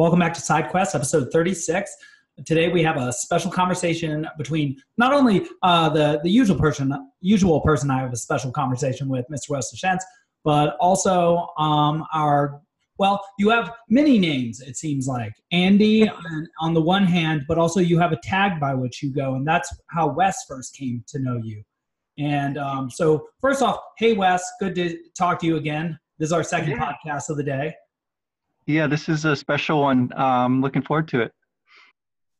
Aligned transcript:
Welcome 0.00 0.20
back 0.20 0.32
to 0.32 0.40
SideQuest, 0.40 0.94
episode 0.94 1.30
36. 1.30 1.94
Today 2.46 2.70
we 2.70 2.82
have 2.82 2.96
a 2.96 3.12
special 3.12 3.50
conversation 3.50 4.26
between 4.38 4.78
not 4.96 5.12
only 5.12 5.46
uh, 5.62 5.90
the 5.90 6.20
the 6.22 6.30
usual 6.30 6.56
person, 6.58 6.90
usual 7.20 7.60
person 7.60 7.90
I 7.90 8.00
have 8.00 8.10
a 8.10 8.16
special 8.16 8.50
conversation 8.50 9.10
with, 9.10 9.26
Mr. 9.30 9.50
Wes 9.50 9.70
Deschamps, 9.70 10.02
but 10.42 10.78
also 10.80 11.48
um, 11.58 12.06
our 12.14 12.62
well, 12.96 13.22
you 13.38 13.50
have 13.50 13.72
many 13.90 14.18
names. 14.18 14.62
It 14.62 14.78
seems 14.78 15.06
like 15.06 15.34
Andy 15.52 16.08
on, 16.08 16.48
on 16.60 16.72
the 16.72 16.80
one 16.80 17.04
hand, 17.04 17.42
but 17.46 17.58
also 17.58 17.80
you 17.80 17.98
have 17.98 18.12
a 18.12 18.20
tag 18.22 18.58
by 18.58 18.72
which 18.72 19.02
you 19.02 19.12
go, 19.12 19.34
and 19.34 19.46
that's 19.46 19.70
how 19.90 20.08
Wes 20.08 20.46
first 20.48 20.74
came 20.74 21.04
to 21.08 21.18
know 21.18 21.38
you. 21.44 21.62
And 22.16 22.56
um, 22.56 22.88
so, 22.88 23.26
first 23.42 23.60
off, 23.60 23.76
hey 23.98 24.14
Wes, 24.14 24.42
good 24.60 24.74
to 24.76 24.96
talk 25.14 25.40
to 25.40 25.46
you 25.46 25.56
again. 25.56 25.98
This 26.18 26.28
is 26.28 26.32
our 26.32 26.42
second 26.42 26.70
yeah. 26.70 26.90
podcast 26.90 27.28
of 27.28 27.36
the 27.36 27.44
day. 27.44 27.74
Yeah, 28.70 28.86
this 28.86 29.08
is 29.08 29.24
a 29.24 29.34
special 29.34 29.82
one. 29.82 30.12
Um, 30.16 30.60
looking 30.60 30.82
forward 30.82 31.08
to 31.08 31.20
it. 31.20 31.32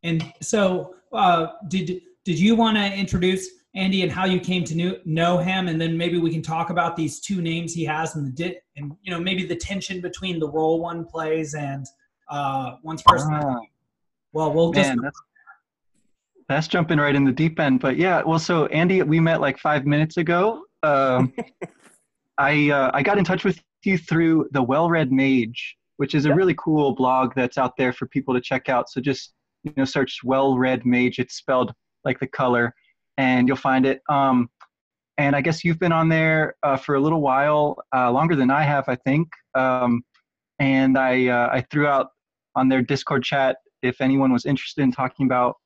And 0.02 0.32
so, 0.40 0.94
uh, 1.12 1.48
did 1.68 2.00
did 2.24 2.38
you 2.38 2.54
want 2.54 2.76
to 2.76 2.92
introduce 2.92 3.48
Andy 3.74 4.02
and 4.02 4.10
how 4.10 4.24
you 4.24 4.40
came 4.40 4.64
to 4.64 4.74
know, 4.74 4.96
know 5.04 5.38
him, 5.38 5.68
and 5.68 5.80
then 5.80 5.96
maybe 5.96 6.18
we 6.18 6.30
can 6.30 6.42
talk 6.42 6.70
about 6.70 6.96
these 6.96 7.20
two 7.20 7.40
names 7.40 7.72
he 7.72 7.84
has 7.84 8.16
and 8.16 8.26
the 8.26 8.30
di- 8.30 8.58
and 8.76 8.92
you 9.02 9.10
know 9.10 9.20
maybe 9.20 9.44
the 9.44 9.56
tension 9.56 10.00
between 10.00 10.38
the 10.38 10.48
role 10.48 10.80
one 10.80 11.04
plays 11.04 11.54
and 11.54 11.86
uh, 12.28 12.76
one's 12.82 13.02
personal. 13.02 13.48
Uh, 13.48 13.60
well, 14.32 14.52
we'll 14.52 14.72
man, 14.72 14.84
just. 14.84 15.02
That's, 15.02 15.20
that's 16.48 16.68
jumping 16.68 16.98
right 16.98 17.14
in 17.14 17.24
the 17.24 17.32
deep 17.32 17.60
end, 17.60 17.80
but 17.80 17.96
yeah. 17.96 18.22
Well, 18.22 18.38
so 18.38 18.66
Andy, 18.66 19.02
we 19.02 19.20
met 19.20 19.40
like 19.40 19.58
five 19.58 19.86
minutes 19.86 20.16
ago. 20.16 20.64
Um, 20.82 21.32
I 22.38 22.70
uh, 22.70 22.90
I 22.92 23.02
got 23.02 23.18
in 23.18 23.24
touch 23.24 23.44
with 23.44 23.62
you 23.84 23.98
through 23.98 24.48
the 24.52 24.62
Well-Red 24.62 25.12
Mage, 25.12 25.76
which 26.00 26.14
is 26.14 26.24
a 26.24 26.34
really 26.34 26.54
cool 26.54 26.94
blog 26.94 27.34
that's 27.36 27.58
out 27.58 27.76
there 27.76 27.92
for 27.92 28.06
people 28.06 28.32
to 28.32 28.40
check 28.40 28.70
out. 28.70 28.88
So 28.88 29.02
just 29.02 29.34
you 29.64 29.72
know, 29.76 29.84
search 29.84 30.20
Well-Red 30.24 30.86
Mage. 30.86 31.18
It's 31.18 31.34
spelled 31.34 31.74
like 32.06 32.18
the 32.18 32.26
color, 32.26 32.74
and 33.18 33.46
you'll 33.46 33.58
find 33.58 33.84
it. 33.84 34.00
Um, 34.08 34.48
and 35.18 35.36
I 35.36 35.42
guess 35.42 35.62
you've 35.62 35.78
been 35.78 35.92
on 35.92 36.08
there 36.08 36.54
uh, 36.62 36.78
for 36.78 36.94
a 36.94 37.00
little 37.00 37.20
while, 37.20 37.76
uh, 37.94 38.10
longer 38.10 38.34
than 38.34 38.50
I 38.50 38.62
have, 38.62 38.88
I 38.88 38.96
think. 38.96 39.28
Um, 39.54 40.02
and 40.58 40.96
I 40.96 41.26
uh, 41.26 41.50
I 41.52 41.66
threw 41.70 41.86
out 41.86 42.06
on 42.56 42.70
their 42.70 42.80
Discord 42.80 43.22
chat 43.22 43.58
if 43.82 44.00
anyone 44.00 44.32
was 44.32 44.46
interested 44.46 44.80
in 44.80 44.92
talking 44.92 45.26
about 45.26 45.56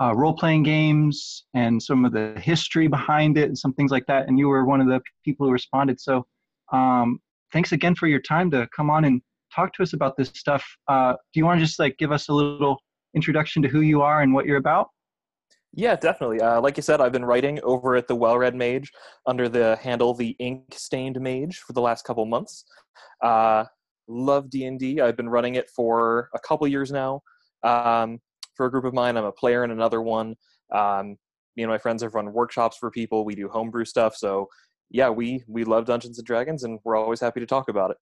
uh, 0.00 0.14
role 0.14 0.32
playing 0.32 0.62
games 0.62 1.44
and 1.52 1.82
some 1.82 2.06
of 2.06 2.12
the 2.12 2.40
history 2.40 2.88
behind 2.88 3.36
it 3.36 3.48
and 3.48 3.58
some 3.58 3.74
things 3.74 3.90
like 3.90 4.06
that. 4.06 4.28
And 4.28 4.38
you 4.38 4.48
were 4.48 4.64
one 4.64 4.80
of 4.80 4.86
the 4.86 5.02
people 5.26 5.44
who 5.46 5.52
responded. 5.52 6.00
So 6.00 6.26
um, 6.72 7.20
thanks 7.52 7.72
again 7.72 7.94
for 7.94 8.06
your 8.06 8.20
time 8.20 8.50
to 8.52 8.66
come 8.74 8.88
on 8.88 9.04
and 9.04 9.20
talk 9.54 9.72
to 9.74 9.82
us 9.82 9.92
about 9.92 10.16
this 10.16 10.28
stuff. 10.28 10.64
Uh, 10.88 11.12
do 11.32 11.40
you 11.40 11.44
want 11.44 11.60
to 11.60 11.64
just 11.64 11.78
like 11.78 11.96
give 11.98 12.12
us 12.12 12.28
a 12.28 12.32
little 12.32 12.78
introduction 13.14 13.62
to 13.62 13.68
who 13.68 13.80
you 13.80 14.02
are 14.02 14.22
and 14.22 14.34
what 14.34 14.46
you're 14.46 14.56
about? 14.56 14.88
Yeah, 15.76 15.96
definitely. 15.96 16.40
Uh, 16.40 16.60
like 16.60 16.76
you 16.76 16.82
said, 16.82 17.00
I've 17.00 17.12
been 17.12 17.24
writing 17.24 17.58
over 17.64 17.96
at 17.96 18.06
the 18.06 18.14
Well-Red 18.14 18.54
Mage 18.54 18.92
under 19.26 19.48
the 19.48 19.76
handle 19.82 20.14
the 20.14 20.36
Ink 20.38 20.66
Stained 20.72 21.20
Mage 21.20 21.58
for 21.58 21.72
the 21.72 21.80
last 21.80 22.04
couple 22.04 22.24
months. 22.26 22.64
Uh, 23.22 23.64
love 24.06 24.50
D 24.50 24.66
and 24.66 24.78
D. 24.78 25.00
I've 25.00 25.16
been 25.16 25.28
running 25.28 25.56
it 25.56 25.68
for 25.74 26.28
a 26.34 26.38
couple 26.38 26.68
years 26.68 26.92
now. 26.92 27.22
Um, 27.64 28.20
for 28.56 28.66
a 28.66 28.70
group 28.70 28.84
of 28.84 28.94
mine, 28.94 29.16
I'm 29.16 29.24
a 29.24 29.32
player 29.32 29.64
in 29.64 29.72
another 29.72 30.00
one. 30.00 30.36
Um, 30.72 31.16
me 31.56 31.64
and 31.64 31.70
my 31.70 31.78
friends 31.78 32.02
have 32.02 32.14
run 32.14 32.32
workshops 32.32 32.76
for 32.78 32.90
people. 32.90 33.24
We 33.24 33.34
do 33.34 33.48
homebrew 33.48 33.84
stuff. 33.84 34.16
So 34.16 34.48
yeah, 34.90 35.08
we 35.08 35.42
we 35.48 35.64
love 35.64 35.86
Dungeons 35.86 36.18
and 36.18 36.26
Dragons, 36.26 36.62
and 36.62 36.78
we're 36.84 36.96
always 36.96 37.20
happy 37.20 37.40
to 37.40 37.46
talk 37.46 37.68
about 37.68 37.90
it. 37.90 37.96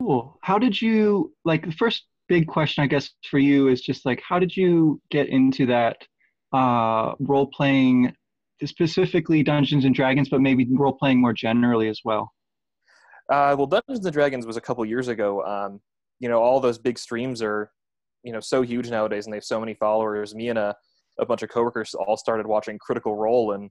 Cool. 0.00 0.38
How 0.42 0.58
did 0.58 0.80
you 0.80 1.34
like 1.44 1.66
the 1.66 1.72
first 1.72 2.04
big 2.28 2.46
question 2.46 2.84
I 2.84 2.86
guess 2.86 3.10
for 3.30 3.38
you 3.38 3.68
is 3.68 3.80
just 3.80 4.06
like 4.06 4.22
how 4.26 4.38
did 4.38 4.56
you 4.56 5.00
get 5.10 5.28
into 5.28 5.66
that 5.66 5.96
uh, 6.52 7.14
role 7.18 7.48
playing, 7.52 8.14
specifically 8.64 9.42
Dungeons 9.42 9.84
and 9.84 9.94
Dragons, 9.94 10.28
but 10.28 10.40
maybe 10.40 10.66
role 10.70 10.92
playing 10.92 11.20
more 11.20 11.32
generally 11.32 11.88
as 11.88 12.00
well? 12.04 12.32
Uh, 13.30 13.54
well, 13.58 13.66
Dungeons 13.66 14.06
and 14.06 14.12
Dragons 14.12 14.46
was 14.46 14.56
a 14.56 14.60
couple 14.60 14.84
years 14.84 15.08
ago. 15.08 15.42
Um, 15.44 15.80
you 16.20 16.28
know, 16.28 16.40
all 16.40 16.60
those 16.60 16.78
big 16.78 16.98
streams 16.98 17.42
are, 17.42 17.70
you 18.22 18.32
know, 18.32 18.40
so 18.40 18.62
huge 18.62 18.88
nowadays, 18.90 19.26
and 19.26 19.32
they 19.32 19.36
have 19.36 19.44
so 19.44 19.60
many 19.60 19.74
followers. 19.74 20.34
Me 20.34 20.48
and 20.48 20.58
a, 20.58 20.74
a 21.18 21.26
bunch 21.26 21.42
of 21.42 21.50
coworkers 21.50 21.94
all 21.94 22.16
started 22.16 22.46
watching 22.46 22.78
Critical 22.78 23.16
Role, 23.16 23.52
and 23.52 23.70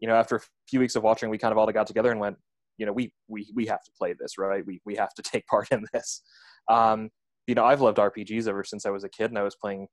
you 0.00 0.08
know, 0.08 0.14
after 0.14 0.36
a 0.36 0.40
few 0.68 0.80
weeks 0.80 0.96
of 0.96 1.02
watching, 1.02 1.28
we 1.28 1.38
kind 1.38 1.52
of 1.52 1.58
all 1.58 1.70
got 1.70 1.86
together 1.86 2.10
and 2.10 2.18
went, 2.18 2.36
you 2.78 2.86
know, 2.86 2.92
we 2.92 3.12
we 3.28 3.50
we 3.54 3.66
have 3.66 3.82
to 3.84 3.90
play 3.98 4.14
this, 4.18 4.38
right? 4.38 4.64
We 4.66 4.80
we 4.84 4.96
have 4.96 5.14
to 5.14 5.22
take 5.32 5.46
part 5.46 5.68
in 5.70 5.84
this. 5.92 6.22
Um, 6.68 7.10
you 7.46 7.54
know, 7.54 7.64
I've 7.64 7.80
loved 7.80 7.98
RPGs 7.98 8.48
ever 8.48 8.64
since 8.64 8.86
I 8.86 8.90
was 8.90 9.04
a 9.04 9.08
kid, 9.08 9.30
and 9.30 9.38
I 9.38 9.42
was 9.42 9.56
playing, 9.56 9.86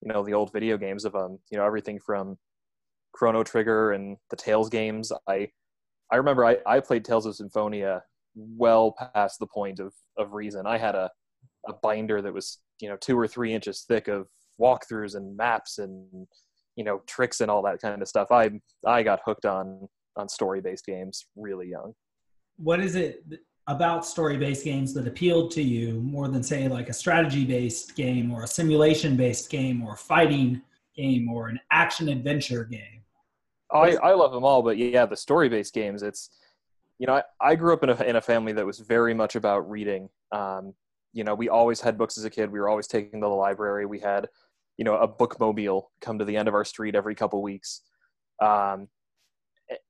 you 0.00 0.12
know, 0.12 0.24
the 0.24 0.34
old 0.34 0.52
video 0.52 0.76
games 0.78 1.04
of 1.04 1.14
um, 1.14 1.38
you 1.50 1.58
know, 1.58 1.64
everything 1.64 1.98
from 1.98 2.36
Chrono 3.12 3.42
Trigger 3.42 3.92
and 3.92 4.16
the 4.30 4.36
Tales 4.36 4.68
games. 4.68 5.12
I 5.28 5.48
I 6.12 6.16
remember 6.16 6.44
I, 6.44 6.58
I 6.66 6.80
played 6.80 7.04
Tales 7.04 7.26
of 7.26 7.34
Symphonia 7.34 8.02
well 8.36 8.94
past 9.14 9.38
the 9.38 9.46
point 9.46 9.80
of 9.80 9.92
of 10.18 10.32
reason. 10.32 10.66
I 10.66 10.78
had 10.78 10.94
a 10.94 11.10
a 11.66 11.72
binder 11.72 12.20
that 12.22 12.32
was 12.32 12.58
you 12.80 12.88
know 12.88 12.96
two 12.96 13.18
or 13.18 13.26
three 13.26 13.52
inches 13.52 13.84
thick 13.88 14.08
of 14.08 14.28
walkthroughs 14.60 15.14
and 15.16 15.36
maps 15.36 15.78
and 15.78 16.06
you 16.76 16.84
know 16.84 17.00
tricks 17.06 17.40
and 17.40 17.50
all 17.50 17.62
that 17.62 17.80
kind 17.80 18.02
of 18.02 18.08
stuff. 18.08 18.30
I 18.30 18.50
I 18.86 19.02
got 19.02 19.20
hooked 19.24 19.46
on 19.46 19.88
on 20.16 20.28
story 20.28 20.60
based 20.60 20.86
games 20.86 21.26
really 21.36 21.68
young. 21.68 21.94
What 22.56 22.80
is 22.80 22.94
it 22.94 23.24
about 23.66 24.04
story 24.04 24.36
based 24.36 24.64
games 24.64 24.92
that 24.94 25.06
appealed 25.06 25.50
to 25.52 25.62
you 25.62 26.00
more 26.00 26.28
than 26.28 26.42
say 26.42 26.68
like 26.68 26.88
a 26.88 26.92
strategy 26.92 27.44
based 27.44 27.96
game 27.96 28.30
or 28.30 28.42
a 28.42 28.46
simulation 28.46 29.16
based 29.16 29.50
game 29.50 29.82
or 29.82 29.94
a 29.94 29.96
fighting 29.96 30.60
game 30.94 31.28
or 31.30 31.48
an 31.48 31.58
action 31.70 32.10
adventure 32.10 32.64
game 32.64 33.00
I, 33.72 33.96
I 33.96 34.12
love 34.12 34.32
them 34.32 34.44
all 34.44 34.62
but 34.62 34.76
yeah 34.76 35.06
the 35.06 35.16
story 35.16 35.48
based 35.48 35.72
games 35.72 36.02
it's 36.02 36.28
you 36.98 37.06
know 37.06 37.14
I, 37.14 37.22
I 37.40 37.54
grew 37.54 37.72
up 37.72 37.82
in 37.82 37.90
a, 37.90 38.02
in 38.04 38.16
a 38.16 38.20
family 38.20 38.52
that 38.52 38.64
was 38.64 38.78
very 38.78 39.14
much 39.14 39.36
about 39.36 39.68
reading. 39.68 40.08
Um, 40.32 40.74
you 41.12 41.24
know 41.24 41.34
we 41.34 41.48
always 41.48 41.80
had 41.80 41.98
books 41.98 42.18
as 42.18 42.24
a 42.24 42.30
kid. 42.30 42.50
We 42.50 42.60
were 42.60 42.68
always 42.68 42.86
taking 42.86 43.20
to 43.20 43.26
the 43.26 43.32
library. 43.34 43.86
We 43.86 44.00
had 44.00 44.28
you 44.76 44.84
know 44.84 44.96
a 44.96 45.08
bookmobile 45.08 45.84
come 46.00 46.18
to 46.18 46.24
the 46.24 46.36
end 46.36 46.48
of 46.48 46.54
our 46.54 46.64
street 46.64 46.94
every 46.94 47.14
couple 47.14 47.42
weeks. 47.42 47.82
Um, 48.40 48.88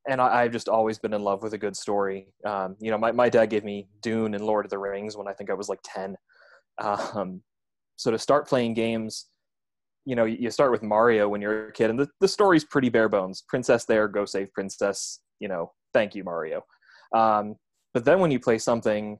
and 0.08 0.20
I, 0.20 0.42
have 0.42 0.52
just 0.52 0.68
always 0.68 0.98
been 0.98 1.14
in 1.14 1.22
love 1.22 1.42
with 1.42 1.54
a 1.54 1.58
good 1.58 1.76
story. 1.76 2.28
Um, 2.44 2.76
you 2.80 2.90
know, 2.90 2.98
my, 2.98 3.12
my 3.12 3.28
dad 3.28 3.46
gave 3.46 3.64
me 3.64 3.88
Dune 4.02 4.34
and 4.34 4.44
Lord 4.44 4.66
of 4.66 4.70
the 4.70 4.78
Rings 4.78 5.16
when 5.16 5.28
I 5.28 5.32
think 5.32 5.50
I 5.50 5.54
was 5.54 5.68
like 5.68 5.80
10. 5.84 6.16
Um, 6.78 7.42
so 7.96 8.10
to 8.10 8.18
start 8.18 8.48
playing 8.48 8.74
games, 8.74 9.26
you 10.04 10.16
know, 10.16 10.24
you 10.24 10.50
start 10.50 10.70
with 10.70 10.82
Mario 10.82 11.28
when 11.28 11.40
you're 11.40 11.68
a 11.68 11.72
kid, 11.72 11.90
and 11.90 11.98
the, 11.98 12.08
the 12.20 12.28
story's 12.28 12.64
pretty 12.64 12.90
bare 12.90 13.08
bones. 13.08 13.42
Princess 13.48 13.84
there, 13.86 14.06
go 14.06 14.24
save 14.24 14.52
princess, 14.52 15.20
you 15.40 15.48
know, 15.48 15.72
thank 15.94 16.14
you, 16.14 16.24
Mario. 16.24 16.62
Um, 17.14 17.56
but 17.94 18.04
then 18.04 18.20
when 18.20 18.30
you 18.30 18.38
play 18.38 18.58
something 18.58 19.18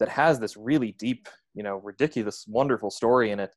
that 0.00 0.08
has 0.08 0.38
this 0.38 0.56
really 0.56 0.94
deep, 0.98 1.28
you 1.54 1.62
know, 1.62 1.76
ridiculous, 1.76 2.44
wonderful 2.48 2.90
story 2.90 3.32
in 3.32 3.40
it, 3.40 3.50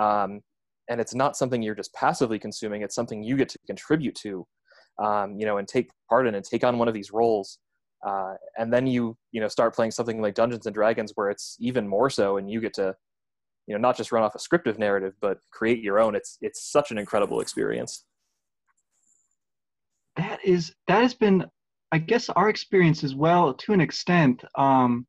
um, 0.00 0.40
and 0.88 1.00
it's 1.00 1.14
not 1.14 1.36
something 1.36 1.62
you're 1.62 1.74
just 1.74 1.94
passively 1.94 2.38
consuming, 2.38 2.82
it's 2.82 2.94
something 2.94 3.22
you 3.22 3.36
get 3.36 3.50
to 3.50 3.58
contribute 3.66 4.16
to 4.16 4.44
um, 4.98 5.38
you 5.38 5.46
know, 5.46 5.58
and 5.58 5.68
take 5.68 5.90
part 6.08 6.26
in 6.26 6.34
and 6.34 6.44
take 6.44 6.64
on 6.64 6.78
one 6.78 6.88
of 6.88 6.94
these 6.94 7.12
roles. 7.12 7.58
Uh, 8.06 8.34
and 8.58 8.72
then 8.72 8.86
you, 8.86 9.16
you 9.30 9.40
know, 9.40 9.48
start 9.48 9.74
playing 9.74 9.92
something 9.92 10.20
like 10.20 10.34
Dungeons 10.34 10.66
and 10.66 10.74
Dragons 10.74 11.12
where 11.14 11.30
it's 11.30 11.56
even 11.60 11.86
more 11.86 12.10
so, 12.10 12.36
and 12.36 12.50
you 12.50 12.60
get 12.60 12.74
to, 12.74 12.94
you 13.66 13.74
know, 13.74 13.80
not 13.80 13.96
just 13.96 14.10
run 14.10 14.24
off 14.24 14.34
a 14.34 14.40
scriptive 14.40 14.78
narrative, 14.78 15.14
but 15.20 15.38
create 15.52 15.80
your 15.80 16.00
own. 16.00 16.16
It's 16.16 16.36
it's 16.40 16.70
such 16.70 16.90
an 16.90 16.98
incredible 16.98 17.40
experience. 17.40 18.04
That 20.16 20.44
is 20.44 20.74
that 20.88 21.02
has 21.02 21.14
been, 21.14 21.46
I 21.92 21.98
guess, 21.98 22.28
our 22.30 22.48
experience 22.48 23.04
as 23.04 23.14
well 23.14 23.54
to 23.54 23.72
an 23.72 23.80
extent. 23.80 24.44
Um, 24.58 25.06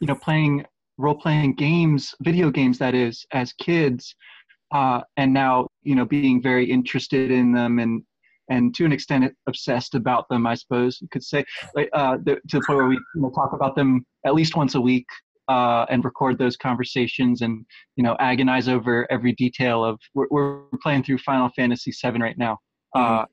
you 0.00 0.06
know, 0.06 0.14
playing 0.14 0.64
role 0.98 1.14
playing 1.14 1.54
games, 1.54 2.14
video 2.20 2.50
games, 2.50 2.78
that 2.78 2.94
is, 2.94 3.26
as 3.32 3.52
kids, 3.54 4.14
uh, 4.72 5.00
and 5.16 5.32
now 5.32 5.66
you 5.82 5.94
know 5.94 6.04
being 6.04 6.42
very 6.42 6.70
interested 6.70 7.30
in 7.30 7.52
them 7.52 7.78
and 7.78 8.02
and 8.48 8.74
to 8.74 8.84
an 8.84 8.92
extent 8.92 9.32
obsessed 9.46 9.94
about 9.94 10.28
them, 10.28 10.46
I 10.46 10.54
suppose 10.54 10.98
you 11.00 11.08
could 11.10 11.24
say, 11.24 11.44
uh, 11.92 12.18
the, 12.22 12.36
to 12.48 12.58
the 12.58 12.62
point 12.66 12.78
where 12.78 12.86
we 12.86 12.94
you 12.94 13.22
know, 13.22 13.30
talk 13.30 13.52
about 13.52 13.74
them 13.74 14.04
at 14.24 14.34
least 14.34 14.56
once 14.56 14.74
a 14.74 14.80
week 14.80 15.06
uh, 15.48 15.86
and 15.88 16.04
record 16.04 16.38
those 16.38 16.56
conversations 16.56 17.42
and 17.42 17.64
you 17.96 18.02
know 18.02 18.16
agonize 18.18 18.68
over 18.68 19.06
every 19.10 19.32
detail 19.32 19.84
of. 19.84 19.98
We're, 20.14 20.26
we're 20.30 20.62
playing 20.82 21.04
through 21.04 21.18
Final 21.18 21.50
Fantasy 21.54 21.92
VII 21.92 22.20
right 22.20 22.38
now, 22.38 22.58
uh, 22.94 23.00
mm-hmm. 23.00 23.22
uh, 23.22 23.24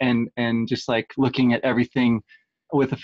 and 0.00 0.28
and 0.36 0.68
just 0.68 0.88
like 0.88 1.06
looking 1.16 1.52
at 1.52 1.62
everything 1.64 2.20
with 2.72 2.92
a, 2.92 2.98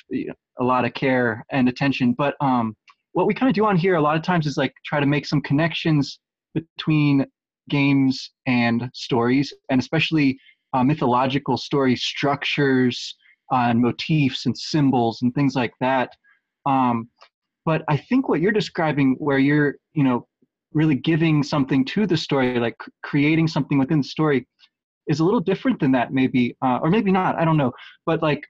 a 0.61 0.65
lot 0.65 0.85
of 0.85 0.95
care 0.95 1.45
and 1.51 1.69
attention. 1.69 2.15
But 2.17 2.35
um, 2.41 2.75
what 3.13 3.27
we 3.27 3.35
kind 3.35 3.49
of 3.49 3.55
do 3.55 3.65
on 3.65 3.77
here 3.77 3.97
a 3.97 4.01
lot 4.01 4.17
of 4.17 4.23
times 4.23 4.47
is 4.47 4.57
like 4.57 4.75
try 4.85 5.01
to 5.01 5.07
make 5.07 5.27
some 5.27 5.41
connections 5.41 6.19
between 6.55 7.27
games 7.69 8.31
and 8.47 8.91
stories, 8.95 9.53
and 9.71 9.81
especially 9.81 10.39
uh, 10.73 10.85
mythological 10.85 11.57
story 11.57 11.97
structures 11.97 13.17
uh, 13.53 13.67
and 13.71 13.81
motifs 13.81 14.47
and 14.47 14.57
symbols 14.57 15.23
and 15.23 15.35
things 15.35 15.55
like 15.55 15.73
that. 15.81 16.11
Um, 16.67 17.09
but 17.65 17.83
I 17.89 17.97
think 17.97 18.29
what 18.29 18.41
you're 18.41 18.53
describing, 18.53 19.17
where 19.19 19.39
you're, 19.39 19.77
you 19.95 20.05
know, 20.05 20.27
really 20.73 20.95
giving 20.95 21.43
something 21.43 21.85
to 21.87 22.07
the 22.07 22.17
story, 22.17 22.59
like 22.59 22.77
creating 23.03 23.49
something 23.49 23.79
within 23.79 23.99
the 23.99 24.09
story, 24.09 24.47
is 25.09 25.21
a 25.21 25.25
little 25.25 25.41
different 25.41 25.79
than 25.81 25.93
that, 25.93 26.13
maybe, 26.13 26.57
uh, 26.63 26.79
or 26.83 26.91
maybe 26.91 27.13
not. 27.13 27.37
I 27.37 27.45
don't 27.45 27.57
know. 27.57 27.73
But 28.05 28.23
like, 28.23 28.43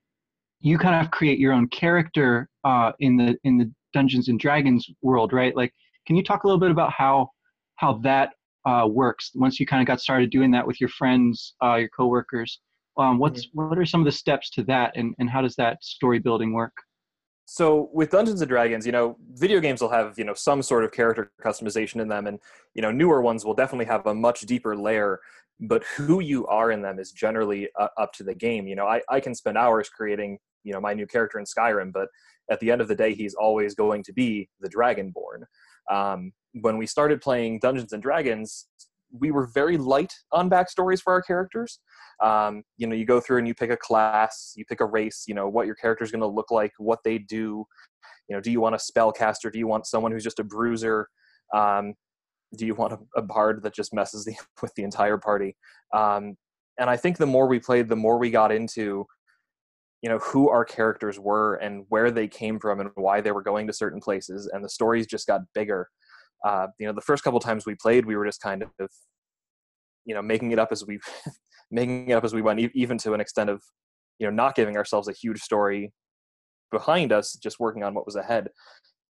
you 0.60 0.78
kind 0.78 1.04
of 1.04 1.10
create 1.10 1.38
your 1.38 1.52
own 1.52 1.68
character 1.68 2.48
uh, 2.64 2.92
in 2.98 3.16
the 3.16 3.36
in 3.44 3.58
the 3.58 3.70
Dungeons 3.92 4.28
and 4.28 4.40
Dragons 4.40 4.88
world, 5.02 5.32
right? 5.32 5.54
Like, 5.54 5.72
can 6.06 6.16
you 6.16 6.24
talk 6.24 6.44
a 6.44 6.46
little 6.46 6.60
bit 6.60 6.70
about 6.70 6.92
how 6.92 7.30
how 7.76 7.94
that 8.04 8.30
uh, 8.66 8.86
works 8.86 9.30
once 9.34 9.60
you 9.60 9.66
kind 9.66 9.80
of 9.80 9.86
got 9.86 10.00
started 10.00 10.30
doing 10.30 10.50
that 10.50 10.66
with 10.66 10.80
your 10.80 10.90
friends, 10.90 11.54
uh, 11.62 11.76
your 11.76 11.88
coworkers? 11.88 12.60
Um, 12.98 13.18
what's 13.18 13.46
mm-hmm. 13.46 13.68
what 13.68 13.78
are 13.78 13.86
some 13.86 14.00
of 14.00 14.06
the 14.06 14.12
steps 14.12 14.50
to 14.50 14.62
that, 14.64 14.92
and 14.96 15.14
and 15.18 15.30
how 15.30 15.42
does 15.42 15.56
that 15.56 15.82
story 15.82 16.18
building 16.18 16.52
work? 16.52 16.72
so 17.46 17.88
with 17.92 18.10
dungeons 18.10 18.40
and 18.42 18.48
dragons 18.48 18.84
you 18.84 18.92
know 18.92 19.16
video 19.34 19.60
games 19.60 19.80
will 19.80 19.88
have 19.88 20.18
you 20.18 20.24
know 20.24 20.34
some 20.34 20.60
sort 20.60 20.84
of 20.84 20.92
character 20.92 21.30
customization 21.42 22.02
in 22.02 22.08
them 22.08 22.26
and 22.26 22.38
you 22.74 22.82
know 22.82 22.90
newer 22.90 23.22
ones 23.22 23.44
will 23.44 23.54
definitely 23.54 23.84
have 23.84 24.04
a 24.06 24.14
much 24.14 24.40
deeper 24.40 24.76
layer 24.76 25.20
but 25.60 25.84
who 25.96 26.20
you 26.20 26.46
are 26.48 26.72
in 26.72 26.82
them 26.82 26.98
is 26.98 27.12
generally 27.12 27.68
uh, 27.78 27.88
up 27.98 28.12
to 28.12 28.24
the 28.24 28.34
game 28.34 28.66
you 28.66 28.74
know 28.74 28.86
I, 28.86 29.00
I 29.08 29.20
can 29.20 29.34
spend 29.34 29.56
hours 29.56 29.88
creating 29.88 30.38
you 30.64 30.72
know 30.72 30.80
my 30.80 30.92
new 30.92 31.06
character 31.06 31.38
in 31.38 31.44
skyrim 31.44 31.92
but 31.92 32.08
at 32.50 32.58
the 32.58 32.70
end 32.70 32.80
of 32.80 32.88
the 32.88 32.96
day 32.96 33.14
he's 33.14 33.34
always 33.34 33.74
going 33.76 34.02
to 34.02 34.12
be 34.12 34.48
the 34.60 34.68
dragonborn 34.68 35.44
um, 35.92 36.32
when 36.60 36.78
we 36.78 36.86
started 36.86 37.20
playing 37.20 37.58
dungeons 37.60 37.92
and 37.92 38.02
dragons 38.02 38.66
we 39.12 39.30
were 39.30 39.46
very 39.46 39.76
light 39.76 40.12
on 40.32 40.50
backstories 40.50 41.00
for 41.00 41.12
our 41.12 41.22
characters. 41.22 41.80
Um, 42.22 42.62
you 42.78 42.86
know 42.86 42.96
you 42.96 43.04
go 43.04 43.20
through 43.20 43.38
and 43.38 43.48
you 43.48 43.54
pick 43.54 43.70
a 43.70 43.76
class 43.76 44.54
you 44.56 44.64
pick 44.64 44.80
a 44.80 44.86
race 44.86 45.24
you 45.26 45.34
know 45.34 45.48
what 45.48 45.66
your 45.66 45.74
character 45.74 46.02
is 46.02 46.10
going 46.10 46.22
to 46.22 46.26
look 46.26 46.50
like 46.50 46.72
what 46.78 47.00
they 47.04 47.18
do. 47.18 47.64
You 48.28 48.36
know 48.36 48.40
do 48.40 48.50
you 48.50 48.60
want 48.60 48.74
a 48.74 48.78
spellcaster? 48.78 49.52
Do 49.52 49.58
you 49.58 49.66
want 49.66 49.86
someone 49.86 50.12
who's 50.12 50.24
just 50.24 50.40
a 50.40 50.44
bruiser? 50.44 51.08
Um, 51.54 51.94
do 52.56 52.64
you 52.64 52.74
want 52.74 52.94
a, 52.94 52.98
a, 53.16 53.22
bard 53.22 53.62
that 53.62 53.74
just 53.74 53.92
messes 53.92 54.24
the, 54.24 54.34
with 54.62 54.72
the 54.74 54.82
entire 54.82 55.18
party? 55.18 55.56
Um, 55.92 56.36
and 56.78 56.90
i 56.90 56.96
think 56.96 57.16
the 57.16 57.26
more 57.26 57.46
we 57.46 57.58
played 57.58 57.88
the 57.88 57.96
more 57.96 58.18
we 58.18 58.30
got 58.30 58.52
into 58.52 59.06
you 60.02 60.10
know 60.10 60.18
who 60.18 60.48
our 60.48 60.64
characters 60.64 61.18
were 61.18 61.54
and 61.56 61.84
where 61.88 62.10
they 62.10 62.28
came 62.28 62.58
from 62.58 62.80
and 62.80 62.90
why 62.94 63.20
they 63.20 63.32
were 63.32 63.42
going 63.42 63.66
to 63.66 63.72
certain 63.72 64.00
places 64.00 64.48
and 64.52 64.64
the 64.64 64.68
stories 64.68 65.06
just 65.06 65.26
got 65.26 65.40
bigger 65.54 65.88
uh, 66.44 66.66
you 66.78 66.86
know 66.86 66.92
the 66.92 67.00
first 67.00 67.24
couple 67.24 67.40
times 67.40 67.66
we 67.66 67.74
played 67.74 68.04
we 68.04 68.16
were 68.16 68.26
just 68.26 68.40
kind 68.40 68.62
of 68.62 68.90
you 70.04 70.14
know 70.14 70.22
making 70.22 70.52
it 70.52 70.58
up 70.58 70.68
as 70.70 70.86
we 70.86 70.98
making 71.70 72.08
it 72.08 72.14
up 72.14 72.24
as 72.24 72.34
we 72.34 72.42
went, 72.42 72.60
even 72.74 72.98
to 72.98 73.12
an 73.12 73.20
extent 73.20 73.50
of 73.50 73.62
you 74.18 74.26
know 74.26 74.32
not 74.32 74.54
giving 74.54 74.76
ourselves 74.76 75.08
a 75.08 75.12
huge 75.12 75.40
story 75.40 75.92
behind 76.72 77.12
us, 77.12 77.34
just 77.34 77.60
working 77.60 77.82
on 77.82 77.94
what 77.94 78.06
was 78.06 78.16
ahead. 78.16 78.48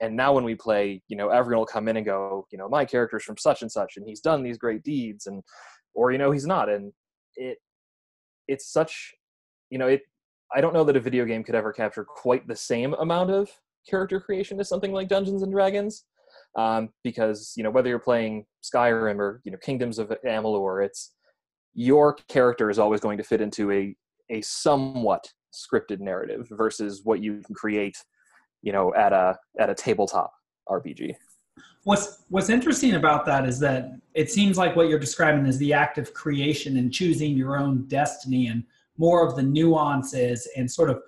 And 0.00 0.16
now 0.16 0.32
when 0.32 0.44
we 0.44 0.54
play, 0.54 1.02
you 1.08 1.16
know, 1.16 1.28
everyone 1.28 1.60
will 1.60 1.66
come 1.66 1.88
in 1.88 1.96
and 1.96 2.06
go, 2.06 2.46
you 2.52 2.58
know, 2.58 2.69
my 2.69 2.84
character's 2.84 3.25
from 3.25 3.36
such 3.36 3.62
and 3.62 3.70
such, 3.70 3.94
and 3.96 4.06
he's 4.06 4.20
done 4.20 4.42
these 4.42 4.58
great 4.58 4.82
deeds, 4.82 5.26
and 5.26 5.42
or 5.94 6.10
you 6.12 6.19
know 6.19 6.30
he's 6.30 6.46
not, 6.46 6.69
and 6.69 6.92
it 7.36 7.58
it's 8.48 8.72
such, 8.72 9.14
you 9.70 9.78
know, 9.78 9.88
it. 9.88 10.02
I 10.54 10.60
don't 10.60 10.74
know 10.74 10.84
that 10.84 10.96
a 10.96 11.00
video 11.00 11.24
game 11.24 11.44
could 11.44 11.54
ever 11.54 11.72
capture 11.72 12.04
quite 12.04 12.46
the 12.46 12.56
same 12.56 12.94
amount 12.94 13.30
of 13.30 13.50
character 13.88 14.20
creation 14.20 14.58
as 14.60 14.68
something 14.68 14.92
like 14.92 15.08
Dungeons 15.08 15.42
and 15.42 15.52
Dragons, 15.52 16.04
um, 16.56 16.90
because 17.04 17.52
you 17.56 17.62
know 17.62 17.70
whether 17.70 17.88
you're 17.88 17.98
playing 17.98 18.46
Skyrim 18.62 19.18
or 19.18 19.40
you 19.44 19.52
know 19.52 19.58
Kingdoms 19.58 19.98
of 19.98 20.12
Amalur, 20.26 20.84
it's 20.84 21.14
your 21.74 22.14
character 22.28 22.70
is 22.70 22.78
always 22.78 23.00
going 23.00 23.18
to 23.18 23.24
fit 23.24 23.40
into 23.40 23.70
a 23.70 23.94
a 24.30 24.40
somewhat 24.42 25.32
scripted 25.54 26.00
narrative 26.00 26.46
versus 26.50 27.02
what 27.04 27.22
you 27.22 27.40
can 27.42 27.54
create 27.54 27.96
you 28.62 28.72
know 28.72 28.94
at 28.94 29.12
a 29.12 29.36
at 29.58 29.70
a 29.70 29.74
tabletop 29.74 30.32
rpg 30.68 31.14
what's 31.84 32.24
what's 32.28 32.50
interesting 32.50 32.94
about 32.94 33.24
that 33.24 33.46
is 33.46 33.58
that 33.58 33.92
it 34.14 34.30
seems 34.30 34.58
like 34.58 34.76
what 34.76 34.88
you're 34.88 34.98
describing 34.98 35.46
is 35.46 35.58
the 35.58 35.72
act 35.72 35.98
of 35.98 36.12
creation 36.12 36.76
and 36.76 36.92
choosing 36.92 37.36
your 37.36 37.56
own 37.56 37.84
destiny 37.86 38.48
and 38.48 38.64
more 38.98 39.26
of 39.26 39.36
the 39.36 39.42
nuances 39.42 40.48
and 40.56 40.70
sort 40.70 40.90
of 40.90 41.00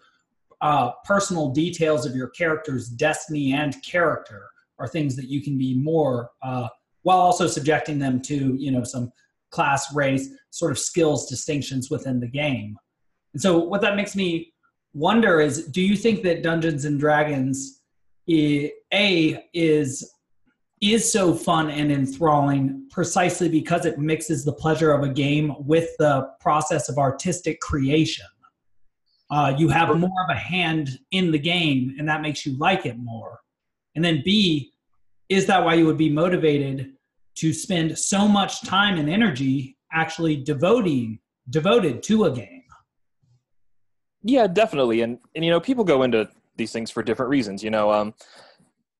uh, 0.61 0.93
personal 1.05 1.51
details 1.51 2.07
of 2.07 2.15
your 2.15 2.29
character's 2.29 2.89
destiny 2.89 3.53
and 3.53 3.83
character 3.83 4.49
are 4.79 4.89
things 4.89 5.17
that 5.17 5.29
you 5.29 5.43
can 5.43 5.59
be 5.59 5.75
more 5.75 6.31
uh, 6.43 6.69
while 7.03 7.19
also 7.19 7.47
subjecting 7.47 7.99
them 7.99 8.21
to 8.21 8.55
you 8.55 8.71
know 8.71 8.85
some 8.85 9.13
class, 9.51 9.95
race, 9.95 10.29
sort 10.51 10.71
of 10.71 10.79
skills 10.79 11.29
distinctions 11.29 11.91
within 11.91 12.21
the 12.21 12.29
game. 12.29 12.77
And 13.33 13.43
so, 13.43 13.59
what 13.59 13.81
that 13.83 13.97
makes 13.97 14.17
me 14.17 14.53
wonder 14.93 15.41
is 15.41 15.69
do 15.69 15.83
you 15.83 15.97
think 15.97 16.23
that 16.25 16.43
Dungeons 16.43 16.85
and 16.85 16.99
Dragons 16.99 17.83
A 18.29 19.45
is 19.53 20.11
is 20.81 21.13
so 21.13 21.35
fun 21.35 21.71
and 21.71 21.93
enthralling 21.93 22.87
precisely 22.91 23.49
because 23.49 23.85
it 23.85 23.99
mixes 23.99 24.45
the 24.45 24.53
pleasure 24.53 24.93
of 24.93 25.03
a 25.03 25.09
game 25.09 25.55
with 25.61 25.91
the 25.99 26.29
process 26.41 26.89
of 26.89 26.99
artistic 26.99 27.61
creation. 27.61 28.27
Uh, 29.31 29.55
you 29.57 29.69
have 29.69 29.89
more 29.97 30.25
of 30.29 30.35
a 30.35 30.39
hand 30.39 30.99
in 31.11 31.31
the 31.31 31.39
game, 31.39 31.95
and 31.99 32.09
that 32.09 32.23
makes 32.23 32.45
you 32.45 32.57
like 32.59 32.87
it 32.87 32.97
more. 32.99 33.39
And 33.95 34.05
then 34.05 34.23
B, 34.25 34.73
is 35.29 35.47
that 35.47 35.65
why 35.65 35.75
you 35.75 35.87
would 35.87 35.99
be 35.99 36.11
motivated 36.11 36.93
to 37.37 37.53
spend 37.53 37.97
so 37.97 38.27
much 38.27 38.63
time 38.63 38.99
and 38.99 39.09
energy 39.09 39.77
actually 39.93 40.37
devoting 40.37 41.19
devoted 41.49 42.03
to 42.03 42.25
a 42.25 42.31
game 42.31 42.63
yeah 44.23 44.47
definitely 44.47 45.01
and 45.01 45.19
and 45.35 45.45
you 45.45 45.51
know 45.51 45.61
people 45.61 45.85
go 45.85 46.03
into 46.03 46.29
these 46.57 46.73
things 46.73 46.91
for 46.91 47.03
different 47.03 47.31
reasons 47.31 47.65
you 47.65 47.71
know 47.71 47.91
um 47.91 48.15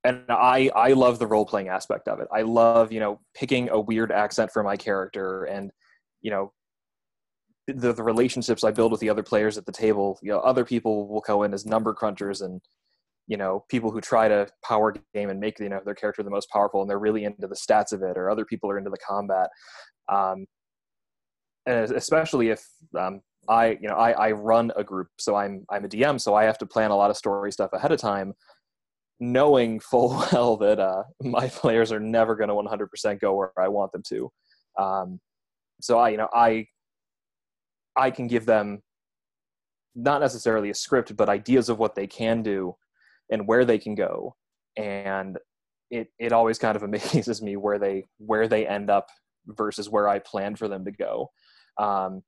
and 0.05 0.25
i 0.29 0.71
i 0.75 0.93
love 0.93 1.19
the 1.19 1.27
role 1.27 1.45
playing 1.45 1.69
aspect 1.69 2.09
of 2.09 2.21
it. 2.21 2.29
I 2.33 2.43
love 2.43 2.93
you 2.93 3.01
know 3.01 3.21
picking 3.35 3.69
a 3.71 3.81
weird 3.81 4.13
accent 4.13 4.51
for 4.53 4.63
my 4.63 4.77
character 4.77 5.45
and 5.45 5.71
you 6.23 6.31
know 6.31 6.53
the, 7.67 7.93
the 7.93 8.03
relationships 8.03 8.65
i 8.65 8.71
build 8.71 8.93
with 8.93 9.01
the 9.01 9.11
other 9.11 9.23
players 9.23 9.59
at 9.59 9.67
the 9.67 9.73
table. 9.73 10.19
You 10.23 10.33
know 10.33 10.41
other 10.41 10.65
people 10.65 11.09
will 11.09 11.21
go 11.21 11.43
in 11.43 11.55
as 11.55 11.67
number 11.67 11.95
crunchers 11.95 12.43
and 12.43 12.61
you 13.27 13.37
know 13.37 13.65
people 13.69 13.91
who 13.91 14.01
try 14.01 14.29
to 14.29 14.49
power 14.65 14.95
game 15.15 15.31
and 15.31 15.39
make 15.41 15.59
you 15.61 15.69
know 15.69 15.81
their 15.85 15.95
character 15.95 16.23
the 16.23 16.31
most 16.31 16.51
powerful 16.51 16.81
and 16.81 16.91
they're 16.91 16.99
really 16.99 17.25
into 17.25 17.47
the 17.47 17.55
stats 17.55 17.93
of 17.93 18.03
it 18.03 18.17
or 18.17 18.31
other 18.31 18.45
people 18.45 18.71
are 18.71 18.79
into 18.79 18.91
the 18.91 18.99
combat. 18.99 19.51
Um, 20.09 20.47
and 21.67 21.91
especially 21.93 22.49
if 22.49 22.67
um, 22.99 23.21
i 23.49 23.79
you 23.81 23.89
know 23.89 23.95
I, 23.95 24.13
I 24.13 24.31
run 24.33 24.73
a 24.77 24.85
group 24.85 25.09
so 25.19 25.37
i'm 25.37 25.65
i'm 25.71 25.85
a 25.85 25.89
dm 25.89 26.21
so 26.21 26.35
i 26.35 26.45
have 26.45 26.59
to 26.59 26.67
plan 26.67 26.91
a 26.91 26.97
lot 26.97 27.11
of 27.11 27.17
story 27.17 27.53
stuff 27.53 27.73
ahead 27.73 27.93
of 27.93 28.01
time 28.01 28.35
knowing 29.21 29.79
full 29.81 30.09
well 30.33 30.57
that 30.57 30.81
uh, 30.81 31.03
my 31.23 31.49
players 31.49 31.93
are 31.93 32.01
never 32.01 32.35
going 32.35 32.49
to 32.49 32.55
100% 32.55 33.21
go 33.21 33.35
where 33.35 33.53
i 33.59 33.69
want 33.69 33.93
them 33.93 34.03
to 34.03 34.31
um, 34.79 35.21
so 35.81 35.99
i 35.99 36.09
you 36.09 36.17
know 36.17 36.29
i 36.35 36.67
i 37.97 38.11
can 38.11 38.27
give 38.27 38.47
them 38.47 38.83
not 39.95 40.21
necessarily 40.21 40.71
a 40.71 40.75
script 40.75 41.17
but 41.17 41.29
ideas 41.29 41.69
of 41.69 41.79
what 41.79 41.95
they 41.95 42.07
can 42.07 42.43
do 42.43 42.75
and 43.31 43.47
where 43.47 43.65
they 43.65 43.79
can 43.79 43.95
go 43.95 44.35
and 44.77 45.39
it 45.91 46.09
it 46.19 46.33
always 46.33 46.59
kind 46.59 46.77
of 46.77 46.83
amazes 46.85 47.43
me 47.43 47.57
where 47.57 47.79
they 47.79 48.07
where 48.19 48.49
they 48.49 48.67
end 48.67 48.91
up 48.91 49.09
versus 49.47 49.89
where 49.89 50.09
I 50.09 50.19
planned 50.19 50.59
for 50.59 50.69
them 50.69 50.85
to 50.85 50.93
go. 50.93 51.31
Um, 51.79 52.23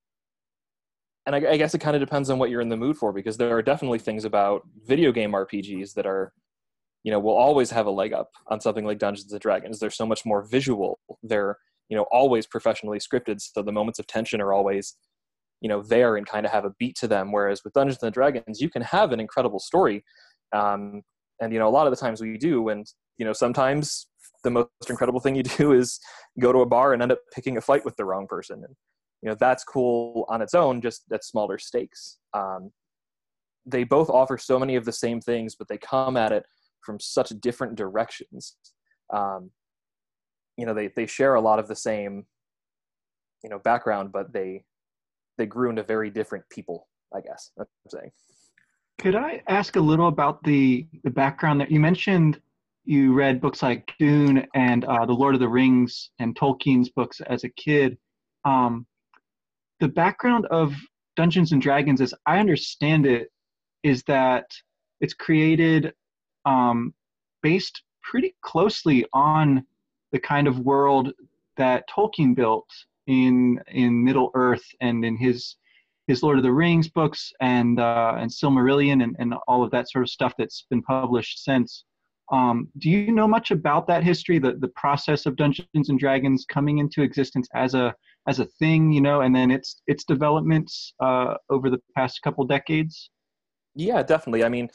and 1.26 1.36
I, 1.36 1.52
I, 1.52 1.56
guess 1.56 1.74
it 1.74 1.80
kind 1.80 1.94
of 1.94 2.00
depends 2.00 2.30
on 2.30 2.38
what 2.38 2.50
you're 2.50 2.60
in 2.60 2.68
the 2.68 2.76
mood 2.76 2.96
for 2.96 3.12
because 3.12 3.36
there 3.36 3.56
are 3.56 3.62
definitely 3.62 3.98
things 3.98 4.24
about 4.24 4.62
video 4.84 5.12
game 5.12 5.32
RPGs 5.32 5.94
that 5.94 6.06
are, 6.06 6.32
you 7.04 7.10
know, 7.10 7.18
will 7.18 7.36
always 7.36 7.70
have 7.70 7.86
a 7.86 7.90
leg 7.90 8.12
up 8.12 8.30
on 8.48 8.60
something 8.60 8.84
like 8.84 8.98
Dungeons 8.98 9.32
and 9.32 9.40
Dragons. 9.40 9.78
They're 9.78 9.90
so 9.90 10.06
much 10.06 10.24
more 10.24 10.42
visual. 10.42 10.98
They're, 11.22 11.58
you 11.88 11.96
know, 11.96 12.06
always 12.12 12.46
professionally 12.46 12.98
scripted. 12.98 13.40
So 13.40 13.62
the 13.62 13.72
moments 13.72 13.98
of 13.98 14.06
tension 14.06 14.40
are 14.40 14.52
always, 14.52 14.96
you 15.60 15.68
know, 15.68 15.82
there 15.82 16.16
and 16.16 16.26
kind 16.26 16.46
of 16.46 16.52
have 16.52 16.64
a 16.64 16.72
beat 16.78 16.96
to 16.96 17.08
them. 17.08 17.32
Whereas 17.32 17.64
with 17.64 17.72
Dungeons 17.72 18.02
and 18.02 18.14
Dragons, 18.14 18.60
you 18.60 18.70
can 18.70 18.82
have 18.82 19.12
an 19.12 19.20
incredible 19.20 19.58
story, 19.58 20.04
um, 20.52 21.02
and 21.42 21.52
you 21.52 21.58
know 21.58 21.68
a 21.68 21.70
lot 21.70 21.86
of 21.86 21.92
the 21.92 21.96
times 21.96 22.20
we 22.20 22.38
do 22.38 22.68
and 22.70 22.86
you 23.18 23.26
know 23.26 23.32
sometimes 23.32 24.06
the 24.44 24.50
most 24.50 24.68
incredible 24.88 25.20
thing 25.20 25.34
you 25.34 25.42
do 25.58 25.72
is 25.72 26.00
go 26.40 26.52
to 26.52 26.60
a 26.60 26.66
bar 26.66 26.94
and 26.94 27.02
end 27.02 27.12
up 27.12 27.18
picking 27.34 27.58
a 27.58 27.60
fight 27.60 27.84
with 27.84 27.96
the 27.96 28.04
wrong 28.04 28.26
person 28.26 28.62
and 28.64 28.74
you 29.20 29.28
know 29.28 29.36
that's 29.38 29.64
cool 29.64 30.24
on 30.28 30.40
its 30.40 30.54
own 30.54 30.80
just 30.80 31.02
at 31.12 31.24
smaller 31.24 31.58
stakes 31.58 32.18
um, 32.34 32.70
they 33.66 33.84
both 33.84 34.08
offer 34.08 34.38
so 34.38 34.58
many 34.58 34.76
of 34.76 34.84
the 34.84 34.92
same 34.92 35.20
things 35.20 35.54
but 35.54 35.68
they 35.68 35.78
come 35.78 36.16
at 36.16 36.32
it 36.32 36.44
from 36.84 36.98
such 37.00 37.30
different 37.40 37.74
directions 37.74 38.56
um, 39.12 39.50
you 40.56 40.66
know 40.66 40.74
they, 40.74 40.88
they 40.88 41.06
share 41.06 41.34
a 41.34 41.40
lot 41.40 41.58
of 41.58 41.68
the 41.68 41.76
same 41.76 42.24
you 43.42 43.50
know 43.50 43.58
background 43.58 44.12
but 44.12 44.32
they 44.32 44.64
they 45.38 45.46
grew 45.46 45.70
into 45.70 45.82
very 45.82 46.10
different 46.10 46.44
people 46.50 46.88
i 47.14 47.20
guess 47.20 47.50
i'm 47.58 47.66
saying 47.88 48.10
could 49.02 49.16
I 49.16 49.42
ask 49.48 49.74
a 49.74 49.80
little 49.80 50.06
about 50.06 50.44
the 50.44 50.86
the 51.02 51.10
background 51.10 51.60
that 51.60 51.72
you 51.72 51.80
mentioned? 51.80 52.40
You 52.84 53.12
read 53.14 53.40
books 53.40 53.60
like 53.60 53.92
Dune 53.98 54.46
and 54.54 54.84
uh, 54.84 55.06
The 55.06 55.12
Lord 55.12 55.34
of 55.34 55.40
the 55.40 55.48
Rings 55.48 56.10
and 56.20 56.36
Tolkien's 56.36 56.88
books 56.88 57.20
as 57.26 57.42
a 57.42 57.48
kid. 57.48 57.98
Um, 58.44 58.86
the 59.80 59.88
background 59.88 60.46
of 60.52 60.72
Dungeons 61.16 61.50
and 61.50 61.60
Dragons, 61.60 62.00
as 62.00 62.14
I 62.26 62.38
understand 62.38 63.04
it, 63.04 63.28
is 63.82 64.04
that 64.04 64.46
it's 65.00 65.14
created 65.14 65.92
um, 66.44 66.94
based 67.42 67.82
pretty 68.02 68.34
closely 68.42 69.06
on 69.12 69.64
the 70.12 70.18
kind 70.18 70.46
of 70.46 70.60
world 70.60 71.12
that 71.56 71.88
Tolkien 71.88 72.34
built 72.34 72.68
in 73.06 73.60
in 73.68 74.04
Middle 74.04 74.30
Earth 74.34 74.64
and 74.80 75.04
in 75.04 75.16
his 75.16 75.56
his 76.06 76.22
Lord 76.22 76.36
of 76.36 76.44
the 76.44 76.52
Rings 76.52 76.88
books 76.88 77.32
and 77.40 77.80
uh, 77.80 78.14
and 78.18 78.30
Silmarillion 78.30 79.02
and, 79.02 79.16
and 79.18 79.34
all 79.46 79.62
of 79.62 79.70
that 79.70 79.90
sort 79.90 80.02
of 80.04 80.10
stuff 80.10 80.34
that's 80.36 80.66
been 80.70 80.82
published 80.82 81.44
since. 81.44 81.84
Um, 82.30 82.68
do 82.78 82.88
you 82.88 83.12
know 83.12 83.28
much 83.28 83.50
about 83.50 83.86
that 83.88 84.02
history, 84.02 84.38
the, 84.38 84.54
the 84.54 84.68
process 84.68 85.26
of 85.26 85.36
Dungeons 85.36 85.90
and 85.90 85.98
Dragons 85.98 86.46
coming 86.48 86.78
into 86.78 87.02
existence 87.02 87.48
as 87.54 87.74
a 87.74 87.94
as 88.28 88.38
a 88.38 88.46
thing, 88.46 88.92
you 88.92 89.00
know, 89.00 89.20
and 89.20 89.34
then 89.34 89.50
its 89.50 89.82
its 89.86 90.04
developments 90.04 90.94
uh, 91.00 91.34
over 91.50 91.70
the 91.70 91.80
past 91.96 92.22
couple 92.22 92.44
decades? 92.44 93.10
Yeah, 93.74 94.02
definitely. 94.02 94.44
I 94.44 94.48
mean, 94.48 94.70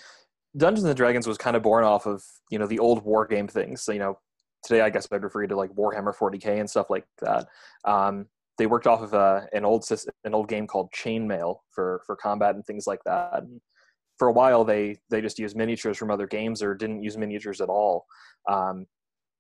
Dungeons 0.57 0.85
and 0.85 0.97
Dragons 0.97 1.27
was 1.27 1.37
kind 1.37 1.55
of 1.55 1.63
born 1.63 1.83
off 1.83 2.05
of 2.05 2.23
you 2.49 2.59
know 2.59 2.67
the 2.67 2.79
old 2.79 3.03
war 3.03 3.25
game 3.25 3.47
things. 3.47 3.83
So, 3.83 3.91
you 3.91 3.99
know, 3.99 4.19
today 4.63 4.81
I 4.81 4.89
guess 4.89 5.07
I'd 5.11 5.23
refer 5.23 5.43
you 5.43 5.47
to 5.49 5.55
like 5.55 5.71
Warhammer 5.71 6.15
40k 6.15 6.59
and 6.59 6.69
stuff 6.69 6.89
like 6.89 7.05
that. 7.21 7.47
Um, 7.85 8.25
they 8.57 8.65
worked 8.65 8.87
off 8.87 9.01
of 9.01 9.13
uh, 9.13 9.41
an 9.53 9.65
old 9.65 9.85
system, 9.85 10.13
an 10.23 10.33
old 10.33 10.49
game 10.49 10.65
called 10.65 10.91
Chainmail 10.91 11.57
for 11.71 12.01
for 12.05 12.15
combat 12.15 12.55
and 12.55 12.65
things 12.65 12.87
like 12.87 13.01
that. 13.05 13.43
And 13.43 13.61
for 14.17 14.27
a 14.27 14.33
while, 14.33 14.63
they 14.63 14.97
they 15.09 15.21
just 15.21 15.39
used 15.39 15.55
miniatures 15.55 15.97
from 15.97 16.11
other 16.11 16.27
games 16.27 16.63
or 16.63 16.73
didn't 16.73 17.03
use 17.03 17.17
miniatures 17.17 17.61
at 17.61 17.69
all. 17.69 18.05
Um, 18.49 18.87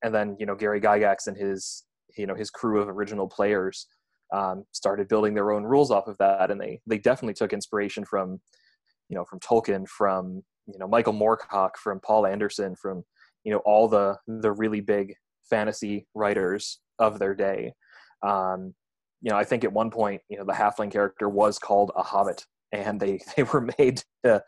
and 0.03 0.13
then 0.13 0.35
you 0.39 0.45
know 0.45 0.55
Gary 0.55 0.79
Gygax 0.79 1.27
and 1.27 1.35
his 1.35 1.83
you 2.17 2.27
know 2.27 2.35
his 2.35 2.49
crew 2.49 2.81
of 2.81 2.89
original 2.89 3.27
players 3.27 3.87
um, 4.33 4.65
started 4.71 5.07
building 5.07 5.33
their 5.33 5.51
own 5.51 5.63
rules 5.63 5.89
off 5.89 6.07
of 6.07 6.17
that, 6.19 6.51
and 6.51 6.61
they 6.61 6.79
they 6.85 6.99
definitely 6.99 7.33
took 7.33 7.53
inspiration 7.53 8.05
from 8.05 8.39
you 9.09 9.15
know 9.15 9.25
from 9.25 9.39
Tolkien, 9.39 9.87
from 9.87 10.43
you 10.67 10.79
know 10.79 10.87
Michael 10.87 11.13
Moorcock, 11.13 11.77
from 11.77 11.99
Poul 11.99 12.25
Anderson, 12.25 12.75
from 12.75 13.03
you 13.43 13.51
know 13.51 13.59
all 13.59 13.87
the 13.87 14.17
the 14.27 14.51
really 14.51 14.81
big 14.81 15.13
fantasy 15.49 16.07
writers 16.13 16.79
of 16.99 17.19
their 17.19 17.33
day. 17.33 17.73
Um, 18.23 18.73
you 19.21 19.31
know, 19.31 19.37
I 19.37 19.43
think 19.43 19.63
at 19.63 19.73
one 19.73 19.89
point, 19.89 20.21
you 20.29 20.37
know, 20.37 20.45
the 20.45 20.53
halfling 20.53 20.91
character 20.91 21.27
was 21.29 21.57
called 21.57 21.91
a 21.95 22.03
hobbit, 22.03 22.45
and 22.71 22.99
they 22.99 23.19
they 23.35 23.43
were 23.43 23.67
made 23.77 24.03
to 24.23 24.43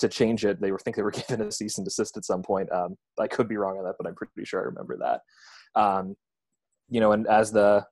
to 0.00 0.08
change 0.08 0.44
it. 0.44 0.60
They 0.60 0.72
were 0.72 0.78
think 0.78 0.96
they 0.96 1.02
were 1.02 1.10
given 1.10 1.42
a 1.42 1.52
cease 1.52 1.78
and 1.78 1.84
desist 1.84 2.16
at 2.16 2.24
some 2.24 2.42
point. 2.42 2.70
Um, 2.72 2.96
I 3.18 3.28
could 3.28 3.48
be 3.48 3.56
wrong 3.56 3.78
on 3.78 3.84
that, 3.84 3.96
but 3.98 4.06
I'm 4.06 4.14
pretty 4.14 4.44
sure 4.44 4.60
I 4.60 4.64
remember 4.64 4.98
that. 4.98 5.80
Um, 5.80 6.16
you 6.88 7.00
know, 7.00 7.12
and 7.12 7.26
as 7.26 7.52
the 7.52 7.84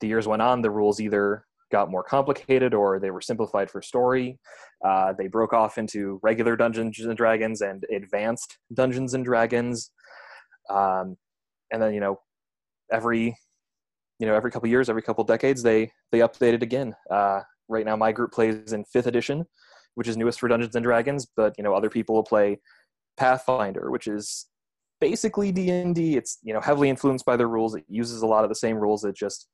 the 0.00 0.08
years 0.08 0.26
went 0.26 0.42
on, 0.42 0.62
the 0.62 0.70
rules 0.70 1.00
either 1.00 1.46
got 1.70 1.90
more 1.90 2.02
complicated 2.02 2.74
or 2.74 2.98
they 2.98 3.10
were 3.10 3.20
simplified 3.20 3.70
for 3.70 3.82
story. 3.82 4.38
Uh, 4.84 5.12
they 5.18 5.26
broke 5.26 5.52
off 5.52 5.78
into 5.78 6.20
regular 6.22 6.56
Dungeons 6.56 6.98
and 7.00 7.16
Dragons 7.16 7.60
and 7.60 7.84
advanced 7.94 8.58
Dungeons 8.72 9.14
and 9.14 9.24
Dragons. 9.24 9.90
Um, 10.70 11.16
and 11.72 11.82
then 11.82 11.94
you 11.94 12.00
know, 12.00 12.20
every 12.92 13.36
you 14.18 14.26
know 14.26 14.34
every 14.34 14.50
couple 14.50 14.68
years, 14.68 14.88
every 14.88 15.02
couple 15.02 15.24
decades, 15.24 15.62
they 15.62 15.90
they 16.12 16.20
update 16.20 16.54
it 16.54 16.62
again. 16.62 16.94
Uh, 17.10 17.40
right 17.68 17.84
now, 17.84 17.96
my 17.96 18.12
group 18.12 18.32
plays 18.32 18.72
in 18.72 18.84
fifth 18.84 19.06
edition, 19.06 19.44
which 19.94 20.08
is 20.08 20.16
newest 20.16 20.40
for 20.40 20.48
Dungeons 20.48 20.76
and 20.76 20.84
Dragons. 20.84 21.26
But 21.36 21.54
you 21.58 21.64
know, 21.64 21.74
other 21.74 21.90
people 21.90 22.14
will 22.14 22.24
play 22.24 22.60
Pathfinder, 23.16 23.90
which 23.90 24.06
is 24.06 24.46
basically 25.00 25.52
D 25.52 25.70
and 25.70 25.94
D. 25.94 26.16
It's 26.16 26.38
you 26.42 26.54
know 26.54 26.60
heavily 26.60 26.88
influenced 26.88 27.24
by 27.24 27.36
the 27.36 27.46
rules. 27.46 27.74
It 27.74 27.84
uses 27.88 28.22
a 28.22 28.26
lot 28.26 28.44
of 28.44 28.50
the 28.50 28.54
same 28.54 28.76
rules. 28.76 29.04
It 29.04 29.16
just 29.16 29.48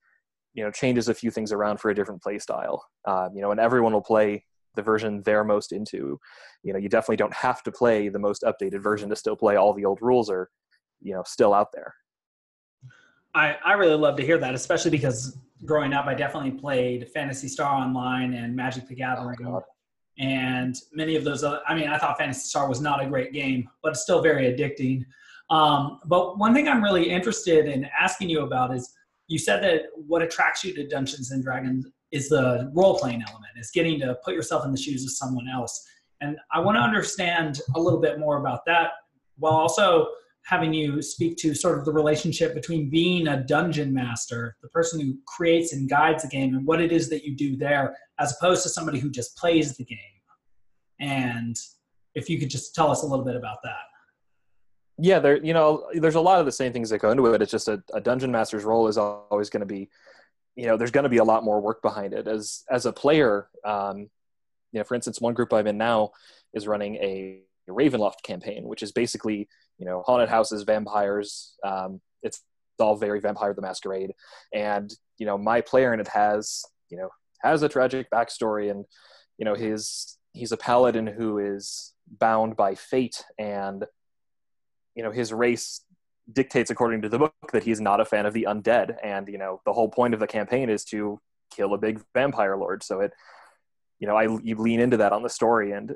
you 0.54 0.62
know 0.64 0.70
changes 0.70 1.08
a 1.08 1.14
few 1.14 1.30
things 1.30 1.52
around 1.52 1.78
for 1.78 1.90
a 1.90 1.94
different 1.94 2.22
play 2.22 2.38
style. 2.38 2.84
Uh, 3.04 3.28
you 3.34 3.40
know, 3.40 3.50
and 3.50 3.60
everyone 3.60 3.92
will 3.92 4.02
play 4.02 4.44
the 4.74 4.82
version 4.82 5.22
they're 5.22 5.44
most 5.44 5.72
into. 5.72 6.18
You 6.62 6.72
know, 6.72 6.78
you 6.78 6.88
definitely 6.88 7.16
don't 7.16 7.34
have 7.34 7.62
to 7.64 7.72
play 7.72 8.08
the 8.08 8.18
most 8.18 8.42
updated 8.42 8.82
version 8.82 9.08
to 9.10 9.16
still 9.16 9.36
play 9.36 9.56
all 9.56 9.74
the 9.74 9.84
old 9.84 10.00
rules 10.00 10.30
are 10.30 10.50
you 11.00 11.14
know 11.14 11.22
still 11.26 11.54
out 11.54 11.72
there. 11.72 11.94
I, 13.34 13.56
I 13.64 13.72
really 13.74 13.96
love 13.96 14.16
to 14.16 14.24
hear 14.24 14.38
that, 14.38 14.54
especially 14.54 14.90
because 14.90 15.38
growing 15.64 15.94
up, 15.94 16.06
I 16.06 16.14
definitely 16.14 16.50
played 16.52 17.08
Phantasy 17.08 17.48
Star 17.48 17.74
Online 17.74 18.34
and 18.34 18.54
Magic 18.54 18.86
the 18.88 18.94
Gathering. 18.94 19.38
Oh, 19.46 19.64
and 20.18 20.76
many 20.92 21.16
of 21.16 21.24
those, 21.24 21.42
other, 21.42 21.60
I 21.66 21.74
mean, 21.74 21.88
I 21.88 21.96
thought 21.96 22.18
fantasy 22.18 22.46
Star 22.46 22.68
was 22.68 22.80
not 22.80 23.02
a 23.02 23.06
great 23.06 23.32
game, 23.32 23.68
but 23.82 23.92
it's 23.92 24.02
still 24.02 24.20
very 24.20 24.52
addicting. 24.52 25.04
Um, 25.50 26.00
but 26.04 26.38
one 26.38 26.54
thing 26.54 26.68
I'm 26.68 26.82
really 26.82 27.08
interested 27.08 27.66
in 27.66 27.88
asking 27.98 28.28
you 28.28 28.42
about 28.42 28.74
is 28.74 28.94
you 29.32 29.38
said 29.38 29.62
that 29.62 29.84
what 29.94 30.20
attracts 30.20 30.62
you 30.62 30.74
to 30.74 30.86
Dungeons 30.86 31.30
and 31.30 31.42
Dragons 31.42 31.86
is 32.10 32.28
the 32.28 32.70
role 32.74 32.98
playing 32.98 33.22
element, 33.26 33.52
is 33.56 33.70
getting 33.70 33.98
to 34.00 34.14
put 34.22 34.34
yourself 34.34 34.66
in 34.66 34.72
the 34.72 34.78
shoes 34.78 35.04
of 35.04 35.10
someone 35.10 35.48
else. 35.48 35.88
And 36.20 36.36
I 36.52 36.60
want 36.60 36.76
to 36.76 36.80
mm-hmm. 36.80 36.88
understand 36.88 37.60
a 37.74 37.80
little 37.80 37.98
bit 37.98 38.18
more 38.18 38.36
about 38.36 38.60
that 38.66 38.90
while 39.38 39.54
also 39.54 40.08
having 40.44 40.74
you 40.74 41.00
speak 41.00 41.38
to 41.38 41.54
sort 41.54 41.78
of 41.78 41.86
the 41.86 41.92
relationship 41.92 42.52
between 42.52 42.90
being 42.90 43.28
a 43.28 43.42
dungeon 43.42 43.94
master, 43.94 44.54
the 44.60 44.68
person 44.68 45.00
who 45.00 45.14
creates 45.26 45.72
and 45.72 45.88
guides 45.88 46.24
the 46.24 46.28
game, 46.28 46.54
and 46.54 46.66
what 46.66 46.82
it 46.82 46.92
is 46.92 47.08
that 47.08 47.24
you 47.24 47.34
do 47.34 47.56
there, 47.56 47.96
as 48.18 48.34
opposed 48.36 48.62
to 48.64 48.68
somebody 48.68 48.98
who 48.98 49.10
just 49.10 49.34
plays 49.38 49.78
the 49.78 49.84
game. 49.84 49.98
And 51.00 51.56
if 52.14 52.28
you 52.28 52.38
could 52.38 52.50
just 52.50 52.74
tell 52.74 52.90
us 52.90 53.02
a 53.02 53.06
little 53.06 53.24
bit 53.24 53.36
about 53.36 53.58
that. 53.64 53.91
Yeah, 55.02 55.18
there. 55.18 55.44
You 55.44 55.52
know, 55.52 55.88
there's 55.94 56.14
a 56.14 56.20
lot 56.20 56.38
of 56.38 56.46
the 56.46 56.52
same 56.52 56.72
things 56.72 56.88
that 56.90 57.00
go 57.00 57.10
into 57.10 57.26
it. 57.26 57.42
It's 57.42 57.50
just 57.50 57.66
a, 57.66 57.82
a 57.92 58.00
dungeon 58.00 58.30
master's 58.30 58.62
role 58.62 58.86
is 58.86 58.96
always 58.96 59.50
going 59.50 59.62
to 59.62 59.66
be, 59.66 59.90
you 60.54 60.66
know, 60.66 60.76
there's 60.76 60.92
going 60.92 61.02
to 61.02 61.10
be 61.10 61.16
a 61.16 61.24
lot 61.24 61.42
more 61.42 61.60
work 61.60 61.82
behind 61.82 62.14
it. 62.14 62.28
As 62.28 62.62
as 62.70 62.86
a 62.86 62.92
player, 62.92 63.48
um, 63.64 64.08
you 64.70 64.78
know, 64.78 64.84
for 64.84 64.94
instance, 64.94 65.20
one 65.20 65.34
group 65.34 65.52
I'm 65.52 65.66
in 65.66 65.76
now 65.76 66.12
is 66.54 66.68
running 66.68 66.94
a 66.96 67.40
Ravenloft 67.68 68.22
campaign, 68.22 68.68
which 68.68 68.80
is 68.80 68.92
basically 68.92 69.48
you 69.76 69.86
know 69.86 70.04
haunted 70.06 70.28
houses, 70.28 70.62
vampires. 70.62 71.56
Um, 71.64 72.00
it's 72.22 72.40
all 72.78 72.94
very 72.94 73.18
Vampire 73.18 73.54
the 73.54 73.60
Masquerade, 73.60 74.12
and 74.54 74.94
you 75.18 75.26
know 75.26 75.36
my 75.36 75.62
player 75.62 75.92
in 75.92 75.98
it 75.98 76.08
has 76.08 76.62
you 76.90 76.96
know 76.96 77.08
has 77.42 77.64
a 77.64 77.68
tragic 77.68 78.06
backstory, 78.14 78.70
and 78.70 78.84
you 79.36 79.44
know 79.44 79.56
his 79.56 80.16
he's 80.32 80.52
a 80.52 80.56
paladin 80.56 81.08
who 81.08 81.38
is 81.38 81.92
bound 82.20 82.56
by 82.56 82.76
fate, 82.76 83.24
and 83.36 83.84
you 84.94 85.02
know 85.02 85.10
his 85.10 85.32
race 85.32 85.82
dictates 86.32 86.70
according 86.70 87.02
to 87.02 87.08
the 87.08 87.18
book 87.18 87.34
that 87.52 87.64
he's 87.64 87.80
not 87.80 88.00
a 88.00 88.04
fan 88.04 88.26
of 88.26 88.34
the 88.34 88.46
undead, 88.48 88.96
and 89.02 89.28
you 89.28 89.38
know 89.38 89.60
the 89.64 89.72
whole 89.72 89.88
point 89.88 90.14
of 90.14 90.20
the 90.20 90.26
campaign 90.26 90.68
is 90.68 90.84
to 90.86 91.20
kill 91.54 91.74
a 91.74 91.78
big 91.78 92.02
vampire 92.14 92.56
lord. 92.56 92.82
So 92.82 93.00
it 93.00 93.12
you 93.98 94.06
know 94.06 94.16
I 94.16 94.24
you 94.42 94.56
lean 94.56 94.80
into 94.80 94.98
that 94.98 95.12
on 95.12 95.22
the 95.22 95.28
story 95.28 95.72
and 95.72 95.94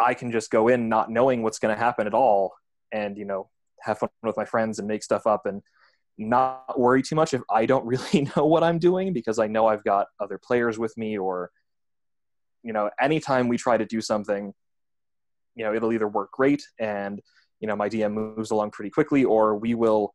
I 0.00 0.14
can 0.14 0.32
just 0.32 0.50
go 0.50 0.68
in 0.68 0.88
not 0.88 1.10
knowing 1.10 1.42
what's 1.42 1.58
going 1.58 1.74
to 1.74 1.80
happen 1.80 2.06
at 2.06 2.14
all 2.14 2.54
and, 2.90 3.16
you 3.18 3.24
know, 3.24 3.50
have 3.82 3.98
fun 3.98 4.08
with 4.22 4.36
my 4.36 4.44
friends 4.44 4.78
and 4.78 4.88
make 4.88 5.02
stuff 5.02 5.26
up 5.26 5.46
and 5.46 5.62
not 6.16 6.78
worry 6.78 7.02
too 7.02 7.14
much 7.14 7.34
if 7.34 7.42
I 7.50 7.66
don't 7.66 7.86
really 7.86 8.28
know 8.34 8.46
what 8.46 8.64
I'm 8.64 8.78
doing 8.78 9.12
because 9.12 9.38
I 9.38 9.46
know 9.46 9.66
I've 9.66 9.84
got 9.84 10.08
other 10.18 10.38
players 10.38 10.78
with 10.78 10.96
me 10.96 11.18
or, 11.18 11.50
you 12.62 12.72
know, 12.72 12.90
anytime 13.00 13.48
we 13.48 13.58
try 13.58 13.76
to 13.76 13.84
do 13.84 14.00
something, 14.00 14.52
you 15.54 15.64
know, 15.64 15.74
it'll 15.74 15.92
either 15.92 16.08
work 16.08 16.32
great 16.32 16.62
and, 16.78 17.20
you 17.60 17.68
know, 17.68 17.76
my 17.76 17.88
DM 17.88 18.12
moves 18.12 18.50
along 18.50 18.70
pretty 18.72 18.90
quickly 18.90 19.24
or 19.24 19.56
we 19.56 19.74
will 19.74 20.14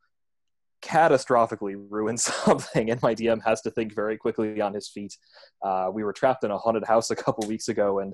catastrophically 0.82 1.76
ruin 1.90 2.18
something 2.18 2.92
and 2.92 3.02
my 3.02 3.16
dm 3.16 3.42
has 3.44 3.60
to 3.62 3.72
think 3.72 3.96
very 3.96 4.18
quickly 4.18 4.62
on 4.62 4.72
his 4.72 4.88
feet 4.88 5.18
uh, 5.64 5.90
we 5.92 6.04
were 6.04 6.14
trapped 6.14 6.44
in 6.44 6.52
a 6.52 6.58
haunted 6.58 6.86
house 6.86 7.10
a 7.10 7.16
couple 7.24 7.48
weeks 7.48 7.70
ago 7.70 8.00
and 8.00 8.14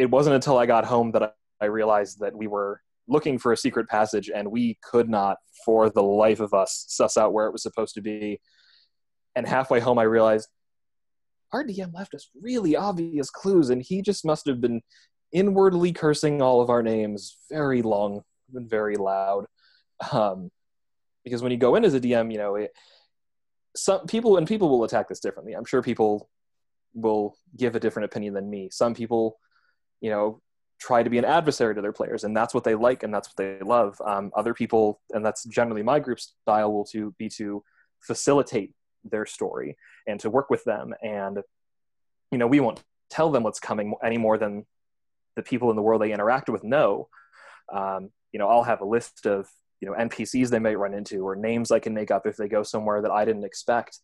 it 0.00 0.10
wasn't 0.10 0.34
until 0.34 0.56
I 0.56 0.64
got 0.64 0.86
home 0.86 1.12
that 1.12 1.34
I 1.60 1.66
realized 1.66 2.20
that 2.20 2.34
we 2.34 2.46
were 2.46 2.80
looking 3.06 3.38
for 3.38 3.52
a 3.52 3.56
secret 3.56 3.86
passage 3.86 4.30
and 4.34 4.50
we 4.50 4.78
could 4.82 5.10
not, 5.10 5.36
for 5.64 5.90
the 5.90 6.02
life 6.02 6.40
of 6.40 6.54
us, 6.54 6.86
suss 6.88 7.18
out 7.18 7.34
where 7.34 7.46
it 7.46 7.52
was 7.52 7.62
supposed 7.62 7.94
to 7.96 8.00
be. 8.00 8.40
And 9.36 9.46
halfway 9.46 9.78
home, 9.78 9.98
I 9.98 10.04
realized 10.04 10.48
our 11.52 11.64
DM 11.64 11.92
left 11.92 12.14
us 12.14 12.30
really 12.40 12.76
obvious 12.76 13.28
clues, 13.28 13.68
and 13.70 13.82
he 13.82 14.00
just 14.00 14.24
must 14.24 14.46
have 14.46 14.60
been 14.60 14.80
inwardly 15.32 15.92
cursing 15.92 16.40
all 16.40 16.62
of 16.62 16.70
our 16.70 16.82
names 16.82 17.36
very 17.50 17.82
long 17.82 18.22
and 18.54 18.68
very 18.68 18.96
loud. 18.96 19.46
Um, 20.12 20.50
because 21.24 21.42
when 21.42 21.52
you 21.52 21.58
go 21.58 21.74
in 21.74 21.84
as 21.84 21.94
a 21.94 22.00
DM, 22.00 22.32
you 22.32 22.38
know, 22.38 22.54
it, 22.54 22.72
some 23.76 24.06
people 24.06 24.36
and 24.36 24.46
people 24.46 24.68
will 24.68 24.84
attack 24.84 25.08
this 25.08 25.20
differently. 25.20 25.52
I'm 25.52 25.64
sure 25.64 25.82
people 25.82 26.28
will 26.94 27.36
give 27.56 27.76
a 27.76 27.80
different 27.80 28.06
opinion 28.06 28.34
than 28.34 28.48
me. 28.48 28.68
Some 28.72 28.94
people 28.94 29.38
you 30.00 30.10
know 30.10 30.40
try 30.80 31.02
to 31.02 31.10
be 31.10 31.18
an 31.18 31.24
adversary 31.24 31.74
to 31.74 31.82
their 31.82 31.92
players 31.92 32.24
and 32.24 32.34
that's 32.34 32.54
what 32.54 32.64
they 32.64 32.74
like 32.74 33.02
and 33.02 33.12
that's 33.12 33.28
what 33.28 33.36
they 33.36 33.62
love 33.64 34.00
um, 34.06 34.30
other 34.34 34.54
people 34.54 35.00
and 35.10 35.24
that's 35.24 35.44
generally 35.44 35.82
my 35.82 35.98
group 35.98 36.18
style 36.18 36.72
will 36.72 36.84
to 36.84 37.14
be 37.18 37.28
to 37.28 37.62
facilitate 38.00 38.72
their 39.04 39.26
story 39.26 39.76
and 40.06 40.18
to 40.20 40.30
work 40.30 40.48
with 40.48 40.64
them 40.64 40.94
and 41.02 41.38
you 42.30 42.38
know 42.38 42.46
we 42.46 42.60
won't 42.60 42.82
tell 43.10 43.30
them 43.30 43.42
what's 43.42 43.60
coming 43.60 43.94
any 44.02 44.16
more 44.16 44.38
than 44.38 44.64
the 45.36 45.42
people 45.42 45.68
in 45.70 45.76
the 45.76 45.82
world 45.82 46.00
they 46.00 46.12
interact 46.12 46.48
with 46.48 46.64
know 46.64 47.08
um, 47.72 48.10
you 48.32 48.38
know 48.38 48.48
i'll 48.48 48.62
have 48.62 48.80
a 48.80 48.86
list 48.86 49.26
of 49.26 49.48
you 49.80 49.88
know 49.88 49.94
npcs 49.96 50.48
they 50.48 50.58
might 50.58 50.78
run 50.78 50.94
into 50.94 51.26
or 51.26 51.36
names 51.36 51.70
i 51.70 51.78
can 51.78 51.94
make 51.94 52.10
up 52.10 52.26
if 52.26 52.36
they 52.36 52.48
go 52.48 52.62
somewhere 52.62 53.02
that 53.02 53.10
i 53.10 53.24
didn't 53.24 53.44
expect 53.44 53.98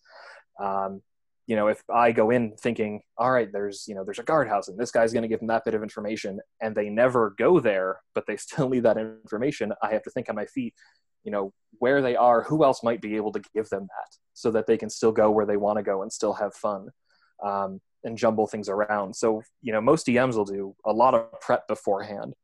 um, 0.58 1.02
you 1.46 1.54
know, 1.54 1.68
if 1.68 1.82
I 1.88 2.10
go 2.10 2.30
in 2.30 2.56
thinking, 2.56 3.02
all 3.16 3.30
right, 3.30 3.50
there's, 3.52 3.84
you 3.86 3.94
know, 3.94 4.04
there's 4.04 4.18
a 4.18 4.24
guardhouse 4.24 4.68
and 4.68 4.78
this 4.78 4.90
guy's 4.90 5.12
going 5.12 5.22
to 5.22 5.28
give 5.28 5.38
them 5.38 5.48
that 5.48 5.64
bit 5.64 5.74
of 5.74 5.82
information 5.82 6.40
and 6.60 6.74
they 6.74 6.88
never 6.88 7.34
go 7.38 7.60
there, 7.60 8.00
but 8.14 8.26
they 8.26 8.36
still 8.36 8.68
need 8.70 8.82
that 8.82 8.98
information, 8.98 9.72
I 9.82 9.92
have 9.92 10.02
to 10.02 10.10
think 10.10 10.28
on 10.28 10.34
my 10.34 10.46
feet, 10.46 10.74
you 11.22 11.30
know, 11.30 11.52
where 11.78 12.02
they 12.02 12.16
are, 12.16 12.42
who 12.42 12.64
else 12.64 12.82
might 12.82 13.00
be 13.00 13.16
able 13.16 13.32
to 13.32 13.42
give 13.54 13.68
them 13.68 13.82
that 13.82 14.16
so 14.32 14.50
that 14.50 14.66
they 14.66 14.76
can 14.76 14.90
still 14.90 15.12
go 15.12 15.30
where 15.30 15.46
they 15.46 15.56
want 15.56 15.78
to 15.78 15.82
go 15.82 16.02
and 16.02 16.12
still 16.12 16.32
have 16.32 16.54
fun 16.54 16.88
um, 17.44 17.80
and 18.02 18.18
jumble 18.18 18.46
things 18.46 18.68
around. 18.68 19.14
So, 19.14 19.42
you 19.62 19.72
know, 19.72 19.80
most 19.80 20.06
DMs 20.06 20.34
will 20.34 20.44
do 20.44 20.74
a 20.84 20.92
lot 20.92 21.14
of 21.14 21.40
prep 21.40 21.68
beforehand 21.68 22.34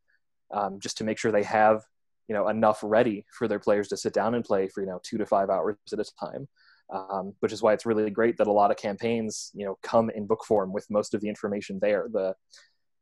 um, 0.53 0.79
just 0.81 0.99
to 0.99 1.05
make 1.05 1.19
sure 1.19 1.33
they 1.33 1.43
have, 1.43 1.83
you 2.29 2.35
know, 2.35 2.49
enough 2.49 2.81
ready 2.83 3.25
for 3.37 3.49
their 3.49 3.59
players 3.59 3.89
to 3.89 3.97
sit 3.97 4.13
down 4.13 4.35
and 4.35 4.45
play 4.45 4.69
for, 4.69 4.81
you 4.81 4.87
know, 4.87 5.01
two 5.03 5.19
to 5.19 5.27
five 5.27 5.51
hours 5.51 5.77
at 5.93 5.99
a 5.99 6.05
time. 6.19 6.49
Um, 6.93 7.33
which 7.41 7.53
is 7.53 7.63
why 7.63 7.73
it's 7.73 7.87
really 7.87 8.11
great 8.11 8.37
that 8.37 8.49
a 8.49 8.53
lot 8.53 8.71
of 8.71 8.77
campaigns, 8.77 9.51
you 9.55 9.65
know, 9.65 9.79
come 9.83 10.11
in 10.11 10.27
book 10.27 10.45
form 10.45 10.75
with 10.75 10.85
most 10.91 11.15
of 11.15 11.23
the 11.23 11.29
information 11.29 11.79
there. 11.81 12.07
The 12.13 12.35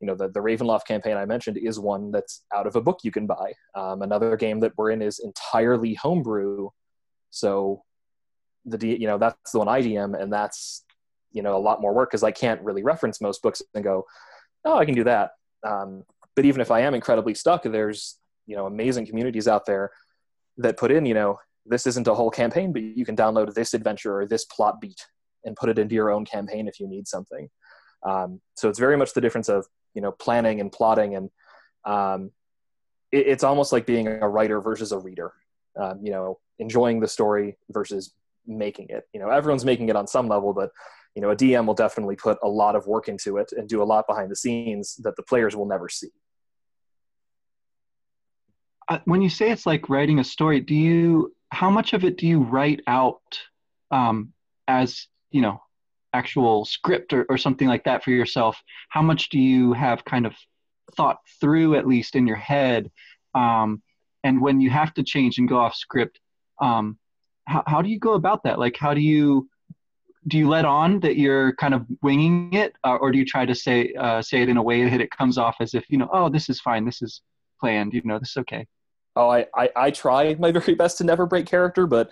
you 0.01 0.07
know 0.07 0.15
the, 0.15 0.27
the 0.29 0.39
ravenloft 0.39 0.85
campaign 0.85 1.15
i 1.15 1.25
mentioned 1.25 1.57
is 1.57 1.79
one 1.79 2.11
that's 2.11 2.43
out 2.53 2.67
of 2.67 2.75
a 2.75 2.81
book 2.81 2.99
you 3.03 3.11
can 3.11 3.27
buy 3.27 3.53
um, 3.75 4.01
another 4.01 4.35
game 4.35 4.59
that 4.59 4.73
we're 4.75 4.89
in 4.91 5.01
is 5.01 5.19
entirely 5.19 5.93
homebrew 5.93 6.69
so 7.29 7.83
the 8.65 8.87
you 8.87 9.07
know 9.07 9.17
that's 9.17 9.51
the 9.51 9.59
one 9.59 9.67
i 9.67 9.81
dm 9.81 10.19
and 10.19 10.33
that's 10.33 10.83
you 11.31 11.41
know 11.41 11.55
a 11.55 11.59
lot 11.59 11.81
more 11.81 11.93
work 11.93 12.09
because 12.09 12.23
i 12.23 12.31
can't 12.31 12.61
really 12.61 12.83
reference 12.83 13.21
most 13.21 13.41
books 13.41 13.61
and 13.73 13.83
go 13.83 14.03
oh 14.65 14.77
i 14.77 14.85
can 14.85 14.95
do 14.95 15.03
that 15.03 15.31
um, 15.65 16.03
but 16.35 16.45
even 16.45 16.61
if 16.61 16.71
i 16.71 16.79
am 16.79 16.93
incredibly 16.93 17.33
stuck 17.33 17.63
there's 17.63 18.17
you 18.47 18.55
know 18.55 18.65
amazing 18.65 19.05
communities 19.05 19.47
out 19.47 19.65
there 19.65 19.91
that 20.57 20.77
put 20.77 20.91
in 20.91 21.05
you 21.05 21.13
know 21.13 21.37
this 21.65 21.85
isn't 21.85 22.07
a 22.07 22.13
whole 22.13 22.29
campaign 22.29 22.73
but 22.73 22.81
you 22.81 23.05
can 23.05 23.15
download 23.15 23.53
this 23.53 23.73
adventure 23.73 24.19
or 24.19 24.25
this 24.25 24.45
plot 24.45 24.81
beat 24.81 25.05
and 25.45 25.55
put 25.55 25.69
it 25.69 25.79
into 25.79 25.95
your 25.95 26.11
own 26.11 26.25
campaign 26.25 26.67
if 26.67 26.79
you 26.79 26.87
need 26.87 27.07
something. 27.07 27.49
Um, 28.03 28.41
so 28.55 28.69
it's 28.69 28.79
very 28.79 28.97
much 28.97 29.13
the 29.13 29.21
difference 29.21 29.49
of 29.49 29.65
you 29.93 30.01
know 30.01 30.11
planning 30.11 30.59
and 30.59 30.71
plotting 30.71 31.15
and 31.15 31.29
um, 31.85 32.31
it, 33.11 33.27
it's 33.27 33.43
almost 33.43 33.71
like 33.71 33.85
being 33.85 34.07
a 34.07 34.27
writer 34.27 34.61
versus 34.61 34.91
a 34.91 34.97
reader 34.97 35.33
um, 35.79 35.99
you 36.01 36.11
know 36.11 36.39
enjoying 36.59 36.99
the 36.99 37.07
story 37.07 37.57
versus 37.69 38.13
making 38.47 38.87
it. 38.89 39.03
You 39.13 39.19
know 39.19 39.29
everyone's 39.29 39.65
making 39.65 39.89
it 39.89 39.95
on 39.95 40.07
some 40.07 40.27
level 40.27 40.53
but 40.53 40.71
you 41.13 41.21
know 41.21 41.29
a 41.29 41.35
dm 41.35 41.67
will 41.67 41.75
definitely 41.75 42.15
put 42.15 42.39
a 42.41 42.47
lot 42.47 42.75
of 42.75 42.87
work 42.87 43.07
into 43.07 43.37
it 43.37 43.51
and 43.55 43.67
do 43.67 43.83
a 43.83 43.85
lot 43.85 44.07
behind 44.07 44.31
the 44.31 44.35
scenes 44.35 44.95
that 45.03 45.15
the 45.15 45.23
players 45.23 45.55
will 45.55 45.67
never 45.67 45.89
see 45.89 46.09
when 49.05 49.21
you 49.21 49.29
say 49.29 49.51
it's 49.51 49.65
like 49.65 49.89
writing 49.89 50.19
a 50.19 50.23
story 50.23 50.59
do 50.59 50.75
you 50.75 51.33
how 51.51 51.69
much 51.69 51.93
of 51.93 52.03
it 52.03 52.17
do 52.17 52.27
you 52.27 52.39
write 52.39 52.81
out 52.87 53.21
um, 53.91 54.33
as 54.67 55.07
you 55.31 55.41
know 55.41 55.61
actual 56.13 56.65
script 56.65 57.13
or, 57.13 57.25
or 57.29 57.37
something 57.37 57.67
like 57.67 57.83
that 57.85 58.03
for 58.03 58.11
yourself? 58.11 58.61
How 58.89 59.01
much 59.01 59.29
do 59.29 59.39
you 59.39 59.73
have 59.73 60.03
kind 60.03 60.25
of 60.25 60.33
thought 60.95 61.19
through 61.39 61.75
at 61.75 61.87
least 61.87 62.15
in 62.15 62.27
your 62.27 62.37
head? 62.37 62.91
Um, 63.33 63.81
and 64.23 64.41
when 64.41 64.59
you 64.59 64.69
have 64.69 64.93
to 64.95 65.03
change 65.03 65.37
and 65.37 65.47
go 65.47 65.57
off 65.57 65.75
script 65.75 66.19
um, 66.61 66.97
how, 67.47 67.63
how 67.65 67.81
do 67.81 67.89
you 67.89 67.99
go 67.99 68.13
about 68.13 68.43
that? 68.43 68.59
Like 68.59 68.77
how 68.77 68.93
do 68.93 69.01
you 69.01 69.49
do 70.27 70.37
you 70.37 70.47
let 70.47 70.65
on 70.65 70.99
that 70.99 71.17
you're 71.17 71.55
kind 71.55 71.73
of 71.73 71.83
winging 72.03 72.53
it 72.53 72.75
uh, 72.83 72.95
or 73.01 73.11
do 73.11 73.17
you 73.17 73.25
try 73.25 73.43
to 73.43 73.55
say 73.55 73.93
uh, 73.93 74.21
say 74.21 74.41
it 74.41 74.49
in 74.49 74.57
a 74.57 74.63
way 74.63 74.87
that 74.87 75.01
it 75.01 75.09
comes 75.09 75.37
off 75.37 75.55
as 75.59 75.73
if 75.73 75.83
you 75.89 75.97
know 75.97 76.09
oh 76.13 76.29
this 76.29 76.49
is 76.49 76.61
fine. 76.61 76.85
This 76.85 77.01
is 77.01 77.21
planned. 77.59 77.93
You 77.93 78.01
know 78.03 78.19
this 78.19 78.31
is 78.31 78.37
okay 78.37 78.67
oh 79.15 79.29
i 79.29 79.45
i, 79.55 79.69
I 79.75 79.91
try 79.91 80.35
my 80.35 80.51
very 80.51 80.75
best 80.75 80.97
to 80.99 81.03
never 81.03 81.25
break 81.25 81.45
character 81.45 81.87
but 81.87 82.11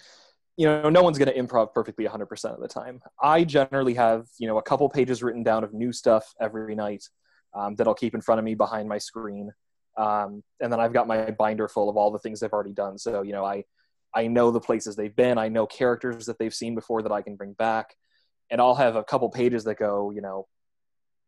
you 0.60 0.66
know 0.66 0.90
no 0.90 1.02
one's 1.02 1.18
going 1.18 1.34
to 1.34 1.42
improv 1.42 1.74
perfectly 1.74 2.06
100% 2.06 2.54
of 2.54 2.60
the 2.60 2.68
time. 2.68 3.02
I 3.24 3.46
generally 3.46 3.94
have 3.94 4.28
you 4.40 4.46
know 4.46 4.58
a 4.58 4.62
couple 4.62 4.90
pages 4.90 5.24
written 5.24 5.42
down 5.42 5.64
of 5.64 5.74
new 5.74 5.94
stuff 5.94 6.34
every 6.42 6.76
night 6.76 7.06
um, 7.54 7.76
that 7.76 7.88
i'll 7.88 7.96
keep 7.96 8.14
in 8.14 8.20
front 8.20 8.40
of 8.40 8.46
me 8.46 8.56
behind 8.56 8.90
my 8.90 8.98
screen. 8.98 9.52
Um, 9.98 10.44
and 10.60 10.72
then 10.72 10.82
i've 10.82 10.92
got 10.92 11.08
my 11.08 11.32
binder 11.32 11.70
full 11.70 11.90
of 11.90 11.96
all 11.96 12.12
the 12.12 12.20
things 12.20 12.44
i've 12.44 12.52
already 12.52 12.74
done. 12.74 12.98
So 12.98 13.22
you 13.22 13.32
know 13.32 13.46
i 13.46 13.64
i 14.14 14.28
know 14.28 14.52
the 14.52 14.60
places 14.60 14.98
they've 14.98 15.16
been. 15.16 15.38
I 15.38 15.48
know 15.48 15.66
characters 15.66 16.26
that 16.26 16.38
they've 16.40 16.54
seen 16.54 16.76
before 16.76 17.02
that 17.04 17.12
i 17.14 17.22
can 17.22 17.38
bring 17.38 17.54
back. 17.54 17.96
And 18.52 18.60
i'll 18.60 18.76
have 18.76 18.98
a 18.98 19.04
couple 19.06 19.30
pages 19.30 19.64
that 19.64 19.80
go 19.80 20.12
you 20.12 20.20
know 20.20 20.46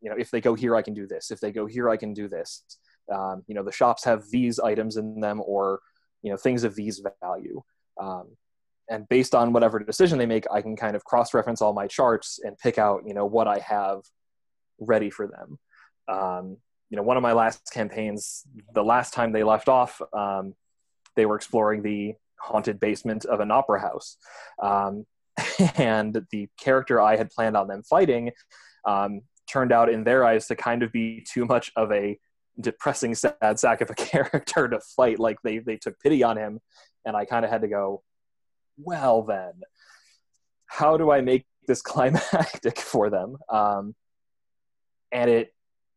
you 0.02 0.10
know 0.10 0.18
if 0.18 0.30
they 0.30 0.42
go 0.42 0.56
here 0.56 0.76
i 0.76 0.82
can 0.82 0.94
do 0.94 1.08
this. 1.08 1.32
If 1.32 1.40
they 1.40 1.54
go 1.54 1.68
here 1.68 1.90
i 1.90 1.96
can 1.96 2.14
do 2.14 2.28
this 2.28 2.66
um, 3.14 3.44
you 3.48 3.56
know 3.56 3.64
the 3.64 3.72
shops 3.72 4.04
have 4.06 4.30
these 4.30 4.60
items 4.60 4.98
in 4.98 5.20
them 5.20 5.42
or 5.46 5.80
you 6.22 6.32
know 6.32 6.38
things 6.38 6.64
of 6.64 6.76
these 6.76 7.02
value. 7.22 7.62
Um, 8.00 8.38
and 8.90 9.08
based 9.08 9.36
on 9.36 9.54
whatever 9.54 9.80
decision 9.80 10.18
they 10.18 10.26
make 10.26 10.46
i 10.52 10.62
can 10.62 10.76
kind 10.76 10.96
of 10.96 11.04
cross 11.06 11.34
reference 11.34 11.62
all 11.62 11.72
my 11.72 11.88
charts 11.88 12.40
and 12.44 12.58
pick 12.58 12.78
out 12.78 13.04
you 13.06 13.14
know 13.14 13.26
what 13.26 13.48
i 13.48 13.60
have 13.60 14.02
ready 14.80 15.10
for 15.10 15.28
them. 15.28 15.60
Um, 16.08 16.58
you 16.90 16.98
know 16.98 17.04
one 17.04 17.16
of 17.16 17.24
my 17.24 17.34
last 17.34 17.72
campaigns 17.72 18.44
the 18.74 18.84
last 18.84 19.14
time 19.14 19.32
they 19.32 19.44
left 19.44 19.70
off 19.70 20.02
um, 20.14 20.56
they 21.16 21.26
were 21.26 21.36
exploring 21.36 21.82
the 21.82 22.16
haunted 22.40 22.80
basement 22.80 23.26
of 23.26 23.40
an 23.40 23.52
opera 23.52 23.80
house. 23.80 24.18
Um, 24.62 25.06
and 25.76 26.26
the 26.32 26.50
character 26.60 27.00
i 27.00 27.16
had 27.16 27.30
planned 27.30 27.56
on 27.56 27.68
them 27.68 27.84
fighting 27.84 28.32
um, 28.86 29.22
turned 29.50 29.72
out 29.72 29.90
in 29.90 30.04
their 30.04 30.26
eyes 30.26 30.48
to 30.48 30.56
kind 30.56 30.84
of 30.84 30.92
be 30.92 31.26
too 31.32 31.46
much 31.46 31.72
of 31.76 31.92
a 31.92 32.18
depressing 32.60 33.16
sad 33.16 33.60
sack 33.60 33.82
of 33.82 33.90
a 33.90 33.96
character 33.96 34.68
to 34.68 34.80
fight 34.96 35.20
like 35.20 35.38
they 35.44 35.60
they 35.60 35.78
took 35.78 36.00
pity 36.00 36.24
on 36.24 36.38
him. 36.38 36.60
And 37.06 37.16
i 37.16 37.26
kind 37.26 37.44
of 37.46 37.52
had 37.52 37.62
to 37.62 37.68
go 37.68 38.04
well 38.78 39.24
then 39.24 39.54
how 40.68 40.98
do 40.98 41.12
i 41.12 41.22
make 41.22 41.46
this 41.68 41.82
climactic 41.92 42.80
for 42.80 43.10
them? 43.10 43.38
Um, 43.50 43.96
and 45.12 45.30
it 45.30 45.54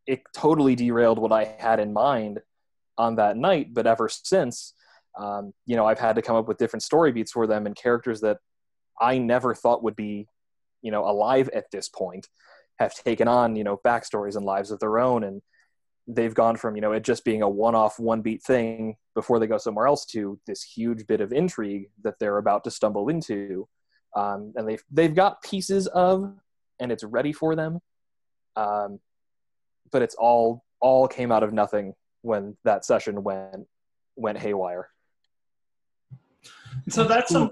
it 0.06 0.22
totally 0.34 0.74
derailed 0.74 1.18
what 1.18 1.32
i 1.32 1.44
had 1.58 1.80
in 1.80 1.92
mind 1.92 2.40
on 2.96 3.16
that 3.16 3.36
night. 3.36 3.72
But 3.72 3.86
ever 3.86 4.08
since 4.08 4.74
um, 5.18 5.52
you 5.66 5.76
know 5.76 5.86
i've 5.86 5.98
had 5.98 6.16
to 6.16 6.22
come 6.22 6.36
up 6.36 6.48
with 6.48 6.58
different 6.58 6.82
story 6.82 7.12
beats 7.12 7.32
for 7.32 7.46
them 7.46 7.66
and 7.66 7.76
characters 7.76 8.20
that 8.22 8.38
i 9.00 9.16
never 9.16 9.54
thought 9.54 9.84
would 9.84 9.94
be 9.94 10.26
you 10.82 10.90
know 10.90 11.08
alive 11.08 11.48
at 11.54 11.70
this 11.70 11.88
point 11.88 12.28
have 12.78 12.94
taken 12.94 13.28
on 13.28 13.56
you 13.56 13.64
know 13.64 13.80
backstories 13.84 14.36
and 14.36 14.44
lives 14.44 14.70
of 14.70 14.80
their 14.80 14.98
own. 14.98 15.24
And 15.24 15.42
they've 16.06 16.34
gone 16.34 16.56
from 16.56 16.76
you 16.76 16.82
know 16.82 16.92
it 16.92 17.02
just 17.02 17.24
being 17.24 17.42
a 17.42 17.48
one-off 17.48 17.98
one-beat 17.98 18.42
thing 18.42 18.96
before 19.14 19.38
they 19.38 19.46
go 19.46 19.58
somewhere 19.58 19.86
else 19.86 20.04
to 20.04 20.38
this 20.46 20.62
huge 20.62 21.06
bit 21.06 21.20
of 21.20 21.32
intrigue 21.32 21.90
that 22.02 22.18
they're 22.18 22.38
about 22.38 22.64
to 22.64 22.70
stumble 22.70 23.08
into. 23.08 23.68
Um, 24.16 24.52
and 24.56 24.68
they've 24.68 24.82
they've 24.90 25.14
got 25.14 25.42
pieces 25.42 25.86
of 25.88 26.34
and 26.80 26.92
it's 26.92 27.04
ready 27.04 27.32
for 27.32 27.56
them. 27.56 27.80
Um, 28.56 29.00
but 29.90 30.02
it's 30.02 30.14
all 30.14 30.64
all 30.80 31.08
came 31.08 31.32
out 31.32 31.42
of 31.42 31.52
nothing 31.52 31.94
when 32.22 32.56
that 32.64 32.84
session 32.84 33.22
went 33.22 33.66
went 34.16 34.38
haywire. 34.38 34.88
So 36.88 37.04
that's 37.04 37.32
some 37.32 37.50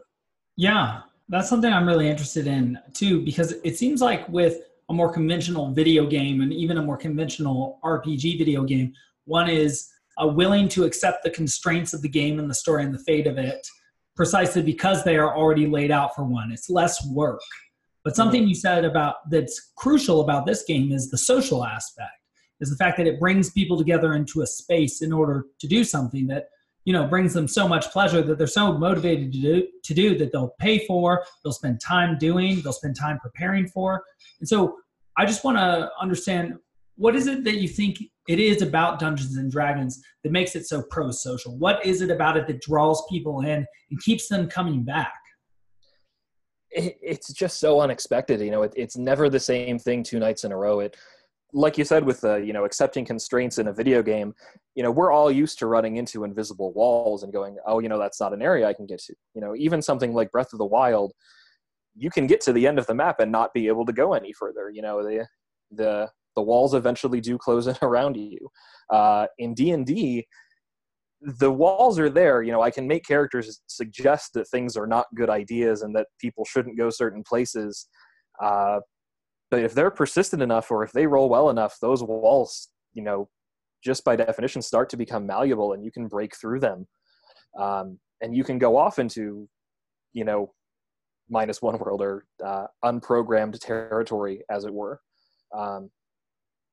yeah 0.57 1.01
that's 1.29 1.49
something 1.49 1.73
i'm 1.73 1.87
really 1.87 2.09
interested 2.09 2.47
in 2.47 2.79
too 2.93 3.25
because 3.25 3.53
it 3.65 3.79
seems 3.79 4.03
like 4.03 4.29
with 4.29 4.61
a 4.93 4.95
more 4.95 5.11
conventional 5.11 5.73
video 5.73 6.07
game 6.07 6.43
and 6.43 6.53
even 6.53 6.77
a 6.77 6.83
more 6.83 6.99
conventional 6.99 7.81
RPG 7.83 8.39
video 8.39 8.63
game. 8.63 8.93
One 9.25 9.49
is 9.49 9.89
uh, 10.23 10.27
willing 10.27 10.69
to 10.69 10.85
accept 10.85 11.25
the 11.25 11.31
constraints 11.31 11.95
of 11.95 12.03
the 12.03 12.09
game 12.09 12.39
and 12.39 12.49
the 12.49 12.55
story 12.55 12.85
and 12.85 12.95
the 12.95 12.99
fate 12.99 13.27
of 13.27 13.39
it 13.39 13.67
precisely 14.15 14.61
because 14.61 15.03
they 15.03 15.17
are 15.17 15.35
already 15.35 15.67
laid 15.67 15.91
out 15.91 16.15
for 16.15 16.25
one. 16.25 16.53
It's 16.53 16.69
less 16.69 17.05
work. 17.09 17.41
But 18.05 18.17
something 18.17 18.47
you 18.47 18.55
said 18.55 18.85
about 18.85 19.31
that's 19.31 19.73
crucial 19.77 20.21
about 20.21 20.45
this 20.45 20.65
game 20.65 20.93
is 20.93 21.11
the 21.11 21.17
social 21.17 21.65
aspect, 21.65 22.11
is 22.61 22.69
the 22.69 22.77
fact 22.77 22.99
that 22.99 23.07
it 23.07 23.19
brings 23.19 23.51
people 23.51 23.79
together 23.79 24.13
into 24.13 24.43
a 24.43 24.47
space 24.47 25.01
in 25.01 25.13
order 25.13 25.47
to 25.61 25.67
do 25.67 25.85
something 25.85 26.27
that 26.27 26.49
you 26.85 26.93
know 26.93 27.07
brings 27.07 27.33
them 27.33 27.47
so 27.47 27.69
much 27.69 27.91
pleasure 27.91 28.23
that 28.23 28.39
they're 28.39 28.47
so 28.47 28.73
motivated 28.77 29.33
to 29.33 29.41
do 29.41 29.69
to 29.85 29.95
do 29.95 30.17
that 30.19 30.33
they'll 30.33 30.55
pay 30.59 30.87
for, 30.87 31.25
they'll 31.45 31.53
spend 31.53 31.81
time 31.81 32.19
doing, 32.19 32.61
they'll 32.63 32.73
spend 32.73 32.97
time 32.97 33.19
preparing 33.19 33.69
for. 33.69 34.03
And 34.41 34.49
so 34.49 34.77
I 35.17 35.27
just 35.27 35.45
want 35.45 35.59
to 35.59 35.91
understand 36.01 36.55
what 36.97 37.17
is 37.17 37.27
it 37.27 37.45
that 37.45 37.57
you 37.57 37.69
think 37.69 37.99
it 38.29 38.39
is 38.39 38.63
about 38.63 38.99
Dungeons 38.99 39.37
and 39.37 39.51
Dragons 39.51 40.01
that 40.23 40.31
makes 40.31 40.55
it 40.55 40.67
so 40.67 40.83
pro 40.91 41.11
social? 41.11 41.59
What 41.59 41.85
is 41.85 42.03
it 42.03 42.11
about 42.11 42.37
it 42.37 42.47
that 42.47 42.61
draws 42.61 43.03
people 43.11 43.41
in 43.41 43.67
and 43.91 44.01
keeps 44.03 44.29
them 44.29 44.49
coming 44.49 44.85
back? 44.85 45.15
it's 46.75 47.33
just 47.33 47.61
so 47.61 47.81
unexpected. 47.81 48.41
You 48.41 48.51
know, 48.51 48.63
it, 48.63 48.73
it's 48.77 48.97
never 48.97 49.29
the 49.29 49.41
same 49.41 49.79
thing 49.79 50.03
two 50.03 50.19
nights 50.19 50.45
in 50.45 50.53
a 50.53 50.57
row. 50.57 50.81
It, 50.81 50.97
like 51.53 51.77
you 51.77 51.85
said, 51.85 52.05
with 52.05 52.21
the 52.21 52.37
you 52.37 52.53
know 52.53 52.65
accepting 52.65 53.05
constraints 53.05 53.59
in 53.59 53.69
a 53.69 53.73
video 53.73 54.03
game, 54.03 54.35
you 54.75 54.83
know 54.83 54.91
we're 54.91 55.13
all 55.13 55.31
used 55.31 55.59
to 55.59 55.67
running 55.67 55.97
into 55.97 56.25
invisible 56.25 56.73
walls 56.73 57.23
and 57.23 57.33
going, 57.33 57.57
oh, 57.67 57.79
you 57.79 57.89
know 57.89 57.99
that's 57.99 58.21
not 58.21 58.33
an 58.33 58.43
area 58.43 58.67
I 58.67 58.73
can 58.73 58.87
get 58.87 59.01
to. 59.01 59.15
You 59.35 59.41
know, 59.41 59.55
even 59.57 59.83
something 59.83 60.15
like 60.15 60.33
Breath 60.33 60.53
of 60.53 60.59
the 60.59 60.67
Wild, 60.67 61.13
you 61.95 62.11
can 62.11 62.27
get 62.27 62.41
to 62.43 62.53
the 62.53 62.67
end 62.67 62.79
of 62.79 62.87
the 62.87 62.95
map 62.95 63.21
and 63.21 63.31
not 63.31 63.53
be 63.53 63.69
able 63.69 63.85
to 63.87 63.93
go 63.93 64.15
any 64.15 64.33
further. 64.33 64.71
You 64.71 64.83
know, 64.83 65.03
the 65.03 65.27
the 65.71 66.09
the 66.35 66.43
walls 66.43 66.75
eventually 66.75 67.21
do 67.21 67.37
close 67.39 67.67
in 67.69 67.77
around 67.83 68.17
you. 68.17 68.39
Uh, 68.91 69.27
in 69.39 69.55
D 69.55 69.71
and 69.73 69.87
D, 69.87 70.27
the 71.21 71.53
walls 71.53 71.99
are 71.99 72.11
there. 72.11 72.43
You 72.43 72.53
know, 72.53 72.63
I 72.63 72.71
can 72.71 72.87
make 72.87 73.05
characters 73.05 73.61
suggest 73.67 74.33
that 74.35 74.49
things 74.49 74.77
are 74.77 74.87
not 74.87 75.07
good 75.15 75.31
ideas 75.31 75.83
and 75.83 75.95
that 75.97 76.09
people 76.21 76.45
shouldn't 76.45 76.79
go 76.79 76.91
certain 76.91 77.23
places. 77.23 77.89
Uh, 78.43 78.81
but 79.53 79.63
if 79.63 79.75
they're 79.75 79.91
persistent 79.91 80.41
enough, 80.41 80.71
or 80.71 80.83
if 80.83 80.93
they 80.93 81.07
roll 81.07 81.29
well 81.29 81.51
enough, 81.51 81.77
those 81.79 82.03
walls, 82.03 82.71
you 82.95 83.03
know, 83.03 83.29
just 83.85 84.03
by 84.03 84.17
definition, 84.17 84.63
start 84.63 84.89
to 84.89 84.97
become 84.97 85.27
malleable, 85.27 85.75
and 85.75 85.85
you 85.85 85.93
can 85.93 86.09
break 86.09 86.35
through 86.35 86.59
them. 86.59 86.89
Um, 87.61 87.99
and 88.23 88.35
you 88.35 88.45
can 88.45 88.59
go 88.59 88.79
off 88.79 88.99
into 88.99 89.47
you 90.15 90.25
know 90.25 90.55
minus 91.29 91.61
one 91.61 91.79
world 91.79 92.01
or 92.01 92.25
uh, 92.43 92.65
unprogrammed 92.83 93.59
territory 93.61 94.43
as 94.51 94.65
it 94.65 94.73
were. 94.73 95.03
Um, 95.55 95.91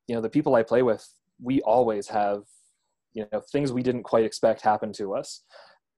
you 0.08 0.16
know 0.16 0.22
the 0.22 0.30
people 0.30 0.56
i 0.56 0.64
play 0.64 0.82
with 0.82 1.06
we 1.42 1.62
always 1.62 2.08
have 2.08 2.44
you 3.14 3.26
know 3.32 3.42
things 3.52 3.74
we 3.74 3.84
didn't 3.84 4.04
quite 4.04 4.24
expect 4.24 4.62
happen 4.62 4.94
to 4.94 5.16
us. 5.16 5.44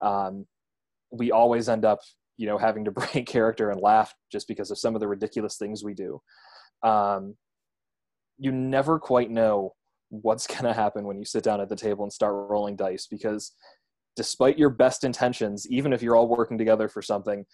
Um, 0.01 0.47
we 1.11 1.31
always 1.31 1.69
end 1.69 1.85
up 1.85 1.99
you 2.37 2.47
know 2.47 2.57
having 2.57 2.85
to 2.85 2.91
break 3.01 3.27
character 3.27 3.69
and 3.69 3.79
laugh 3.79 4.15
just 4.31 4.47
because 4.47 4.71
of 4.71 4.79
some 4.79 4.95
of 4.95 4.99
the 4.99 5.07
ridiculous 5.07 5.57
things 5.57 5.83
we 5.83 5.93
do 5.93 6.19
um, 6.83 7.35
you 8.37 8.51
never 8.51 8.99
quite 8.99 9.29
know 9.29 9.73
what's 10.09 10.47
going 10.53 10.63
to 10.63 10.73
happen 10.73 11.05
when 11.05 11.17
you 11.17 11.25
sit 11.25 11.43
down 11.43 11.61
at 11.61 11.69
the 11.69 11.75
table 11.75 12.03
and 12.03 12.13
start 12.13 12.33
rolling 12.49 12.75
dice 12.75 13.07
because 13.07 13.53
despite 14.15 14.57
your 14.57 14.69
best 14.69 15.03
intentions 15.03 15.65
even 15.69 15.93
if 15.93 16.01
you're 16.01 16.15
all 16.15 16.27
working 16.27 16.57
together 16.57 16.89
for 16.89 17.01
something 17.01 17.45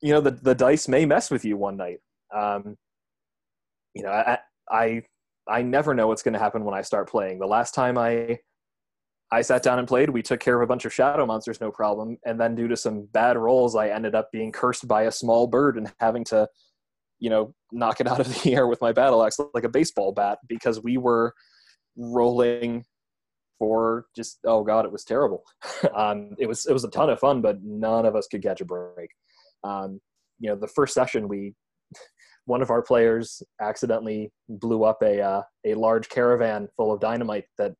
you 0.00 0.12
know 0.12 0.20
the, 0.20 0.30
the 0.30 0.54
dice 0.54 0.88
may 0.88 1.04
mess 1.04 1.30
with 1.30 1.44
you 1.44 1.56
one 1.56 1.76
night 1.76 1.98
um, 2.34 2.76
you 3.94 4.02
know 4.02 4.10
I, 4.10 4.38
I 4.70 5.02
i 5.48 5.62
never 5.62 5.94
know 5.94 6.08
what's 6.08 6.22
going 6.22 6.34
to 6.34 6.40
happen 6.40 6.64
when 6.64 6.74
i 6.74 6.82
start 6.82 7.08
playing 7.08 7.38
the 7.38 7.46
last 7.46 7.74
time 7.74 7.98
i 7.98 8.38
I 9.32 9.42
sat 9.42 9.62
down 9.62 9.78
and 9.78 9.88
played. 9.88 10.10
We 10.10 10.22
took 10.22 10.40
care 10.40 10.56
of 10.56 10.62
a 10.62 10.66
bunch 10.66 10.84
of 10.84 10.94
shadow 10.94 11.26
monsters, 11.26 11.60
no 11.60 11.70
problem. 11.70 12.16
And 12.24 12.40
then, 12.40 12.54
due 12.54 12.68
to 12.68 12.76
some 12.76 13.08
bad 13.12 13.36
rolls, 13.36 13.74
I 13.74 13.88
ended 13.88 14.14
up 14.14 14.30
being 14.30 14.52
cursed 14.52 14.86
by 14.86 15.02
a 15.02 15.12
small 15.12 15.46
bird 15.46 15.76
and 15.76 15.92
having 15.98 16.24
to, 16.26 16.48
you 17.18 17.30
know, 17.30 17.54
knock 17.72 18.00
it 18.00 18.06
out 18.06 18.20
of 18.20 18.42
the 18.42 18.52
air 18.54 18.66
with 18.66 18.80
my 18.80 18.92
battle 18.92 19.24
axe 19.24 19.38
like 19.54 19.64
a 19.64 19.68
baseball 19.68 20.12
bat 20.12 20.38
because 20.48 20.82
we 20.82 20.98
were 20.98 21.34
rolling 21.96 22.84
for 23.58 24.06
just 24.14 24.38
oh 24.44 24.62
god, 24.62 24.84
it 24.84 24.92
was 24.92 25.04
terrible. 25.04 25.42
um, 25.94 26.30
it 26.38 26.46
was 26.46 26.66
it 26.66 26.72
was 26.72 26.84
a 26.84 26.90
ton 26.90 27.10
of 27.10 27.20
fun, 27.20 27.40
but 27.40 27.62
none 27.62 28.06
of 28.06 28.16
us 28.16 28.26
could 28.26 28.42
catch 28.42 28.60
a 28.60 28.64
break. 28.64 29.10
Um, 29.64 30.00
you 30.38 30.50
know, 30.50 30.56
the 30.56 30.68
first 30.68 30.94
session 30.94 31.28
we 31.28 31.54
one 32.44 32.62
of 32.62 32.70
our 32.70 32.82
players 32.82 33.42
accidentally 33.60 34.30
blew 34.48 34.84
up 34.84 35.02
a 35.02 35.20
uh, 35.20 35.42
a 35.64 35.74
large 35.74 36.08
caravan 36.08 36.68
full 36.76 36.92
of 36.92 37.00
dynamite 37.00 37.44
that 37.58 37.72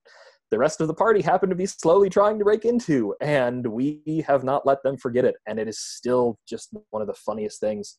the 0.51 0.59
rest 0.59 0.81
of 0.81 0.87
the 0.87 0.94
party 0.94 1.20
happened 1.20 1.51
to 1.51 1.57
be 1.57 1.66
slowly 1.66 2.09
trying 2.09 2.38
to 2.38 2.44
break 2.44 2.64
into, 2.64 3.14
and 3.20 3.66
we 3.66 4.25
have 4.27 4.44
not 4.44 4.64
let 4.64 4.83
them 4.83 4.96
forget 4.96 5.25
it. 5.25 5.35
And 5.46 5.59
it 5.59 5.68
is 5.68 5.81
still 5.81 6.38
just 6.49 6.72
one 6.90 7.03
of 7.03 7.09
the 7.09 7.14
funniest 7.14 7.61
things. 7.61 7.99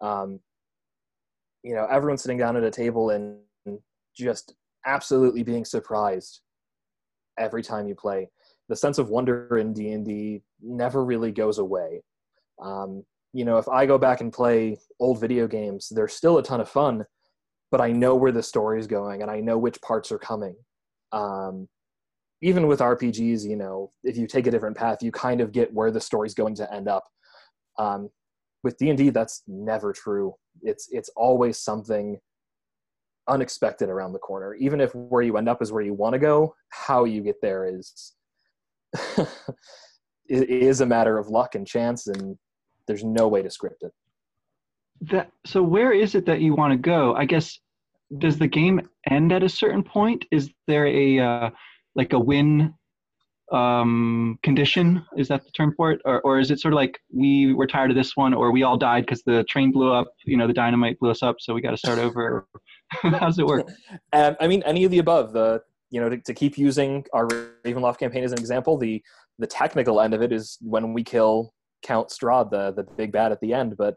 Um, 0.00 0.40
you 1.66 1.74
know, 1.74 1.86
everyone 1.90 2.18
sitting 2.18 2.38
down 2.38 2.56
at 2.56 2.64
a 2.64 2.70
table 2.70 3.10
and 3.10 3.38
just 4.16 4.54
absolutely 4.86 5.42
being 5.42 5.64
surprised 5.64 6.40
every 7.38 7.62
time 7.62 7.88
you 7.88 7.94
play. 7.94 8.30
The 8.68 8.76
sense 8.76 8.98
of 8.98 9.10
wonder 9.10 9.58
in 9.58 9.72
D 9.72 9.90
and 9.90 10.04
D 10.04 10.42
never 10.62 11.04
really 11.04 11.32
goes 11.32 11.58
away. 11.58 12.02
Um, 12.62 13.04
you 13.32 13.44
know, 13.44 13.58
if 13.58 13.68
I 13.68 13.84
go 13.84 13.98
back 13.98 14.20
and 14.20 14.32
play 14.32 14.78
old 15.00 15.20
video 15.20 15.46
games, 15.46 15.88
they're 15.90 16.08
still 16.08 16.38
a 16.38 16.42
ton 16.42 16.60
of 16.60 16.68
fun, 16.68 17.04
but 17.70 17.80
I 17.80 17.92
know 17.92 18.14
where 18.14 18.32
the 18.32 18.42
story 18.42 18.78
is 18.78 18.86
going 18.86 19.22
and 19.22 19.30
I 19.30 19.40
know 19.40 19.58
which 19.58 19.80
parts 19.82 20.12
are 20.12 20.18
coming 20.18 20.56
um, 21.12 21.68
even 22.42 22.66
with 22.66 22.80
rpgs 22.80 23.48
you 23.48 23.56
know 23.56 23.90
if 24.04 24.16
you 24.16 24.26
take 24.26 24.46
a 24.46 24.50
different 24.50 24.76
path 24.76 25.02
you 25.02 25.10
kind 25.10 25.40
of 25.40 25.52
get 25.52 25.72
where 25.72 25.90
the 25.90 26.00
story's 26.00 26.34
going 26.34 26.54
to 26.54 26.72
end 26.72 26.88
up 26.88 27.04
um, 27.78 28.10
with 28.66 28.76
d&d 28.78 29.10
that's 29.10 29.44
never 29.46 29.92
true. 29.92 30.34
It's 30.62 30.88
it's 30.90 31.08
always 31.16 31.56
something 31.56 32.18
unexpected 33.28 33.88
around 33.88 34.12
the 34.12 34.18
corner. 34.18 34.54
Even 34.54 34.80
if 34.80 34.92
where 34.92 35.22
you 35.22 35.36
end 35.36 35.48
up 35.48 35.62
is 35.62 35.70
where 35.70 35.84
you 35.84 35.94
want 35.94 36.14
to 36.14 36.18
go 36.18 36.54
how 36.70 37.04
you 37.04 37.22
get 37.22 37.40
there 37.40 37.64
is 37.64 38.14
it 40.28 40.50
is 40.50 40.80
a 40.80 40.86
matter 40.86 41.16
of 41.16 41.28
luck 41.28 41.54
and 41.54 41.64
chance 41.64 42.08
and 42.08 42.36
there's 42.88 43.04
no 43.04 43.28
way 43.28 43.40
to 43.40 43.50
script 43.50 43.84
it. 43.84 43.92
That 45.12 45.30
so 45.44 45.62
where 45.62 45.92
is 45.92 46.16
it 46.16 46.26
that 46.26 46.40
you 46.40 46.52
want 46.56 46.72
to 46.72 46.90
go? 46.94 47.14
I 47.14 47.24
guess 47.24 47.60
does 48.18 48.36
the 48.36 48.48
game 48.48 48.88
end 49.08 49.30
at 49.32 49.44
a 49.44 49.48
certain 49.48 49.84
point? 49.84 50.24
Is 50.32 50.50
there 50.66 50.88
a 50.88 51.20
uh, 51.20 51.50
like 51.94 52.12
a 52.12 52.18
win 52.18 52.74
um, 53.52 54.38
condition? 54.42 55.04
Is 55.16 55.28
that 55.28 55.44
the 55.44 55.50
term 55.50 55.72
for 55.76 55.92
it, 55.92 56.00
or 56.04 56.20
or 56.22 56.38
is 56.38 56.50
it 56.50 56.60
sort 56.60 56.74
of 56.74 56.76
like 56.76 56.98
we 57.12 57.52
were 57.54 57.66
tired 57.66 57.90
of 57.90 57.96
this 57.96 58.16
one, 58.16 58.34
or 58.34 58.50
we 58.52 58.62
all 58.62 58.76
died 58.76 59.02
because 59.06 59.22
the 59.22 59.44
train 59.44 59.72
blew 59.72 59.92
up? 59.92 60.08
You 60.24 60.36
know, 60.36 60.46
the 60.46 60.52
dynamite 60.52 60.98
blew 60.98 61.10
us 61.10 61.22
up, 61.22 61.36
so 61.38 61.54
we 61.54 61.60
got 61.60 61.70
to 61.70 61.76
start 61.76 61.98
over. 61.98 62.46
How 62.90 63.10
does 63.10 63.38
it 63.38 63.46
work? 63.46 63.66
Um, 64.12 64.36
I 64.40 64.46
mean, 64.46 64.62
any 64.64 64.84
of 64.84 64.90
the 64.90 64.98
above. 64.98 65.32
The 65.32 65.60
you 65.90 66.00
know 66.00 66.08
to, 66.08 66.18
to 66.18 66.34
keep 66.34 66.58
using 66.58 67.04
our 67.12 67.26
Ravenloft 67.64 67.98
campaign 67.98 68.24
as 68.24 68.32
an 68.32 68.38
example, 68.38 68.76
the 68.76 69.02
the 69.38 69.46
technical 69.46 70.00
end 70.00 70.14
of 70.14 70.22
it 70.22 70.32
is 70.32 70.58
when 70.60 70.92
we 70.92 71.04
kill 71.04 71.52
Count 71.82 72.08
Strahd, 72.08 72.50
the 72.50 72.72
the 72.72 72.84
big 72.96 73.12
bad 73.12 73.32
at 73.32 73.40
the 73.40 73.52
end, 73.52 73.76
but 73.76 73.94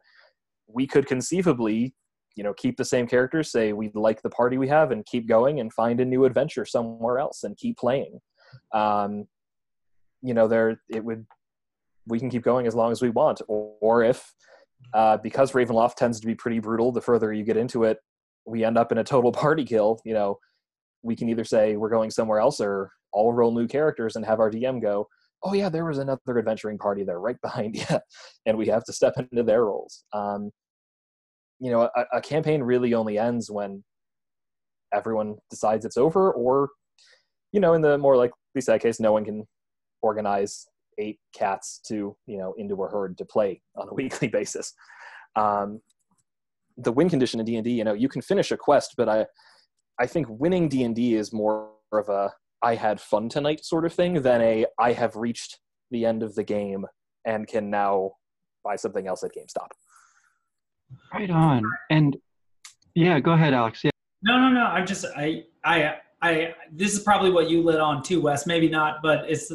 we 0.67 0.85
could 0.85 1.07
conceivably 1.07 1.93
you 2.35 2.43
know 2.43 2.53
keep 2.53 2.77
the 2.77 2.85
same 2.85 3.07
characters 3.07 3.51
say 3.51 3.73
we 3.73 3.89
like 3.95 4.21
the 4.21 4.29
party 4.29 4.57
we 4.57 4.67
have 4.67 4.91
and 4.91 5.05
keep 5.07 5.27
going 5.27 5.59
and 5.59 5.73
find 5.73 5.99
a 5.99 6.05
new 6.05 6.25
adventure 6.25 6.63
somewhere 6.63 7.17
else 7.17 7.43
and 7.43 7.57
keep 7.57 7.75
playing 7.77 8.19
um, 8.73 9.25
you 10.21 10.33
know 10.33 10.47
there 10.47 10.81
it 10.89 11.03
would 11.03 11.25
we 12.07 12.19
can 12.19 12.29
keep 12.29 12.43
going 12.43 12.65
as 12.65 12.75
long 12.75 12.91
as 12.91 13.01
we 13.01 13.09
want. 13.09 13.41
Or, 13.47 13.75
or 13.81 14.03
if 14.03 14.33
uh, 14.93 15.17
because 15.17 15.51
ravenloft 15.51 15.95
tends 15.95 16.19
to 16.19 16.27
be 16.27 16.35
pretty 16.35 16.59
brutal 16.59 16.91
the 16.91 17.01
further 17.01 17.33
you 17.33 17.43
get 17.43 17.57
into 17.57 17.83
it 17.83 17.97
we 18.45 18.63
end 18.63 18.77
up 18.77 18.91
in 18.91 18.97
a 18.97 19.03
total 19.03 19.31
party 19.43 19.65
kill 19.65 19.99
you 20.05 20.13
know 20.13 20.39
we 21.01 21.15
can 21.15 21.29
either 21.29 21.43
say 21.43 21.75
we're 21.75 21.89
going 21.89 22.09
somewhere 22.09 22.39
else 22.39 22.59
or 22.59 22.91
all 23.11 23.33
roll 23.33 23.53
new 23.53 23.67
characters 23.67 24.15
and 24.15 24.25
have 24.25 24.39
our 24.39 24.49
dm 24.49 24.81
go 24.81 25.07
oh 25.43 25.53
yeah 25.53 25.69
there 25.69 25.85
was 25.85 25.97
another 25.97 26.37
adventuring 26.37 26.77
party 26.77 27.03
there 27.03 27.19
right 27.19 27.39
behind 27.43 27.75
you 27.75 27.99
and 28.45 28.57
we 28.57 28.67
have 28.67 28.83
to 28.83 28.93
step 28.93 29.13
into 29.17 29.43
their 29.43 29.65
roles. 29.65 30.03
Um, 30.13 30.51
you 31.59 31.71
know 31.71 31.89
a, 31.95 32.05
a 32.13 32.21
campaign 32.21 32.63
really 32.63 32.93
only 32.93 33.17
ends 33.17 33.51
when 33.51 33.83
everyone 34.93 35.35
decides 35.49 35.85
it's 35.85 35.97
over 35.97 36.31
or 36.31 36.69
you 37.51 37.59
know 37.59 37.73
in 37.73 37.81
the 37.81 37.97
more 37.97 38.15
likely 38.15 38.33
sad 38.59 38.81
case 38.81 38.99
no 38.99 39.11
one 39.11 39.25
can 39.25 39.45
organize 40.01 40.65
eight 40.97 41.19
cats 41.33 41.79
to 41.87 42.15
you 42.25 42.37
know 42.37 42.53
into 42.57 42.81
a 42.83 42.87
herd 42.87 43.17
to 43.17 43.25
play 43.25 43.61
on 43.75 43.87
a 43.89 43.93
weekly 43.99 44.27
basis 44.27 44.73
um, 45.35 45.81
the 46.77 46.91
win 46.91 47.09
condition 47.09 47.39
in 47.39 47.45
d&d 47.45 47.69
you 47.69 47.83
know 47.83 47.93
you 47.93 48.09
can 48.09 48.21
finish 48.21 48.51
a 48.51 48.57
quest 48.57 48.93
but 48.97 49.09
i 49.09 49.25
i 49.99 50.05
think 50.05 50.27
winning 50.29 50.67
d&d 50.69 51.15
is 51.15 51.33
more 51.33 51.69
of 51.93 52.09
a 52.09 52.31
i 52.61 52.75
had 52.75 52.99
fun 52.99 53.29
tonight 53.29 53.63
sort 53.63 53.85
of 53.85 53.93
thing 53.93 54.21
than 54.21 54.41
a 54.41 54.65
i 54.79 54.91
have 54.91 55.15
reached 55.15 55.59
the 55.91 56.05
end 56.05 56.23
of 56.23 56.35
the 56.35 56.43
game 56.43 56.85
and 57.25 57.47
can 57.47 57.69
now 57.69 58.11
buy 58.63 58.75
something 58.75 59.07
else 59.07 59.23
at 59.23 59.31
gamestop 59.33 59.69
Right 61.13 61.29
on. 61.29 61.63
And 61.89 62.17
yeah, 62.95 63.19
go 63.19 63.33
ahead, 63.33 63.53
Alex. 63.53 63.83
Yeah. 63.83 63.91
No, 64.21 64.37
no, 64.37 64.49
no. 64.49 64.65
I'm 64.65 64.85
just 64.85 65.05
I 65.15 65.45
I 65.63 65.95
I 66.21 66.53
this 66.71 66.93
is 66.93 66.99
probably 66.99 67.31
what 67.31 67.49
you 67.49 67.63
lit 67.63 67.79
on 67.79 68.03
too, 68.03 68.21
Wes. 68.21 68.45
Maybe 68.45 68.69
not, 68.69 69.01
but 69.01 69.29
it's 69.29 69.51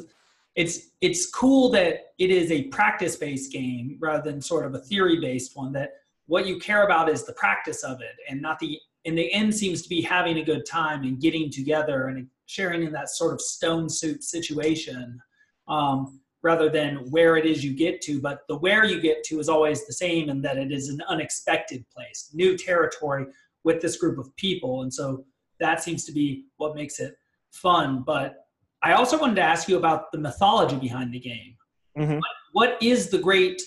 it's 0.55 0.91
it's 1.01 1.31
cool 1.31 1.69
that 1.71 2.13
it 2.19 2.31
is 2.31 2.51
a 2.51 2.65
practice 2.65 3.17
based 3.17 3.53
game 3.53 3.97
rather 4.01 4.31
than 4.31 4.41
sort 4.41 4.65
of 4.65 4.75
a 4.75 4.79
theory 4.79 5.21
based 5.21 5.57
one 5.57 5.73
that 5.73 5.91
what 6.27 6.47
you 6.47 6.59
care 6.59 6.85
about 6.85 7.09
is 7.09 7.25
the 7.25 7.33
practice 7.35 7.83
of 7.83 8.01
it 8.01 8.17
and 8.29 8.41
not 8.41 8.59
the 8.59 8.79
in 9.05 9.15
the 9.15 9.33
end 9.33 9.55
seems 9.55 9.83
to 9.83 9.89
be 9.89 10.01
having 10.01 10.39
a 10.39 10.45
good 10.45 10.65
time 10.65 11.03
and 11.03 11.21
getting 11.21 11.51
together 11.51 12.09
and 12.09 12.27
sharing 12.47 12.83
in 12.83 12.93
that 12.93 13.11
sort 13.11 13.33
of 13.33 13.41
stone 13.41 13.89
soup 13.89 14.23
situation 14.23 15.21
um, 15.69 16.21
rather 16.43 16.69
than 16.69 16.97
where 17.11 17.37
it 17.37 17.47
is 17.47 17.65
you 17.65 17.75
get 17.75 18.01
to. 18.03 18.21
But 18.21 18.41
the 18.49 18.57
where 18.57 18.85
you 18.85 19.01
get 19.01 19.23
to 19.25 19.41
is 19.41 19.49
always 19.49 19.87
the 19.87 19.93
same 19.93 20.29
and 20.31 20.45
that 20.45 20.59
it 20.59 20.73
is 20.73 20.89
an 20.89 21.03
unexpected 21.09 21.85
place, 21.91 22.31
new 22.33 22.57
territory 22.57 23.27
with 23.63 23.81
this 23.81 23.97
group 23.97 24.19
of 24.19 24.35
people. 24.37 24.83
And 24.83 24.93
so 24.93 25.25
that 25.59 25.83
seems 25.83 26.05
to 26.05 26.13
be 26.13 26.47
what 26.57 26.75
makes 26.75 26.99
it 27.01 27.17
fun. 27.51 28.03
But 28.07 28.44
I 28.85 28.93
also 28.93 29.19
wanted 29.19 29.37
to 29.37 29.43
ask 29.43 29.67
you 29.67 29.79
about 29.79 30.13
the 30.13 30.19
mythology 30.19 30.77
behind 30.77 31.13
the 31.13 31.19
game. 31.19 31.57
Mm-hmm. 31.99 32.17
What, 32.17 32.23
what 32.53 32.83
is 32.83 33.09
the 33.09 33.19
great 33.19 33.63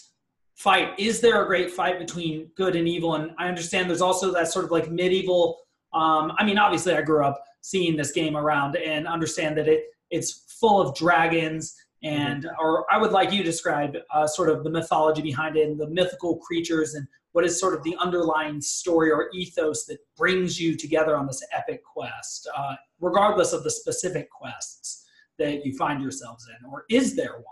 fight? 0.56 0.94
Is 1.00 1.20
there 1.22 1.44
a 1.44 1.48
great 1.48 1.72
fight 1.72 1.98
between 1.98 2.52
good 2.56 2.76
and 2.76 2.88
evil? 2.88 3.16
And 3.16 3.32
I 3.40 3.48
understand 3.48 3.90
there's 3.90 4.02
also 4.02 4.32
that 4.34 4.48
sort 4.50 4.66
of 4.66 4.72
like 4.72 4.92
medieval. 4.92 5.60
Um, 5.92 6.34
I 6.38 6.46
mean, 6.46 6.60
obviously, 6.60 6.94
I 6.94 7.02
grew 7.02 7.26
up 7.26 7.44
seeing 7.62 7.98
this 7.98 8.12
game 8.12 8.38
around 8.38 8.76
and 8.76 9.08
understand 9.08 9.58
that 9.58 9.68
it 9.68 9.86
it's 10.10 10.56
full 10.60 10.80
of 10.80 10.96
dragons 10.96 11.76
and 12.04 12.44
mm-hmm. 12.44 12.56
or 12.66 12.86
I 12.92 12.98
would 12.98 13.12
like 13.12 13.32
you 13.32 13.40
to 13.40 13.44
describe 13.44 13.98
uh, 14.14 14.28
sort 14.28 14.50
of 14.50 14.64
the 14.64 14.70
mythology 14.70 15.22
behind 15.22 15.58
it 15.58 15.68
and 15.68 15.80
the 15.80 15.90
mythical 15.90 16.38
creatures 16.38 16.94
and 16.94 17.08
what 17.34 17.44
is 17.44 17.60
sort 17.60 17.74
of 17.74 17.84
the 17.84 17.96
underlying 18.00 18.62
story 18.62 19.12
or 19.12 19.30
ethos 19.34 19.86
that 19.86 19.98
brings 20.16 20.60
you 20.60 20.78
together 20.78 21.18
on 21.18 21.28
this 21.28 21.44
epic 21.52 21.84
quest, 21.84 22.48
uh, 22.56 22.76
regardless 23.02 23.52
of 23.52 23.64
the 23.64 23.70
specific 23.70 24.30
quests 24.30 25.07
that 25.40 25.66
you 25.66 25.76
find 25.78 26.02
yourselves 26.02 26.48
in, 26.50 26.70
or 26.70 26.86
is 26.90 27.16
there 27.16 27.34
one? 27.34 27.44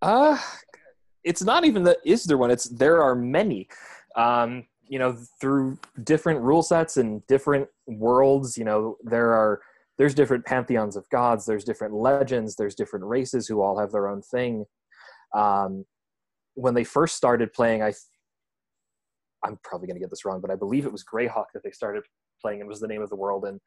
Uh, 0.00 0.38
it's 1.24 1.42
not 1.42 1.64
even 1.64 1.82
that 1.84 1.98
is 2.04 2.24
there 2.24 2.38
one. 2.38 2.50
It's 2.50 2.68
there 2.68 3.02
are 3.02 3.14
many. 3.14 3.68
Um, 4.16 4.66
you 4.88 4.98
know, 4.98 5.16
through 5.38 5.78
different 6.04 6.40
rule 6.40 6.62
sets 6.62 6.96
and 6.96 7.26
different 7.26 7.68
worlds. 7.86 8.56
You 8.56 8.64
know, 8.64 8.96
there 9.04 9.34
are 9.34 9.60
there's 9.98 10.14
different 10.14 10.46
pantheons 10.46 10.96
of 10.96 11.08
gods 11.10 11.44
there's 11.44 11.64
different 11.64 11.92
legends 11.92 12.54
there's 12.54 12.74
different 12.74 13.04
races 13.04 13.46
who 13.46 13.60
all 13.60 13.78
have 13.78 13.92
their 13.92 14.08
own 14.08 14.22
thing 14.22 14.64
um, 15.34 15.84
when 16.54 16.72
they 16.72 16.84
first 16.84 17.16
started 17.16 17.52
playing 17.52 17.82
i 17.82 17.92
i'm 19.44 19.58
probably 19.62 19.86
going 19.86 19.96
to 19.96 20.00
get 20.00 20.10
this 20.10 20.24
wrong 20.24 20.40
but 20.40 20.50
i 20.50 20.54
believe 20.54 20.86
it 20.86 20.92
was 20.92 21.04
greyhawk 21.04 21.46
that 21.52 21.62
they 21.62 21.70
started 21.70 22.02
playing 22.40 22.60
It 22.60 22.66
was 22.66 22.80
the 22.80 22.88
name 22.88 23.02
of 23.02 23.10
the 23.10 23.16
world 23.16 23.44
and 23.44 23.60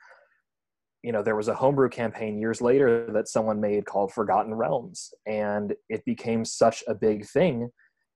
you 1.04 1.12
know 1.12 1.24
there 1.24 1.36
was 1.36 1.48
a 1.48 1.56
homebrew 1.56 1.90
campaign 1.90 2.38
years 2.38 2.62
later 2.62 3.12
that 3.12 3.28
someone 3.28 3.60
made 3.60 3.86
called 3.86 4.12
forgotten 4.12 4.54
realms 4.54 5.14
and 5.26 5.74
it 5.90 6.06
became 6.06 6.46
such 6.46 6.84
a 6.88 6.94
big 6.94 7.26
thing 7.26 7.70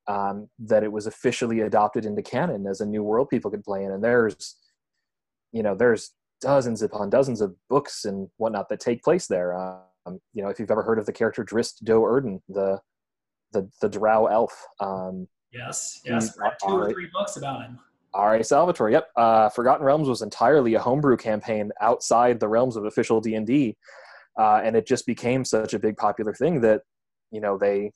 um, 0.07 0.49
that 0.59 0.83
it 0.83 0.91
was 0.91 1.07
officially 1.07 1.61
adopted 1.61 2.05
into 2.05 2.21
canon 2.21 2.67
as 2.67 2.81
a 2.81 2.85
new 2.85 3.03
world 3.03 3.29
people 3.29 3.49
could 3.51 3.63
play 3.63 3.83
in. 3.83 3.91
And 3.91 4.03
there's 4.03 4.55
you 5.51 5.63
know 5.63 5.75
there's 5.75 6.11
dozens 6.41 6.81
upon 6.81 7.09
dozens 7.09 7.41
of 7.41 7.55
books 7.69 8.05
and 8.05 8.29
whatnot 8.37 8.69
that 8.69 8.79
take 8.79 9.03
place 9.03 9.27
there. 9.27 9.57
Um, 9.57 10.19
you 10.33 10.43
know 10.43 10.49
if 10.49 10.59
you've 10.59 10.71
ever 10.71 10.83
heard 10.83 10.99
of 10.99 11.05
the 11.05 11.13
character 11.13 11.43
Drizzt 11.43 11.83
Do'Urden 11.83 12.41
the 12.49 12.79
the 13.53 13.69
the 13.81 13.89
drow 13.89 14.27
elf 14.27 14.53
um, 14.79 15.27
yes 15.51 16.01
yes 16.05 16.37
two 16.63 16.73
or 16.73 16.91
three 16.91 17.09
books 17.11 17.37
about 17.37 17.61
him 17.61 17.79
R.A. 18.15 18.43
Salvatore. 18.43 18.91
Yep. 18.91 19.07
Uh, 19.15 19.49
Forgotten 19.49 19.85
Realms 19.85 20.07
was 20.07 20.21
entirely 20.21 20.73
a 20.73 20.79
homebrew 20.79 21.17
campaign 21.17 21.71
outside 21.81 22.39
the 22.39 22.47
realms 22.47 22.75
of 22.75 22.85
official 22.85 23.21
D 23.21 23.35
and 23.35 23.45
D, 23.45 23.77
uh, 24.39 24.61
and 24.63 24.75
it 24.75 24.87
just 24.87 25.05
became 25.05 25.45
such 25.45 25.73
a 25.73 25.79
big 25.79 25.97
popular 25.97 26.33
thing 26.33 26.61
that 26.61 26.81
you 27.31 27.41
know 27.41 27.57
they 27.57 27.91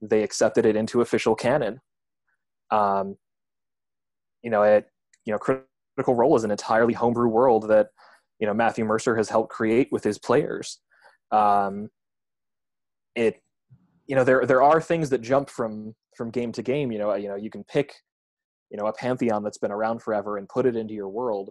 they 0.00 0.22
accepted 0.22 0.64
it 0.64 0.76
into 0.76 1.00
official 1.00 1.34
canon. 1.34 1.80
Um, 2.70 3.16
you 4.42 4.50
know, 4.50 4.62
it 4.62 4.86
you 5.24 5.32
know 5.32 5.38
Critical 5.38 6.14
Role 6.14 6.36
is 6.36 6.44
an 6.44 6.50
entirely 6.50 6.94
homebrew 6.94 7.28
world 7.28 7.68
that 7.68 7.88
you 8.38 8.46
know 8.46 8.54
Matthew 8.54 8.84
Mercer 8.84 9.16
has 9.16 9.28
helped 9.28 9.50
create 9.50 9.88
with 9.90 10.04
his 10.04 10.18
players. 10.18 10.78
Um, 11.30 11.88
it 13.14 13.40
you 14.06 14.14
know 14.14 14.24
there 14.24 14.46
there 14.46 14.62
are 14.62 14.80
things 14.80 15.10
that 15.10 15.20
jump 15.20 15.50
from 15.50 15.94
from 16.16 16.30
game 16.30 16.52
to 16.52 16.62
game. 16.62 16.92
You 16.92 16.98
know, 16.98 17.14
you 17.14 17.28
know 17.28 17.36
you 17.36 17.50
can 17.50 17.64
pick 17.64 17.94
you 18.70 18.76
know 18.76 18.86
a 18.86 18.92
pantheon 18.92 19.42
that's 19.42 19.58
been 19.58 19.72
around 19.72 20.02
forever 20.02 20.38
and 20.38 20.48
put 20.48 20.66
it 20.66 20.76
into 20.76 20.94
your 20.94 21.08
world 21.08 21.50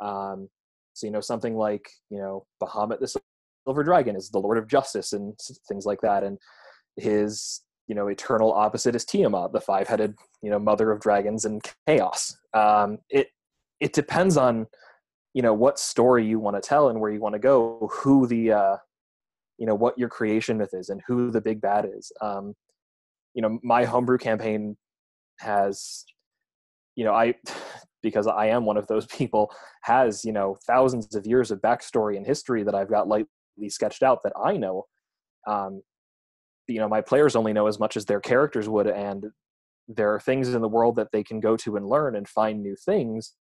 um, 0.00 0.48
so 0.92 1.06
you 1.06 1.12
know 1.12 1.20
something 1.20 1.56
like 1.56 1.88
you 2.10 2.18
know 2.18 2.44
bahamut 2.62 3.00
the 3.00 3.20
silver 3.66 3.84
dragon 3.84 4.16
is 4.16 4.30
the 4.30 4.38
lord 4.38 4.58
of 4.58 4.68
justice 4.68 5.12
and 5.12 5.38
things 5.68 5.86
like 5.86 6.00
that 6.00 6.22
and 6.22 6.38
his 6.96 7.62
you 7.88 7.94
know 7.94 8.08
eternal 8.08 8.52
opposite 8.52 8.94
is 8.94 9.04
tiamat 9.04 9.52
the 9.52 9.60
five-headed 9.60 10.14
you 10.42 10.50
know 10.50 10.58
mother 10.58 10.90
of 10.90 11.00
dragons 11.00 11.44
and 11.44 11.62
chaos. 11.86 12.36
Um, 12.54 12.98
it 13.08 13.28
it 13.80 13.92
depends 13.92 14.36
on 14.36 14.66
you 15.34 15.42
know 15.42 15.54
what 15.54 15.78
story 15.78 16.26
you 16.26 16.38
want 16.38 16.56
to 16.56 16.66
tell 16.66 16.88
and 16.88 17.00
where 17.00 17.10
you 17.10 17.20
want 17.20 17.34
to 17.34 17.38
go 17.38 17.90
who 17.92 18.26
the 18.26 18.52
uh, 18.52 18.76
you 19.58 19.66
know 19.66 19.74
what 19.74 19.98
your 19.98 20.08
creation 20.08 20.58
myth 20.58 20.74
is 20.74 20.88
and 20.88 21.00
who 21.06 21.30
the 21.30 21.40
big 21.40 21.60
bad 21.60 21.88
is. 21.96 22.12
Um, 22.20 22.54
you 23.34 23.42
know 23.42 23.58
my 23.62 23.84
homebrew 23.84 24.18
campaign 24.18 24.76
has 25.40 26.04
you 26.96 27.04
know 27.04 27.12
i 27.12 27.34
because 28.02 28.26
i 28.26 28.46
am 28.46 28.64
one 28.64 28.76
of 28.76 28.86
those 28.86 29.06
people 29.18 29.50
has 29.82 30.24
you 30.24 30.32
know 30.32 30.56
thousands 30.66 31.14
of 31.14 31.26
years 31.26 31.50
of 31.50 31.60
backstory 31.60 32.16
and 32.16 32.26
history 32.26 32.62
that 32.62 32.74
i've 32.74 32.90
got 32.90 33.08
lightly 33.08 33.28
sketched 33.68 34.02
out 34.02 34.20
that 34.24 34.32
i 34.44 34.56
know. 34.56 34.86
Um, 35.46 35.82
you 36.68 36.78
know 36.78 36.88
my 36.88 37.00
players 37.00 37.34
only 37.34 37.52
know 37.52 37.66
as 37.66 37.78
much 37.80 37.96
as 37.96 38.04
their 38.04 38.20
characters 38.20 38.68
would 38.68 38.86
and 38.86 39.26
there 39.88 40.14
are 40.14 40.20
things 40.20 40.54
in 40.54 40.62
the 40.62 40.68
world 40.68 40.96
that 40.96 41.08
they 41.12 41.24
can 41.24 41.40
go 41.40 41.56
to 41.56 41.76
and 41.76 41.86
learn 41.88 42.16
and 42.16 42.28
find 42.28 42.62
new 42.62 42.76
things 42.76 43.34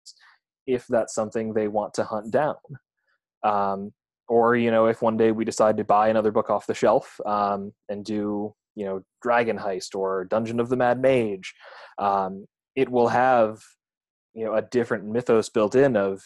if 0.67 0.85
that's 0.87 1.13
something 1.13 1.53
they 1.53 1.67
want 1.67 1.93
to 1.93 2.03
hunt 2.03 2.31
down. 2.31 2.55
Um, 3.43 3.91
or 4.27 4.55
you 4.55 4.71
know 4.71 4.85
if 4.85 5.01
one 5.01 5.17
day 5.17 5.31
we 5.31 5.43
decide 5.43 5.77
to 5.77 5.83
buy 5.83 6.07
another 6.07 6.31
book 6.31 6.49
off 6.49 6.67
the 6.67 6.73
shelf 6.73 7.19
um, 7.25 7.73
and 7.89 8.05
do 8.05 8.53
you 8.75 8.85
know 8.85 9.01
dragon 9.21 9.57
heist 9.57 9.95
or 9.95 10.25
dungeon 10.25 10.59
of 10.59 10.69
the 10.69 10.77
mad 10.77 11.01
mage 11.01 11.53
um, 11.97 12.45
it 12.75 12.89
will 12.89 13.09
have 13.09 13.61
you 14.33 14.45
know 14.45 14.53
a 14.55 14.61
different 14.61 15.05
mythos 15.05 15.49
built 15.49 15.75
in 15.75 15.95
of 15.95 16.23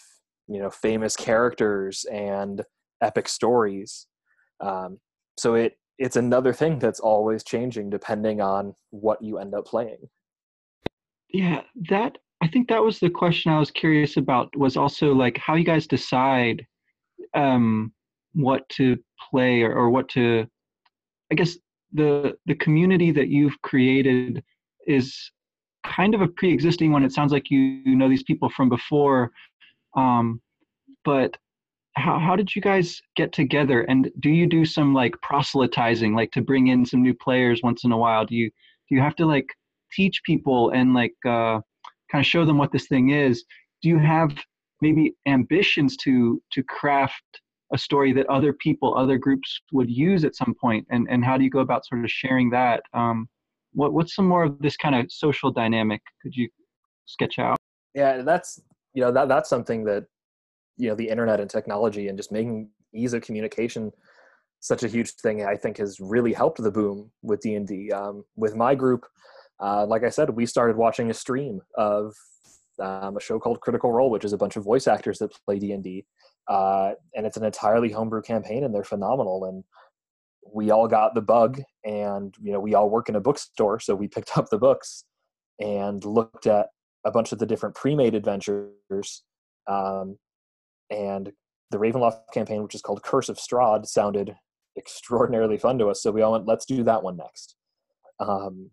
you 0.48 0.60
know 0.60 0.70
famous 0.70 1.16
characters 1.16 2.06
and 2.12 2.64
epic 3.02 3.28
stories. 3.28 4.08
Um, 4.60 5.00
so 5.38 5.56
it 5.56 5.78
it's 5.98 6.16
another 6.16 6.54
thing 6.54 6.80
that's 6.80 7.00
always 7.00 7.44
changing 7.44 7.90
depending 7.90 8.42
on 8.42 8.74
what 8.90 9.22
you 9.22 9.38
end 9.38 9.54
up 9.54 9.66
playing. 9.66 10.10
Yeah 11.30 11.62
that 11.90 12.18
i 12.42 12.48
think 12.48 12.68
that 12.68 12.84
was 12.84 13.00
the 13.00 13.10
question 13.10 13.52
i 13.52 13.60
was 13.60 13.72
curious 13.72 14.18
about 14.18 14.56
was 14.56 14.78
also 14.78 15.14
like 15.14 15.38
how 15.38 15.56
you 15.56 15.64
guys 15.64 15.88
decide 15.88 16.66
um 17.34 17.92
what 18.34 18.68
to 18.70 18.98
play 19.30 19.62
or, 19.62 19.74
or 19.74 19.90
what 19.90 20.08
to 20.10 20.46
i 21.32 21.36
guess 21.36 21.58
the 21.94 22.38
the 22.46 22.56
community 22.56 23.12
that 23.12 23.30
you've 23.30 23.60
created 23.62 24.44
is 24.88 25.32
kind 25.86 26.16
of 26.16 26.22
a 26.22 26.28
pre-existing 26.28 26.92
one. 26.92 27.04
It 27.04 27.12
sounds 27.12 27.32
like 27.32 27.50
you, 27.50 27.60
you 27.60 27.96
know 27.96 28.10
these 28.10 28.24
people 28.24 28.50
from 28.50 28.70
before, 28.70 29.32
um, 29.96 30.42
but 31.04 31.38
how 31.96 32.20
how 32.20 32.36
did 32.36 32.56
you 32.56 32.62
guys 32.62 33.02
get 33.16 33.32
together? 33.32 33.82
And 33.84 34.12
do 34.20 34.30
you 34.30 34.48
do 34.48 34.66
some 34.66 34.94
like 34.94 35.16
proselytizing, 35.22 36.14
like 36.14 36.32
to 36.32 36.42
bring 36.42 36.68
in 36.68 36.86
some 36.86 37.02
new 37.02 37.14
players 37.14 37.62
once 37.64 37.84
in 37.84 37.92
a 37.92 37.98
while? 37.98 38.26
Do 38.26 38.36
you 38.36 38.50
do 38.90 38.96
you 38.96 39.02
have 39.02 39.16
to 39.18 39.26
like 39.26 39.48
teach 39.94 40.22
people 40.24 40.72
and 40.72 40.94
like 40.94 41.16
uh, 41.26 41.60
kind 42.12 42.22
of 42.22 42.26
show 42.26 42.46
them 42.46 42.58
what 42.58 42.72
this 42.72 42.88
thing 42.88 43.12
is? 43.12 43.44
Do 43.82 43.90
you 43.90 43.98
have 44.00 44.32
maybe 44.82 45.14
ambitions 45.26 45.96
to 45.98 46.42
to 46.52 46.64
craft 46.64 47.42
a 47.74 47.78
story 47.78 48.14
that 48.14 48.28
other 48.28 48.54
people, 48.54 48.96
other 48.96 49.18
groups 49.18 49.60
would 49.72 49.90
use 49.90 50.24
at 50.26 50.36
some 50.36 50.54
point, 50.60 50.86
and 50.90 51.08
and 51.10 51.24
how 51.24 51.38
do 51.38 51.44
you 51.44 51.50
go 51.50 51.60
about 51.60 51.86
sort 51.86 52.04
of 52.04 52.12
sharing 52.12 52.50
that? 52.50 52.84
Um, 52.94 53.30
what 53.76 53.94
what's 53.94 54.16
some 54.16 54.28
more 54.28 54.44
of 54.44 54.60
this 54.60 54.78
kind 54.78 54.96
of 54.96 55.12
social 55.12 55.52
dynamic 55.52 56.02
could 56.22 56.36
you 56.36 56.50
sketch 57.06 57.40
out? 57.40 57.58
Yeah 57.94 58.22
that's 58.22 58.60
you 58.94 59.02
know 59.02 59.12
that 59.12 59.28
that's 59.28 59.50
something 59.50 59.84
that 59.86 60.06
you 60.78 60.90
know 60.90 60.96
the 60.96 61.08
internet 61.08 61.40
and 61.40 61.50
technology 61.50 62.08
and 62.08 62.18
just 62.18 62.32
making 62.32 62.70
ease 62.94 63.14
of 63.14 63.22
communication 63.22 63.92
such 64.62 64.84
a 64.84 64.88
huge 64.88 65.12
thing 65.12 65.46
i 65.46 65.56
think 65.56 65.78
has 65.78 66.00
really 66.00 66.34
helped 66.34 66.62
the 66.62 66.72
boom 66.72 67.12
with 67.22 67.42
d&d 67.42 67.92
um, 67.92 68.24
with 68.36 68.56
my 68.56 68.74
group 68.74 69.06
uh, 69.60 69.86
like 69.86 70.04
i 70.04 70.10
said 70.10 70.30
we 70.30 70.46
started 70.46 70.76
watching 70.76 71.10
a 71.10 71.14
stream 71.14 71.62
of 71.78 72.14
um, 72.82 73.16
a 73.16 73.20
show 73.22 73.38
called 73.38 73.62
critical 73.62 73.92
role 73.92 74.10
which 74.10 74.26
is 74.26 74.34
a 74.34 74.38
bunch 74.38 74.56
of 74.56 74.64
voice 74.64 74.88
actors 74.88 75.20
that 75.20 75.32
play 75.46 75.60
d&d 75.60 76.06
uh, 76.48 76.92
and 77.16 77.26
it's 77.26 77.38
an 77.38 77.44
entirely 77.44 77.92
homebrew 77.92 78.22
campaign 78.22 78.64
and 78.64 78.74
they're 78.74 78.84
phenomenal. 78.84 79.46
And 79.46 79.64
we 80.54 80.72
all 80.72 80.88
got 80.88 81.16
the 81.16 81.22
bug 81.22 81.62
and 81.84 82.36
you 82.42 82.52
know 82.52 82.60
we 82.60 82.74
all 82.74 82.90
work 82.90 83.10
in 83.10 83.16
a 83.16 83.22
bookstore 83.22 83.80
so 83.80 83.96
we 83.96 84.08
picked 84.08 84.38
up 84.38 84.50
the 84.50 84.58
books 84.58 85.04
and 85.60 86.04
looked 86.04 86.48
at 86.48 86.68
a 87.06 87.12
bunch 87.12 87.32
of 87.32 87.40
the 87.40 87.46
different 87.46 87.76
pre-made 87.76 88.16
adventures 88.16 89.24
um, 89.68 90.18
and 90.90 91.32
the 91.72 91.78
ravenloft 91.78 92.20
campaign 92.34 92.64
which 92.64 92.76
is 92.76 92.82
called 92.82 93.04
curse 93.04 93.30
of 93.30 93.38
strahd 93.38 93.86
sounded 93.86 94.36
extraordinarily 94.78 95.58
fun 95.58 95.78
to 95.78 95.88
us 95.88 96.02
so 96.02 96.12
we 96.12 96.22
all 96.22 96.34
went 96.34 96.46
let's 96.46 96.66
do 96.66 96.84
that 96.84 97.02
one 97.02 97.18
next. 97.18 97.56
Um, 98.20 98.72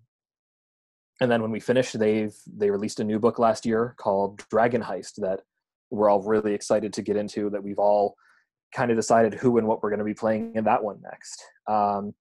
and 1.21 1.31
then 1.31 1.43
when 1.43 1.51
we 1.51 1.61
finished 1.61 1.99
they've 1.99 2.35
they 2.47 2.71
released 2.71 3.01
a 3.01 3.05
new 3.05 3.19
book 3.19 3.39
last 3.39 3.65
year 3.65 3.95
called 3.99 4.43
dragon 4.51 4.83
heist 4.83 5.15
that 5.19 5.43
we're 5.91 6.09
all 6.09 6.23
really 6.23 6.55
excited 6.55 6.93
to 6.93 7.03
get 7.03 7.17
into 7.17 7.51
that 7.51 7.63
we've 7.63 7.79
all 7.79 8.17
kind 8.75 8.91
of 8.91 8.97
decided 8.97 9.35
who 9.35 9.59
and 9.59 9.67
what 9.67 9.83
we're 9.83 9.91
going 9.91 9.99
to 9.99 10.05
be 10.05 10.15
playing 10.15 10.53
in 10.55 10.65
that 10.65 10.83
one 10.83 11.01
next. 11.03 11.45
Um, 11.69 12.15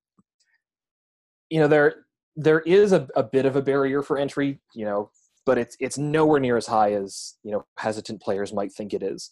you 1.49 1.59
know, 1.59 1.67
there 1.67 2.05
there 2.35 2.61
is 2.61 2.91
a, 2.93 3.07
a 3.15 3.23
bit 3.23 3.45
of 3.45 3.55
a 3.55 3.61
barrier 3.61 4.01
for 4.01 4.17
entry, 4.17 4.61
you 4.73 4.85
know, 4.85 5.11
but 5.45 5.57
it's 5.57 5.75
it's 5.79 5.97
nowhere 5.97 6.39
near 6.39 6.57
as 6.57 6.67
high 6.67 6.93
as 6.93 7.35
you 7.43 7.51
know 7.51 7.65
hesitant 7.77 8.21
players 8.21 8.53
might 8.53 8.71
think 8.71 8.93
it 8.93 9.03
is. 9.03 9.31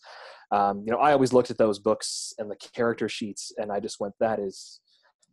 Um, 0.52 0.84
you 0.86 0.92
know, 0.92 0.98
I 0.98 1.14
always 1.14 1.34
looked 1.34 1.52
at 1.52 1.58
those 1.58 1.80
books 1.80 2.34
and 2.40 2.50
the 2.50 2.56
character 2.56 3.08
sheets, 3.08 3.52
and 3.58 3.72
I 3.72 3.80
just 3.80 4.00
went, 4.00 4.16
"That 4.20 4.40
is, 4.40 4.80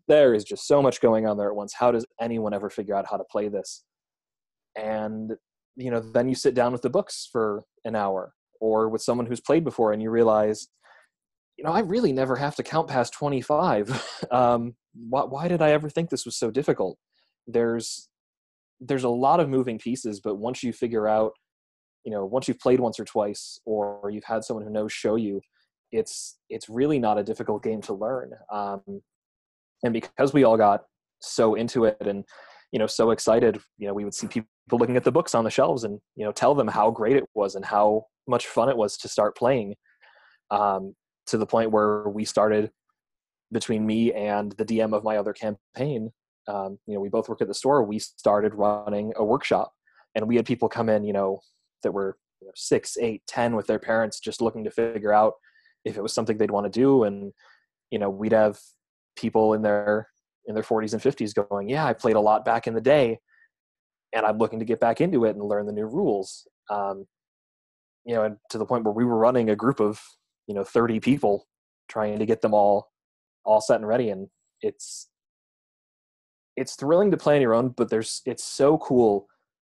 there 0.08 0.34
is 0.34 0.44
just 0.44 0.66
so 0.66 0.82
much 0.82 1.00
going 1.00 1.26
on 1.26 1.36
there 1.38 1.48
at 1.48 1.56
once. 1.56 1.74
How 1.74 1.90
does 1.90 2.06
anyone 2.20 2.54
ever 2.54 2.70
figure 2.70 2.94
out 2.94 3.06
how 3.10 3.16
to 3.16 3.24
play 3.24 3.48
this?" 3.48 3.84
And 4.76 5.32
you 5.76 5.90
know, 5.90 6.00
then 6.00 6.28
you 6.28 6.34
sit 6.34 6.54
down 6.54 6.72
with 6.72 6.82
the 6.82 6.90
books 6.90 7.28
for 7.30 7.64
an 7.84 7.96
hour, 7.96 8.32
or 8.60 8.88
with 8.88 9.02
someone 9.02 9.26
who's 9.26 9.40
played 9.40 9.64
before, 9.64 9.92
and 9.92 10.02
you 10.02 10.10
realize 10.10 10.68
you 11.56 11.64
know, 11.64 11.72
I 11.72 11.80
really 11.80 12.12
never 12.12 12.36
have 12.36 12.54
to 12.56 12.62
count 12.62 12.88
past 12.88 13.12
25. 13.14 14.22
um, 14.30 14.74
why, 14.94 15.24
why 15.24 15.48
did 15.48 15.62
I 15.62 15.70
ever 15.70 15.88
think 15.88 16.10
this 16.10 16.24
was 16.24 16.36
so 16.36 16.50
difficult? 16.50 16.98
There's, 17.46 18.08
there's 18.80 19.04
a 19.04 19.08
lot 19.08 19.40
of 19.40 19.48
moving 19.48 19.78
pieces, 19.78 20.20
but 20.20 20.36
once 20.36 20.62
you 20.62 20.72
figure 20.72 21.08
out, 21.08 21.32
you 22.04 22.12
know, 22.12 22.24
once 22.24 22.46
you've 22.46 22.60
played 22.60 22.78
once 22.78 23.00
or 23.00 23.04
twice, 23.04 23.58
or 23.64 24.10
you've 24.12 24.24
had 24.24 24.44
someone 24.44 24.64
who 24.64 24.72
knows 24.72 24.92
show 24.92 25.16
you, 25.16 25.40
it's, 25.92 26.38
it's 26.50 26.68
really 26.68 26.98
not 26.98 27.18
a 27.18 27.22
difficult 27.22 27.62
game 27.62 27.80
to 27.82 27.94
learn. 27.94 28.32
Um, 28.52 28.82
and 29.82 29.92
because 29.92 30.32
we 30.32 30.44
all 30.44 30.56
got 30.56 30.82
so 31.20 31.54
into 31.54 31.84
it 31.84 31.96
and, 32.00 32.24
you 32.70 32.78
know, 32.78 32.86
so 32.86 33.10
excited, 33.10 33.58
you 33.78 33.86
know, 33.86 33.94
we 33.94 34.04
would 34.04 34.14
see 34.14 34.26
people 34.26 34.48
looking 34.72 34.96
at 34.96 35.04
the 35.04 35.12
books 35.12 35.34
on 35.34 35.44
the 35.44 35.50
shelves 35.50 35.84
and, 35.84 36.00
you 36.16 36.24
know, 36.24 36.32
tell 36.32 36.54
them 36.54 36.68
how 36.68 36.90
great 36.90 37.16
it 37.16 37.24
was 37.34 37.54
and 37.54 37.64
how 37.64 38.04
much 38.28 38.46
fun 38.46 38.68
it 38.68 38.76
was 38.76 38.96
to 38.98 39.08
start 39.08 39.36
playing. 39.36 39.74
Um, 40.50 40.94
to 41.26 41.38
the 41.38 41.46
point 41.46 41.70
where 41.70 42.08
we 42.08 42.24
started 42.24 42.70
between 43.52 43.86
me 43.86 44.12
and 44.12 44.52
the 44.52 44.64
DM 44.64 44.94
of 44.94 45.04
my 45.04 45.16
other 45.16 45.32
campaign. 45.32 46.12
Um, 46.48 46.78
you 46.86 46.94
know, 46.94 47.00
we 47.00 47.08
both 47.08 47.28
work 47.28 47.40
at 47.40 47.48
the 47.48 47.54
store. 47.54 47.82
We 47.82 47.98
started 47.98 48.54
running 48.54 49.12
a 49.16 49.24
workshop, 49.24 49.72
and 50.14 50.26
we 50.26 50.36
had 50.36 50.46
people 50.46 50.68
come 50.68 50.88
in, 50.88 51.04
you 51.04 51.12
know, 51.12 51.40
that 51.82 51.92
were 51.92 52.16
you 52.40 52.48
know, 52.48 52.52
six, 52.54 52.96
eight, 52.98 53.22
ten 53.26 53.56
with 53.56 53.66
their 53.66 53.78
parents, 53.78 54.20
just 54.20 54.40
looking 54.40 54.64
to 54.64 54.70
figure 54.70 55.12
out 55.12 55.34
if 55.84 55.96
it 55.96 56.02
was 56.02 56.12
something 56.12 56.36
they'd 56.36 56.50
want 56.50 56.70
to 56.72 56.80
do. 56.80 57.04
And 57.04 57.32
you 57.90 57.98
know, 57.98 58.10
we'd 58.10 58.32
have 58.32 58.58
people 59.16 59.54
in 59.54 59.62
their 59.62 60.08
in 60.46 60.54
their 60.54 60.64
40s 60.64 60.92
and 60.92 61.02
50s 61.02 61.34
going, 61.34 61.68
"Yeah, 61.68 61.84
I 61.84 61.92
played 61.92 62.16
a 62.16 62.20
lot 62.20 62.44
back 62.44 62.66
in 62.66 62.74
the 62.74 62.80
day, 62.80 63.18
and 64.12 64.24
I'm 64.24 64.38
looking 64.38 64.60
to 64.60 64.64
get 64.64 64.80
back 64.80 65.00
into 65.00 65.24
it 65.24 65.34
and 65.34 65.42
learn 65.42 65.66
the 65.66 65.72
new 65.72 65.86
rules." 65.86 66.46
Um, 66.70 67.06
you 68.04 68.14
know, 68.14 68.24
and 68.24 68.36
to 68.50 68.58
the 68.58 68.66
point 68.66 68.84
where 68.84 68.94
we 68.94 69.04
were 69.04 69.18
running 69.18 69.50
a 69.50 69.56
group 69.56 69.80
of 69.80 70.00
you 70.46 70.54
know 70.54 70.64
30 70.64 71.00
people, 71.00 71.46
trying 71.88 72.18
to 72.18 72.26
get 72.26 72.40
them 72.40 72.54
all 72.54 72.90
all 73.44 73.60
set 73.60 73.76
and 73.76 73.86
ready, 73.86 74.10
and 74.10 74.28
it's 74.62 75.08
it's 76.56 76.74
thrilling 76.74 77.10
to 77.10 77.16
play 77.16 77.36
on 77.36 77.42
your 77.42 77.54
own, 77.54 77.68
but 77.68 77.90
there's 77.90 78.22
it's 78.24 78.44
so 78.44 78.78
cool 78.78 79.26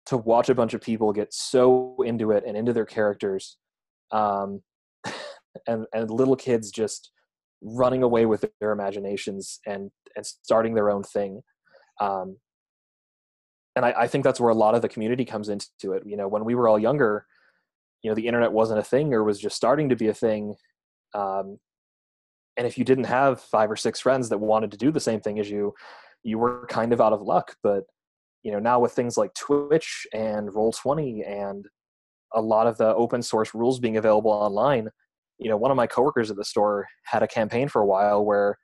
to 0.06 0.16
watch 0.16 0.48
a 0.48 0.54
bunch 0.54 0.74
of 0.74 0.80
people 0.80 1.12
get 1.12 1.32
so 1.32 1.96
into 2.04 2.30
it 2.30 2.44
and 2.46 2.56
into 2.56 2.72
their 2.72 2.84
characters, 2.84 3.56
um, 4.12 4.62
and 5.66 5.86
and 5.92 6.10
little 6.10 6.36
kids 6.36 6.70
just 6.70 7.10
running 7.62 8.02
away 8.02 8.26
with 8.26 8.44
their 8.60 8.72
imaginations 8.72 9.60
and 9.66 9.90
and 10.16 10.26
starting 10.26 10.74
their 10.74 10.90
own 10.90 11.02
thing. 11.02 11.40
Um, 12.00 12.36
and 13.76 13.84
I, 13.84 13.94
I 14.00 14.06
think 14.06 14.24
that's 14.24 14.38
where 14.38 14.50
a 14.50 14.54
lot 14.54 14.74
of 14.74 14.82
the 14.82 14.88
community 14.88 15.24
comes 15.24 15.48
into 15.48 15.92
it. 15.92 16.04
You 16.06 16.16
know, 16.16 16.28
when 16.28 16.44
we 16.44 16.54
were 16.54 16.68
all 16.68 16.78
younger, 16.78 17.26
you 18.04 18.10
know, 18.10 18.14
the 18.14 18.26
internet 18.26 18.52
wasn't 18.52 18.78
a 18.78 18.84
thing 18.84 19.14
or 19.14 19.24
was 19.24 19.40
just 19.40 19.56
starting 19.56 19.88
to 19.88 19.96
be 19.96 20.08
a 20.08 20.14
thing. 20.14 20.54
Um, 21.14 21.58
and 22.56 22.66
if 22.66 22.76
you 22.76 22.84
didn't 22.84 23.04
have 23.04 23.40
five 23.40 23.70
or 23.70 23.76
six 23.76 23.98
friends 23.98 24.28
that 24.28 24.38
wanted 24.38 24.70
to 24.72 24.76
do 24.76 24.92
the 24.92 25.00
same 25.00 25.20
thing 25.20 25.40
as 25.40 25.50
you, 25.50 25.72
you 26.22 26.38
were 26.38 26.66
kind 26.68 26.92
of 26.92 27.00
out 27.00 27.14
of 27.14 27.22
luck. 27.22 27.56
But 27.62 27.84
you 28.42 28.52
know, 28.52 28.58
now 28.58 28.78
with 28.78 28.92
things 28.92 29.16
like 29.16 29.32
Twitch 29.34 30.06
and 30.12 30.50
Roll20 30.50 31.26
and 31.26 31.66
a 32.34 32.42
lot 32.42 32.66
of 32.66 32.76
the 32.76 32.94
open 32.94 33.22
source 33.22 33.54
rules 33.54 33.80
being 33.80 33.96
available 33.96 34.30
online, 34.30 34.90
you 35.38 35.48
know, 35.48 35.56
one 35.56 35.70
of 35.70 35.76
my 35.78 35.86
coworkers 35.86 36.30
at 36.30 36.36
the 36.36 36.44
store 36.44 36.86
had 37.04 37.22
a 37.22 37.28
campaign 37.28 37.68
for 37.68 37.80
a 37.80 37.86
while 37.86 38.22
where 38.22 38.58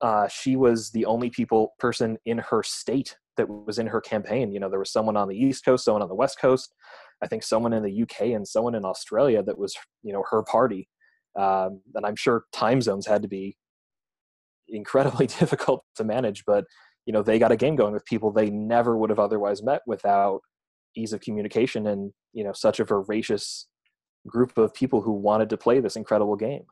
uh, 0.00 0.26
she 0.28 0.56
was 0.56 0.90
the 0.90 1.04
only 1.04 1.28
people 1.28 1.74
person 1.78 2.16
in 2.24 2.38
her 2.38 2.62
state 2.62 3.16
that 3.36 3.48
was 3.48 3.78
in 3.78 3.86
her 3.86 4.00
campaign. 4.00 4.52
You 4.52 4.60
know, 4.60 4.70
there 4.70 4.78
was 4.78 4.90
someone 4.90 5.18
on 5.18 5.28
the 5.28 5.36
East 5.36 5.66
Coast, 5.66 5.84
someone 5.84 6.02
on 6.02 6.08
the 6.08 6.14
West 6.14 6.40
Coast, 6.40 6.72
I 7.22 7.26
think 7.26 7.42
someone 7.42 7.72
in 7.72 7.82
the 7.82 8.02
UK, 8.02 8.28
and 8.28 8.46
someone 8.46 8.74
in 8.74 8.84
Australia 8.84 9.42
that 9.42 9.58
was, 9.58 9.74
you 10.02 10.12
know, 10.12 10.24
her 10.30 10.42
party. 10.42 10.88
Um, 11.38 11.80
and 11.94 12.04
I'm 12.04 12.16
sure 12.16 12.44
time 12.52 12.80
zones 12.80 13.06
had 13.06 13.22
to 13.22 13.28
be 13.28 13.56
incredibly 14.68 15.26
difficult 15.38 15.84
to 15.96 16.04
manage, 16.04 16.44
but 16.46 16.64
you 17.06 17.12
know, 17.12 17.22
they 17.22 17.38
got 17.38 17.52
a 17.52 17.56
game 17.56 17.74
going 17.74 17.94
with 17.94 18.04
people 18.04 18.30
they 18.30 18.50
never 18.50 18.96
would 18.98 19.08
have 19.08 19.18
otherwise 19.18 19.62
met 19.62 19.80
without 19.86 20.40
ease 20.94 21.12
of 21.12 21.20
communication 21.20 21.86
and 21.86 22.12
you 22.32 22.44
know 22.44 22.52
such 22.52 22.80
a 22.80 22.84
voracious 22.84 23.66
group 24.26 24.58
of 24.58 24.74
people 24.74 25.00
who 25.00 25.12
wanted 25.12 25.48
to 25.50 25.56
play 25.56 25.80
this 25.80 25.96
incredible 25.96 26.36
game. 26.36 26.64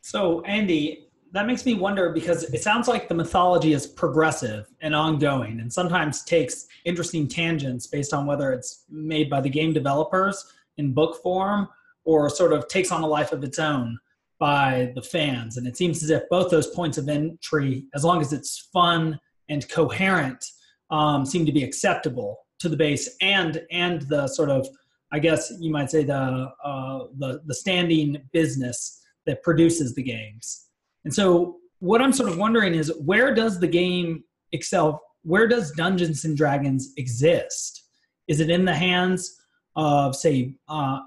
So, 0.00 0.40
Andy, 0.42 1.08
that 1.32 1.46
makes 1.46 1.64
me 1.64 1.74
wonder 1.74 2.10
because 2.10 2.44
it 2.44 2.62
sounds 2.62 2.88
like 2.88 3.08
the 3.08 3.14
mythology 3.14 3.72
is 3.72 3.86
progressive 3.86 4.66
and 4.82 4.94
ongoing 4.94 5.60
and 5.60 5.72
sometimes 5.72 6.24
takes 6.24 6.66
interesting 6.84 7.26
tangents 7.26 7.86
based 7.86 8.12
on 8.12 8.26
whether 8.26 8.52
it's 8.52 8.84
made 8.90 9.30
by 9.30 9.40
the 9.40 9.48
game 9.48 9.72
developers 9.72 10.52
in 10.76 10.92
book 10.92 11.22
form 11.22 11.68
or 12.04 12.28
sort 12.28 12.52
of 12.52 12.68
takes 12.68 12.92
on 12.92 13.02
a 13.02 13.06
life 13.06 13.32
of 13.32 13.42
its 13.44 13.58
own 13.58 13.98
by 14.38 14.92
the 14.94 15.02
fans. 15.02 15.56
And 15.56 15.66
it 15.66 15.76
seems 15.76 16.02
as 16.02 16.10
if 16.10 16.28
both 16.28 16.50
those 16.50 16.66
points 16.66 16.98
of 16.98 17.08
entry, 17.08 17.84
as 17.94 18.04
long 18.04 18.20
as 18.20 18.32
it's 18.32 18.68
fun 18.72 19.18
and 19.48 19.68
coherent, 19.70 20.44
um, 20.90 21.24
seem 21.24 21.46
to 21.46 21.52
be 21.52 21.64
acceptable 21.64 22.40
to 22.58 22.68
the 22.68 22.76
base 22.76 23.16
and 23.20 23.62
and 23.70 24.02
the 24.02 24.28
sort 24.28 24.50
of 24.50 24.68
I 25.12 25.18
guess 25.18 25.52
you 25.60 25.70
might 25.70 25.90
say 25.90 26.04
the 26.04 26.50
uh, 26.64 27.04
the 27.18 27.40
the 27.46 27.54
standing 27.54 28.22
business 28.32 29.02
that 29.26 29.42
produces 29.42 29.94
the 29.94 30.02
games. 30.02 30.68
And 31.04 31.14
so 31.14 31.56
what 31.78 32.00
I'm 32.00 32.12
sort 32.12 32.30
of 32.30 32.38
wondering 32.38 32.74
is 32.74 32.92
where 33.04 33.34
does 33.34 33.58
the 33.58 33.66
game 33.66 34.22
itself, 34.52 35.00
Where 35.22 35.48
does 35.48 35.72
Dungeons 35.72 36.24
and 36.24 36.36
Dragons 36.36 36.92
exist? 36.96 37.84
Is 38.28 38.40
it 38.40 38.50
in 38.50 38.64
the 38.64 38.74
hands 38.74 39.36
of 39.74 40.14
say 40.14 40.54
uh, 40.68 41.00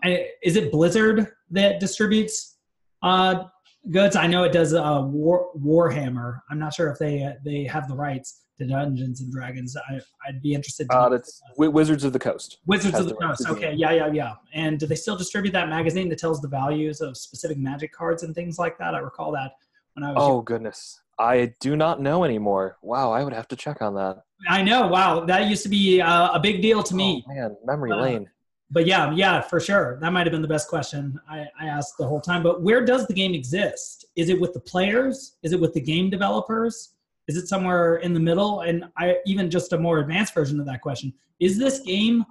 is 0.44 0.56
it 0.56 0.72
Blizzard 0.72 1.28
that 1.52 1.80
distributes 1.80 2.58
uh, 3.04 3.46
goods? 3.92 4.16
I 4.16 4.28
know 4.28 4.44
it 4.44 4.52
does 4.52 4.74
uh, 4.74 5.02
War, 5.06 5.50
Warhammer. 5.58 6.40
I'm 6.50 6.60
not 6.60 6.74
sure 6.74 6.92
if 6.92 7.00
they 7.00 7.34
they 7.46 7.64
have 7.66 7.88
the 7.88 7.96
rights 7.96 8.42
to 8.58 8.66
Dungeons 8.66 9.22
and 9.22 9.32
Dragons. 9.32 9.76
I, 9.78 10.00
would 10.28 10.42
be 10.42 10.54
interested. 10.54 10.90
To 10.90 10.98
uh, 10.98 11.10
that's 11.10 11.42
Wizards 11.58 12.04
of 12.04 12.14
the 12.14 12.20
Coast. 12.20 12.60
Wizards 12.66 12.98
of 12.98 13.08
the, 13.08 13.14
the 13.14 13.28
Coast. 13.28 13.48
Okay, 13.48 13.74
yeah, 13.74 13.92
yeah, 13.92 14.12
yeah. 14.12 14.34
And 14.54 14.80
do 14.80 14.88
they 14.88 14.96
still 14.96 15.16
distribute 15.16 15.52
that 15.52 15.70
magazine 15.70 16.10
that 16.10 16.20
tells 16.20 16.42
the 16.42 16.48
values 16.48 17.02
of 17.02 17.18
specific 17.18 17.58
Magic 17.58 17.92
cards 17.94 18.24
and 18.24 18.34
things 18.34 18.58
like 18.58 18.78
that? 18.78 18.96
I 18.96 19.00
recall 19.00 19.32
that 19.34 19.52
when 19.96 20.04
I 20.04 20.14
was. 20.14 20.18
Oh 20.20 20.42
goodness, 20.42 21.02
I 21.18 21.54
do 21.60 21.76
not 21.76 22.02
know 22.02 22.24
anymore. 22.24 22.78
Wow, 22.82 23.12
I 23.12 23.24
would 23.24 23.34
have 23.34 23.48
to 23.50 23.56
check 23.56 23.82
on 23.82 23.96
that. 23.96 24.22
I 24.48 24.62
know. 24.62 24.88
Wow, 24.88 25.26
that 25.26 25.48
used 25.48 25.64
to 25.64 25.70
be 25.70 26.02
uh, 26.02 26.32
a 26.32 26.40
big 26.40 26.62
deal 26.62 26.84
to 26.84 26.96
me. 26.96 27.26
Oh, 27.28 27.34
man, 27.34 27.58
memory 27.66 27.92
uh, 27.92 28.02
lane. 28.02 28.30
But 28.72 28.86
yeah, 28.86 29.12
yeah, 29.14 29.42
for 29.42 29.60
sure. 29.60 29.98
That 30.02 30.12
might 30.12 30.26
have 30.26 30.32
been 30.32 30.42
the 30.42 30.48
best 30.48 30.68
question 30.68 31.20
I, 31.30 31.46
I 31.60 31.68
asked 31.68 31.98
the 31.98 32.08
whole 32.08 32.20
time. 32.20 32.44
But 32.44 32.62
where 32.62 32.84
does 32.84 33.08
the 33.08 33.14
game 33.14 33.34
exist? 33.34 34.06
Is 34.16 34.30
it 34.30 34.40
with 34.40 34.54
the 34.54 34.60
players? 34.60 35.38
Is 35.44 35.54
it 35.54 35.60
with 35.60 35.74
the 35.74 35.82
game 35.82 36.10
developers? 36.10 36.96
Is 37.28 37.38
it 37.38 37.48
somewhere 37.48 37.98
in 37.98 38.14
the 38.14 38.20
middle? 38.20 38.62
And 38.62 38.86
I 38.98 39.18
even 39.26 39.50
just 39.50 39.74
a 39.74 39.78
more 39.78 40.00
advanced 40.00 40.34
version 40.34 40.60
of 40.60 40.66
that 40.66 40.82
question: 40.82 41.14
Is 41.40 41.58
this 41.58 41.80
game 41.80 42.26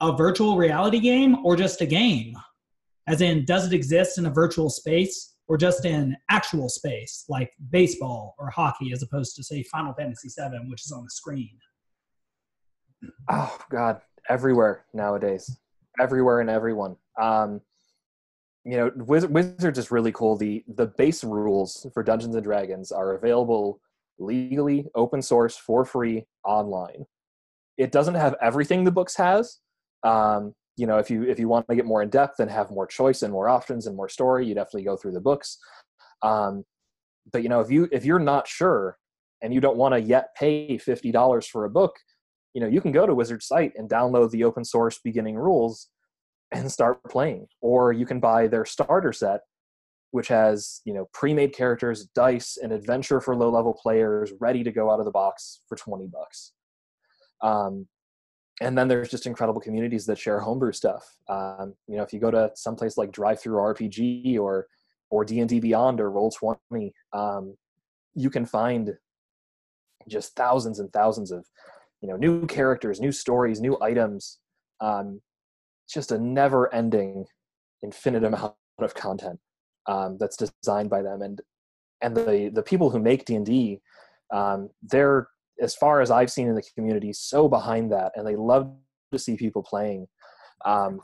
a 0.00 0.14
virtual 0.14 0.56
reality 0.56 1.00
game 1.00 1.44
or 1.44 1.56
just 1.56 1.80
a 1.80 1.86
game? 1.86 2.36
As 3.08 3.20
in, 3.20 3.44
does 3.44 3.66
it 3.66 3.72
exist 3.72 4.18
in 4.18 4.26
a 4.26 4.30
virtual 4.30 4.70
space 4.70 5.31
or 5.48 5.56
just 5.56 5.84
in 5.84 6.16
actual 6.30 6.68
space, 6.68 7.24
like 7.28 7.50
baseball 7.70 8.34
or 8.38 8.50
hockey, 8.50 8.92
as 8.92 9.02
opposed 9.02 9.36
to 9.36 9.42
say 9.42 9.62
Final 9.64 9.92
Fantasy 9.94 10.28
VII, 10.28 10.68
which 10.68 10.84
is 10.84 10.92
on 10.92 11.04
the 11.04 11.10
screen? 11.10 11.58
Oh 13.30 13.58
God, 13.70 14.00
everywhere 14.28 14.84
nowadays, 14.94 15.58
everywhere 16.00 16.40
and 16.40 16.50
everyone. 16.50 16.96
Um, 17.20 17.60
you 18.64 18.76
know, 18.76 18.90
Wizards 18.96 19.78
is 19.78 19.90
really 19.90 20.12
cool. 20.12 20.36
The 20.36 20.64
the 20.68 20.86
base 20.86 21.24
rules 21.24 21.86
for 21.92 22.02
Dungeons 22.02 22.36
and 22.36 22.44
Dragons 22.44 22.92
are 22.92 23.14
available 23.14 23.80
legally, 24.18 24.86
open 24.94 25.20
source, 25.20 25.56
for 25.56 25.84
free, 25.84 26.26
online. 26.44 27.04
It 27.76 27.90
doesn't 27.90 28.14
have 28.14 28.36
everything 28.40 28.84
the 28.84 28.92
books 28.92 29.16
has. 29.16 29.58
Um, 30.04 30.54
you 30.76 30.86
know, 30.86 30.98
if 30.98 31.10
you 31.10 31.22
if 31.22 31.38
you 31.38 31.48
want 31.48 31.66
to 31.68 31.76
get 31.76 31.84
more 31.84 32.02
in 32.02 32.08
depth 32.08 32.40
and 32.40 32.50
have 32.50 32.70
more 32.70 32.86
choice 32.86 33.22
and 33.22 33.32
more 33.32 33.48
options 33.48 33.86
and 33.86 33.96
more 33.96 34.08
story, 34.08 34.46
you 34.46 34.54
definitely 34.54 34.84
go 34.84 34.96
through 34.96 35.12
the 35.12 35.20
books. 35.20 35.58
Um, 36.22 36.64
but 37.32 37.42
you 37.42 37.48
know, 37.48 37.60
if 37.60 37.70
you 37.70 37.88
if 37.92 38.04
you're 38.04 38.18
not 38.18 38.48
sure 38.48 38.98
and 39.42 39.52
you 39.52 39.60
don't 39.60 39.76
want 39.76 39.94
to 39.94 40.00
yet 40.00 40.34
pay 40.36 40.78
fifty 40.78 41.12
dollars 41.12 41.46
for 41.46 41.64
a 41.64 41.70
book, 41.70 41.96
you 42.54 42.60
know, 42.60 42.68
you 42.68 42.80
can 42.80 42.92
go 42.92 43.06
to 43.06 43.14
Wizard's 43.14 43.46
site 43.46 43.72
and 43.76 43.88
download 43.88 44.30
the 44.30 44.44
open 44.44 44.64
source 44.64 44.98
beginning 45.02 45.36
rules 45.36 45.88
and 46.52 46.70
start 46.70 47.02
playing, 47.04 47.46
or 47.60 47.92
you 47.92 48.06
can 48.06 48.20
buy 48.20 48.46
their 48.46 48.64
starter 48.64 49.12
set 49.12 49.40
which 50.12 50.28
has 50.28 50.80
you 50.84 50.94
know 50.94 51.08
pre-made 51.12 51.54
characters, 51.54 52.06
dice, 52.14 52.56
an 52.62 52.70
adventure 52.70 53.20
for 53.20 53.34
low-level 53.34 53.74
players, 53.82 54.32
ready 54.40 54.62
to 54.62 54.70
go 54.70 54.90
out 54.90 55.00
of 55.00 55.06
the 55.06 55.10
box 55.10 55.62
for 55.68 55.76
twenty 55.76 56.06
bucks. 56.06 56.52
Um, 57.42 57.88
and 58.62 58.76
then 58.78 58.88
there's 58.88 59.10
just 59.10 59.26
incredible 59.26 59.60
communities 59.60 60.06
that 60.06 60.18
share 60.18 60.40
homebrew 60.40 60.72
stuff. 60.72 61.04
Um, 61.28 61.74
you 61.88 61.96
know, 61.96 62.02
if 62.02 62.12
you 62.12 62.20
go 62.20 62.30
to 62.30 62.50
someplace 62.54 62.96
like 62.96 63.10
DriveThruRPG 63.12 64.38
or 64.38 64.66
or 65.10 65.24
D 65.24 65.40
and 65.40 65.48
D 65.48 65.60
Beyond 65.60 66.00
or 66.00 66.10
Roll 66.10 66.30
Twenty, 66.30 66.94
um, 67.12 67.56
you 68.14 68.30
can 68.30 68.46
find 68.46 68.94
just 70.08 70.34
thousands 70.34 70.78
and 70.78 70.92
thousands 70.92 71.30
of 71.30 71.46
you 72.00 72.08
know 72.08 72.16
new 72.16 72.46
characters, 72.46 73.00
new 73.00 73.12
stories, 73.12 73.60
new 73.60 73.76
items. 73.80 74.38
Um, 74.80 75.20
just 75.88 76.10
a 76.10 76.18
never-ending, 76.18 77.26
infinite 77.82 78.24
amount 78.24 78.54
of 78.78 78.94
content 78.94 79.38
um, 79.86 80.16
that's 80.18 80.36
designed 80.36 80.90
by 80.90 81.02
them 81.02 81.22
and 81.22 81.40
and 82.00 82.16
the 82.16 82.50
the 82.52 82.62
people 82.62 82.90
who 82.90 82.98
make 82.98 83.24
d&d 83.24 83.80
um, 84.32 84.70
they're 84.82 85.28
as 85.60 85.74
far 85.74 86.00
as 86.00 86.10
i've 86.10 86.30
seen 86.30 86.48
in 86.48 86.54
the 86.54 86.62
community 86.74 87.12
so 87.12 87.48
behind 87.48 87.90
that 87.92 88.12
and 88.16 88.26
they 88.26 88.36
love 88.36 88.70
to 89.12 89.18
see 89.18 89.36
people 89.36 89.62
playing. 89.62 90.06
Um, 90.64 91.00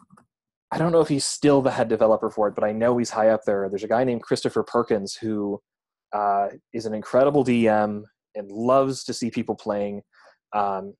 i 0.70 0.78
don't 0.78 0.92
know 0.92 1.00
if 1.00 1.08
he's 1.08 1.24
still 1.24 1.62
the 1.62 1.70
head 1.70 1.88
developer 1.88 2.30
for 2.30 2.48
it 2.48 2.54
but 2.54 2.64
i 2.64 2.72
know 2.72 2.96
he's 2.96 3.10
high 3.10 3.28
up 3.28 3.42
there. 3.44 3.68
There's 3.68 3.84
a 3.84 3.88
guy 3.88 4.04
named 4.04 4.22
christopher 4.22 4.62
perkins 4.62 5.14
who 5.14 5.60
uh, 6.12 6.48
is 6.72 6.86
an 6.86 6.94
incredible 6.94 7.44
dm 7.44 8.02
and 8.34 8.50
loves 8.50 9.04
to 9.04 9.12
see 9.12 9.30
people 9.30 9.56
playing. 9.56 10.00
Um, 10.54 10.94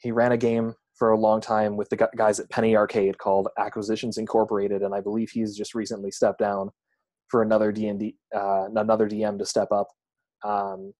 he 0.00 0.10
ran 0.10 0.32
a 0.32 0.36
game 0.36 0.74
for 0.96 1.10
a 1.10 1.18
long 1.18 1.40
time 1.40 1.76
with 1.76 1.88
the 1.90 2.08
guys 2.16 2.40
at 2.40 2.50
penny 2.50 2.74
arcade 2.76 3.18
called 3.18 3.48
acquisitions 3.58 4.18
incorporated 4.18 4.82
and 4.82 4.94
i 4.94 5.00
believe 5.00 5.30
he's 5.30 5.56
just 5.56 5.74
recently 5.74 6.10
stepped 6.10 6.40
down 6.40 6.70
for 7.28 7.42
another 7.42 7.70
D 7.72 7.88
and 7.88 8.00
D 8.00 8.16
uh, 8.34 8.66
another 8.74 9.08
DM 9.08 9.38
to 9.38 9.46
step 9.46 9.68
up. 9.70 9.88
Um, 10.44 10.92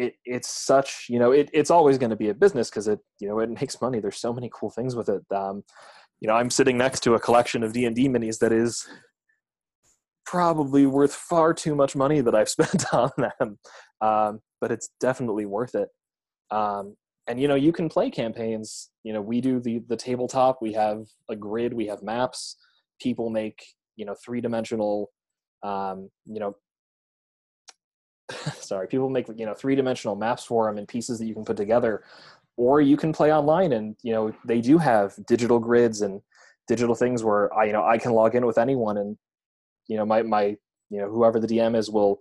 it 0.00 0.14
it's 0.24 0.48
such 0.48 1.06
you 1.08 1.18
know 1.18 1.32
it, 1.32 1.50
it's 1.52 1.70
always 1.70 1.98
going 1.98 2.10
to 2.10 2.16
be 2.16 2.30
a 2.30 2.34
business 2.34 2.70
because 2.70 2.88
it 2.88 3.00
you 3.20 3.28
know 3.28 3.38
it 3.40 3.50
makes 3.60 3.80
money. 3.80 4.00
There's 4.00 4.18
so 4.18 4.32
many 4.32 4.50
cool 4.52 4.70
things 4.70 4.96
with 4.96 5.08
it. 5.08 5.22
Um, 5.34 5.62
you 6.20 6.28
know, 6.28 6.34
I'm 6.34 6.50
sitting 6.50 6.76
next 6.76 7.00
to 7.00 7.14
a 7.14 7.20
collection 7.20 7.62
of 7.62 7.72
D 7.72 7.84
and 7.84 7.96
D 7.96 8.08
minis 8.08 8.38
that 8.40 8.52
is 8.52 8.86
probably 10.26 10.86
worth 10.86 11.14
far 11.14 11.52
too 11.52 11.74
much 11.74 11.96
money 11.96 12.20
that 12.20 12.34
I've 12.34 12.48
spent 12.56 12.84
on 12.92 13.10
them, 13.18 13.58
um, 14.00 14.40
but 14.60 14.70
it's 14.70 14.90
definitely 15.00 15.46
worth 15.46 15.74
it. 15.74 15.88
Um, 16.50 16.96
and 17.26 17.40
you 17.40 17.48
know, 17.48 17.54
you 17.54 17.72
can 17.72 17.88
play 17.88 18.10
campaigns. 18.10 18.90
You 19.04 19.12
know, 19.12 19.20
we 19.20 19.40
do 19.40 19.60
the 19.60 19.82
the 19.88 19.96
tabletop. 19.96 20.58
We 20.60 20.72
have 20.72 21.04
a 21.28 21.36
grid. 21.36 21.72
We 21.72 21.86
have 21.86 22.02
maps. 22.02 22.56
People 23.00 23.30
make 23.30 23.62
you 23.96 24.04
know 24.04 24.14
three 24.24 24.40
dimensional. 24.40 25.10
Um, 25.62 26.08
you 26.26 26.40
know, 26.40 26.56
sorry, 28.60 28.88
people 28.88 29.08
make 29.08 29.28
you 29.36 29.46
know 29.46 29.54
three 29.54 29.74
dimensional 29.74 30.16
maps 30.16 30.44
for 30.44 30.66
them 30.66 30.78
and 30.78 30.88
pieces 30.88 31.18
that 31.18 31.26
you 31.26 31.34
can 31.34 31.44
put 31.44 31.56
together. 31.56 32.02
Or 32.56 32.80
you 32.80 32.96
can 32.96 33.12
play 33.12 33.32
online, 33.32 33.72
and 33.72 33.96
you 34.02 34.12
know 34.12 34.34
they 34.44 34.60
do 34.60 34.78
have 34.78 35.14
digital 35.26 35.58
grids 35.58 36.02
and 36.02 36.20
digital 36.68 36.94
things 36.94 37.24
where 37.24 37.52
I 37.54 37.64
you 37.64 37.72
know 37.72 37.84
I 37.84 37.98
can 37.98 38.12
log 38.12 38.34
in 38.34 38.46
with 38.46 38.58
anyone 38.58 38.98
and 38.98 39.16
you 39.90 39.96
know 39.96 40.06
my 40.06 40.22
my 40.22 40.56
you 40.88 40.98
know 40.98 41.10
whoever 41.10 41.38
the 41.38 41.46
dm 41.46 41.76
is 41.76 41.90
will 41.90 42.18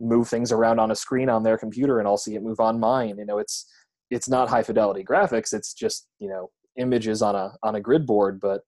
move 0.00 0.28
things 0.28 0.50
around 0.50 0.80
on 0.80 0.90
a 0.90 0.96
screen 0.96 1.28
on 1.28 1.42
their 1.42 1.58
computer 1.58 1.98
and 1.98 2.08
i'll 2.08 2.16
see 2.16 2.34
it 2.34 2.42
move 2.42 2.58
on 2.58 2.80
mine 2.80 3.16
you 3.18 3.26
know 3.26 3.38
it's 3.38 3.66
it's 4.10 4.28
not 4.28 4.48
high 4.48 4.62
fidelity 4.62 5.04
graphics 5.04 5.52
it's 5.52 5.74
just 5.74 6.08
you 6.18 6.28
know 6.28 6.50
images 6.78 7.22
on 7.22 7.36
a 7.36 7.52
on 7.62 7.76
a 7.76 7.80
grid 7.80 8.06
board 8.06 8.40
but 8.40 8.62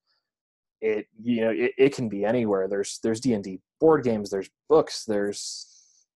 it 0.80 1.07
you 1.22 1.41
know 1.41 1.51
it, 1.51 1.72
it 1.78 1.95
can 1.95 2.09
be 2.09 2.24
anywhere 2.24 2.68
there's 2.68 3.01
there's 3.03 3.20
d&d 3.20 3.59
board 3.80 4.05
games 4.05 4.30
there's 4.30 4.51
books 4.68 5.05
there's 5.07 5.74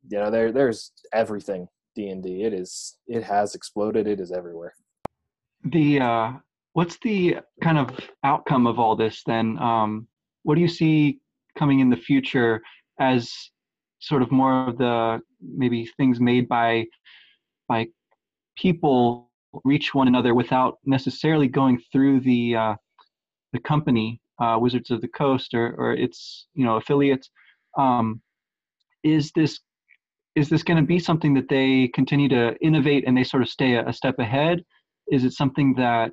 you 0.09 0.18
know 0.18 0.30
there 0.30 0.52
there's 0.52 0.92
everything 1.12 1.68
d&d 1.94 2.42
it 2.42 2.52
is 2.52 2.98
it 3.06 3.22
has 3.22 3.54
exploded. 3.54 4.06
It 4.06 4.20
is 4.20 4.32
everywhere. 4.32 4.74
The 5.64 6.00
uh 6.00 6.32
what's 6.72 6.98
the 7.02 7.38
kind 7.62 7.78
of 7.78 7.90
outcome 8.24 8.66
of 8.66 8.78
all 8.78 8.96
this 8.96 9.22
then? 9.26 9.59
Um 9.59 10.06
what 10.44 10.54
do 10.54 10.61
you 10.61 10.68
see 10.68 11.20
coming 11.56 11.80
in 11.80 11.90
the 11.90 11.96
future 11.96 12.62
as 13.00 13.32
sort 14.00 14.22
of 14.22 14.30
more 14.30 14.68
of 14.68 14.78
the 14.78 15.20
maybe 15.40 15.86
things 15.96 16.20
made 16.20 16.48
by 16.48 16.86
by 17.68 17.86
people 18.56 19.30
reach 19.64 19.94
one 19.94 20.09
another 20.09 20.34
without 20.34 20.78
necessarily 20.84 21.48
going 21.48 21.80
through 21.90 22.20
the 22.20 22.56
uh, 22.56 22.74
the 23.52 23.59
company 23.61 24.20
uh, 24.40 24.56
Wizards 24.61 24.90
of 24.90 25.00
the 25.00 25.09
Coast 25.09 25.54
or 25.54 25.74
or 25.78 25.92
its 25.94 26.46
you 26.54 26.64
know 26.64 26.76
affiliates. 26.76 27.30
Um, 27.76 28.20
is 29.04 29.30
this 29.34 29.61
is 30.39 30.49
this 30.49 30.62
going 30.62 30.76
to 30.76 30.86
be 30.86 31.01
something 31.01 31.34
that 31.34 31.49
they 31.49 31.89
continue 31.89 32.28
to 32.28 32.57
innovate 32.61 33.05
and 33.07 33.16
they 33.16 33.24
sort 33.24 33.43
of 33.43 33.49
stay 33.49 33.74
a, 33.74 33.89
a 33.89 33.93
step 33.93 34.20
ahead? 34.20 34.64
Is 35.11 35.24
it 35.24 35.32
something 35.32 35.74
that 35.74 36.12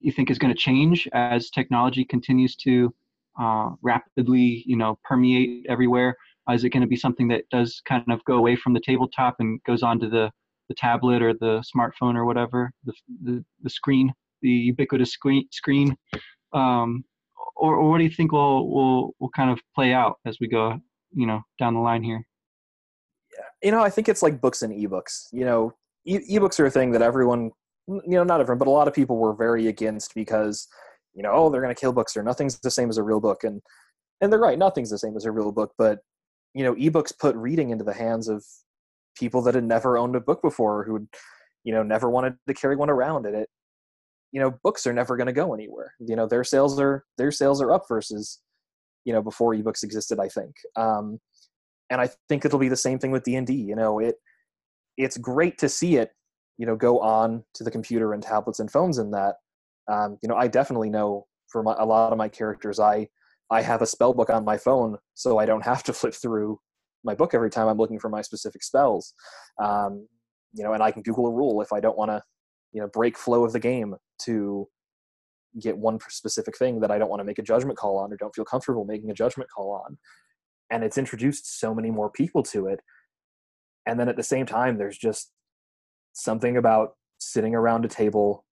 you 0.00 0.10
think 0.10 0.30
is 0.30 0.38
going 0.38 0.52
to 0.52 0.58
change 0.58 1.08
as 1.12 1.48
technology 1.50 2.04
continues 2.04 2.56
to 2.56 2.92
uh, 3.40 3.70
rapidly, 3.82 4.64
you 4.66 4.76
know, 4.76 4.98
permeate 5.04 5.64
everywhere? 5.68 6.16
Uh, 6.48 6.54
is 6.54 6.64
it 6.64 6.70
going 6.70 6.80
to 6.80 6.88
be 6.88 6.96
something 6.96 7.28
that 7.28 7.44
does 7.50 7.80
kind 7.86 8.02
of 8.10 8.24
go 8.24 8.34
away 8.34 8.56
from 8.56 8.72
the 8.72 8.80
tabletop 8.80 9.36
and 9.38 9.62
goes 9.62 9.82
onto 9.84 10.10
the, 10.10 10.28
the 10.68 10.74
tablet 10.74 11.22
or 11.22 11.32
the 11.32 11.62
smartphone 11.74 12.16
or 12.16 12.24
whatever, 12.24 12.72
the, 12.84 12.92
the, 13.22 13.44
the 13.62 13.70
screen, 13.70 14.12
the 14.42 14.50
ubiquitous 14.50 15.12
screen? 15.12 15.46
screen? 15.52 15.96
Um, 16.52 17.04
or, 17.54 17.76
or 17.76 17.90
what 17.90 17.98
do 17.98 18.04
you 18.04 18.10
think 18.10 18.32
will, 18.32 18.68
will, 18.68 19.14
will 19.20 19.30
kind 19.30 19.50
of 19.50 19.60
play 19.72 19.92
out 19.92 20.16
as 20.24 20.38
we 20.40 20.48
go, 20.48 20.80
you 21.12 21.26
know, 21.26 21.42
down 21.60 21.74
the 21.74 21.80
line 21.80 22.02
here? 22.02 22.26
You 23.62 23.70
know, 23.70 23.82
I 23.82 23.90
think 23.90 24.08
it's 24.08 24.22
like 24.22 24.40
books 24.40 24.62
and 24.62 24.72
ebooks. 24.72 25.26
You 25.32 25.44
know, 25.44 25.72
e- 26.04 26.38
ebooks 26.38 26.60
are 26.60 26.66
a 26.66 26.70
thing 26.70 26.92
that 26.92 27.02
everyone, 27.02 27.50
you 27.88 28.02
know, 28.06 28.24
not 28.24 28.40
everyone, 28.40 28.58
but 28.58 28.68
a 28.68 28.70
lot 28.70 28.88
of 28.88 28.94
people 28.94 29.16
were 29.16 29.34
very 29.34 29.68
against 29.68 30.14
because– 30.14 30.68
you 31.16 31.22
know, 31.22 31.30
oh, 31.32 31.48
they're 31.48 31.62
going 31.62 31.74
to 31.74 31.80
kill 31.80 31.94
books 31.94 32.14
or 32.16 32.22
nothing's 32.22 32.60
the 32.60 32.70
same 32.70 32.90
as 32.90 32.98
a 32.98 33.02
real 33.02 33.20
book. 33.20 33.42
And, 33.42 33.62
and 34.20 34.30
they're 34.30 34.38
right. 34.38 34.58
Nothing's 34.58 34.90
the 34.90 34.98
same 34.98 35.16
as 35.16 35.24
a 35.24 35.32
real 35.32 35.50
book, 35.50 35.72
but 35.78 36.00
you 36.54 36.62
know, 36.62 36.74
ebooks 36.74 37.18
put 37.18 37.34
reading 37.36 37.70
into 37.70 37.84
the 37.84 37.94
hands 37.94 38.28
of 38.28 38.44
people 39.16 39.40
that 39.42 39.54
had 39.54 39.64
never 39.64 39.96
owned 39.96 40.14
a 40.14 40.20
book 40.20 40.42
before 40.42 40.84
who 40.84 40.92
would, 40.92 41.08
you 41.64 41.72
know, 41.72 41.82
never 41.82 42.10
wanted 42.10 42.34
to 42.46 42.54
carry 42.54 42.76
one 42.76 42.90
around. 42.90 43.24
And 43.24 43.34
it, 43.34 43.48
you 44.30 44.40
know, 44.40 44.58
books 44.62 44.86
are 44.86 44.92
never 44.92 45.16
going 45.16 45.26
to 45.26 45.32
go 45.32 45.54
anywhere. 45.54 45.94
You 46.00 46.16
know, 46.16 46.26
their 46.26 46.44
sales 46.44 46.78
are, 46.78 47.04
their 47.16 47.32
sales 47.32 47.62
are 47.62 47.72
up 47.72 47.84
versus, 47.88 48.40
you 49.06 49.14
know, 49.14 49.22
before 49.22 49.54
ebooks 49.54 49.82
existed, 49.82 50.20
I 50.20 50.28
think. 50.28 50.54
Um, 50.76 51.18
and 51.90 52.00
I 52.00 52.10
think 52.28 52.44
it'll 52.44 52.58
be 52.58 52.68
the 52.68 52.76
same 52.76 52.98
thing 52.98 53.10
with 53.10 53.24
D&D. 53.24 53.52
You 53.52 53.76
know, 53.76 53.98
it, 53.98 54.16
it's 54.96 55.16
great 55.18 55.58
to 55.58 55.68
see 55.68 55.96
it, 55.96 56.10
you 56.58 56.66
know, 56.66 56.76
go 56.76 57.00
on 57.00 57.44
to 57.54 57.64
the 57.64 57.70
computer 57.70 58.12
and 58.12 58.22
tablets 58.22 58.60
and 58.60 58.70
phones 58.70 58.98
and 58.98 59.12
that 59.14 59.36
um, 59.88 60.18
you 60.22 60.28
know 60.28 60.36
i 60.36 60.46
definitely 60.46 60.90
know 60.90 61.26
for 61.48 61.62
my, 61.62 61.74
a 61.78 61.84
lot 61.84 62.12
of 62.12 62.18
my 62.18 62.28
characters 62.28 62.78
i 62.78 63.06
i 63.50 63.62
have 63.62 63.82
a 63.82 63.86
spell 63.86 64.12
book 64.12 64.30
on 64.30 64.44
my 64.44 64.56
phone 64.56 64.96
so 65.14 65.38
i 65.38 65.46
don't 65.46 65.64
have 65.64 65.82
to 65.82 65.92
flip 65.92 66.14
through 66.14 66.58
my 67.04 67.14
book 67.14 67.34
every 67.34 67.50
time 67.50 67.68
i'm 67.68 67.78
looking 67.78 67.98
for 67.98 68.08
my 68.08 68.22
specific 68.22 68.62
spells 68.62 69.14
um, 69.62 70.06
you 70.52 70.64
know 70.64 70.72
and 70.72 70.82
i 70.82 70.90
can 70.90 71.02
google 71.02 71.26
a 71.26 71.32
rule 71.32 71.60
if 71.62 71.72
i 71.72 71.80
don't 71.80 71.98
want 71.98 72.10
to 72.10 72.22
you 72.72 72.80
know 72.80 72.88
break 72.88 73.16
flow 73.16 73.44
of 73.44 73.52
the 73.52 73.60
game 73.60 73.94
to 74.20 74.66
get 75.60 75.76
one 75.76 75.98
specific 76.08 76.56
thing 76.58 76.80
that 76.80 76.90
i 76.90 76.98
don't 76.98 77.08
want 77.08 77.20
to 77.20 77.24
make 77.24 77.38
a 77.38 77.42
judgment 77.42 77.78
call 77.78 77.98
on 77.98 78.12
or 78.12 78.16
don't 78.16 78.34
feel 78.34 78.44
comfortable 78.44 78.84
making 78.84 79.10
a 79.10 79.14
judgment 79.14 79.48
call 79.50 79.72
on 79.86 79.96
and 80.70 80.84
it's 80.84 80.98
introduced 80.98 81.58
so 81.58 81.74
many 81.74 81.90
more 81.90 82.10
people 82.10 82.42
to 82.42 82.66
it 82.66 82.80
and 83.86 83.98
then 83.98 84.08
at 84.08 84.16
the 84.16 84.22
same 84.22 84.46
time 84.46 84.78
there's 84.78 84.98
just 84.98 85.32
something 86.12 86.56
about 86.56 86.96
sitting 87.18 87.54
around 87.54 87.84
a 87.84 87.88
table 87.88 88.44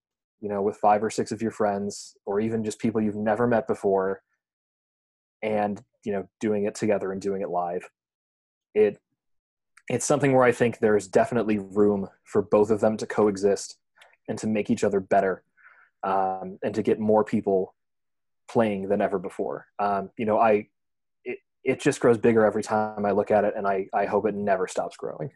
you 0.45 0.51
know, 0.51 0.61
with 0.61 0.77
five 0.77 1.03
or 1.03 1.09
six 1.09 1.33
of 1.33 1.41
your 1.41 1.51
friends, 1.51 2.19
or 2.27 2.39
even 2.39 2.63
just 2.63 2.79
people 2.79 3.01
you've 3.01 3.17
never 3.17 3.47
met 3.47 3.67
before, 3.67 4.21
and 5.43 5.83
you 6.05 6.13
know, 6.13 6.29
doing 6.39 6.67
it 6.67 6.75
together 6.75 7.13
and 7.13 7.23
doing 7.23 7.41
it 7.41 7.49
live. 7.49 7.89
It 8.75 9.01
it's 9.89 10.05
something 10.05 10.35
where 10.35 10.45
I 10.45 10.53
think 10.53 10.79
there's 10.79 11.09
definitely 11.09 11.59
room 11.59 12.09
for 12.25 12.43
both 12.43 12.71
of 12.71 12.81
them 12.81 12.99
to 12.99 13.07
coexist 13.07 13.79
and 14.29 14.39
to 14.39 14.47
make 14.47 14.69
each 14.69 14.85
other 14.85 15.01
better, 15.01 15.45
um, 16.03 16.59
and 16.63 16.75
to 16.75 16.83
get 16.83 17.01
more 17.01 17.25
people 17.25 17.75
playing 18.47 18.89
than 18.89 19.01
ever 19.01 19.19
before. 19.19 19.67
Um, 19.79 20.11
you 20.19 20.27
know, 20.27 20.39
I 20.39 20.69
it, 21.65 21.81
just 21.81 22.01
grows 22.01 22.19
bigger 22.19 22.45
every 22.45 22.63
time 22.63 23.05
I 23.05 23.13
look 23.13 23.31
at 23.31 23.45
it, 23.45 23.55
and 23.57 23.67
I 23.67 23.87
I 23.93 24.07
hope 24.07 24.27
it 24.27 24.35
never 24.35 24.67
stops 24.67 24.97
growing. 24.97 25.31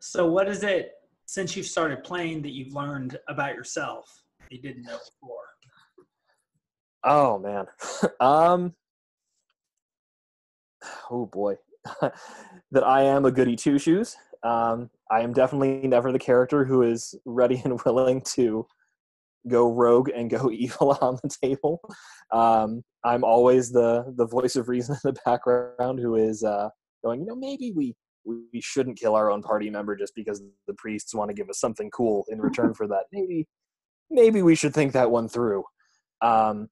So, 0.00 0.30
what 0.30 0.48
is 0.48 0.62
it 0.62 0.92
since 1.26 1.56
you've 1.56 1.66
started 1.66 2.04
playing 2.04 2.42
that 2.42 2.52
you've 2.52 2.74
learned 2.74 3.18
about 3.28 3.54
yourself 3.54 4.22
that 4.40 4.52
you 4.52 4.60
didn't 4.60 4.82
know 4.82 4.98
before? 4.98 5.38
Oh 7.02 7.38
man. 7.38 7.66
um 8.20 8.74
oh 11.10 11.26
boy. 11.26 11.56
that 12.00 12.84
I 12.84 13.02
am 13.02 13.24
a 13.24 13.30
goody 13.30 13.56
two 13.56 13.78
shoes. 13.78 14.16
Um, 14.42 14.90
I 15.10 15.20
am 15.20 15.32
definitely 15.32 15.86
never 15.88 16.12
the 16.12 16.18
character 16.18 16.64
who 16.64 16.82
is 16.82 17.14
ready 17.24 17.60
and 17.64 17.80
willing 17.86 18.20
to 18.32 18.66
go 19.48 19.70
rogue 19.70 20.10
and 20.14 20.30
go 20.30 20.50
evil 20.52 20.96
on 21.00 21.18
the 21.22 21.30
table. 21.42 21.80
Um, 22.32 22.82
I'm 23.04 23.24
always 23.24 23.70
the 23.70 24.12
the 24.16 24.26
voice 24.26 24.56
of 24.56 24.68
reason 24.68 24.96
in 25.04 25.12
the 25.12 25.20
background 25.24 25.98
who 25.98 26.16
is 26.16 26.42
uh, 26.42 26.68
going, 27.04 27.20
you 27.20 27.26
know, 27.26 27.36
maybe 27.36 27.72
we 27.74 27.94
we 28.24 28.60
shouldn't 28.60 28.98
kill 28.98 29.14
our 29.14 29.30
own 29.30 29.42
party 29.42 29.68
member 29.68 29.94
just 29.94 30.14
because 30.14 30.42
the 30.66 30.74
priests 30.74 31.14
want 31.14 31.28
to 31.28 31.34
give 31.34 31.50
us 31.50 31.60
something 31.60 31.90
cool 31.90 32.24
in 32.28 32.40
return 32.40 32.72
for 32.72 32.86
that. 32.88 33.04
Maybe, 33.12 33.46
maybe 34.10 34.40
we 34.40 34.54
should 34.54 34.72
think 34.72 34.92
that 34.92 35.10
one 35.10 35.28
through. 35.28 35.64
Um, 36.22 36.68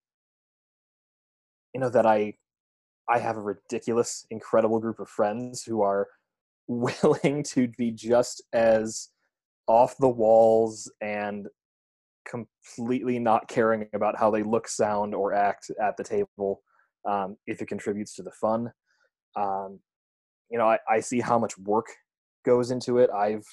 you 1.75 1.81
know 1.81 1.91
that 1.91 2.07
I, 2.07 2.35
I 3.09 3.19
have 3.19 3.37
a 3.37 3.43
ridiculous, 3.43 4.27
incredible 4.31 4.79
group 4.79 5.01
of 5.01 5.09
friends 5.09 5.63
who 5.63 5.83
are 5.83 6.09
willing 6.69 7.43
to 7.49 7.69
be 7.77 7.91
just 7.91 8.43
as 8.53 9.09
off 9.67 9.97
the 9.99 10.09
walls 10.09 10.91
and 11.01 11.49
completely 12.29 13.19
not 13.19 13.49
caring 13.49 13.87
about 13.95 14.19
how 14.19 14.31
they 14.31 14.43
look, 14.43 14.69
sound, 14.69 15.15
or 15.15 15.33
act 15.33 15.71
at 15.81 15.97
the 15.97 16.05
table 16.05 16.63
um, 17.09 17.37
if 17.47 17.61
it 17.61 17.67
contributes 17.69 18.15
to 18.17 18.23
the 18.23 18.33
fun. 18.33 18.73
Um, 19.37 19.81
you 20.51 20.59
know, 20.59 20.67
I, 20.67 20.79
I 20.89 21.01
see 21.01 21.21
how 21.21 21.39
much 21.39 21.57
work 21.59 21.87
goes 22.45 22.71
into 22.71 22.99
it. 22.99 23.11
I've, 23.11 23.47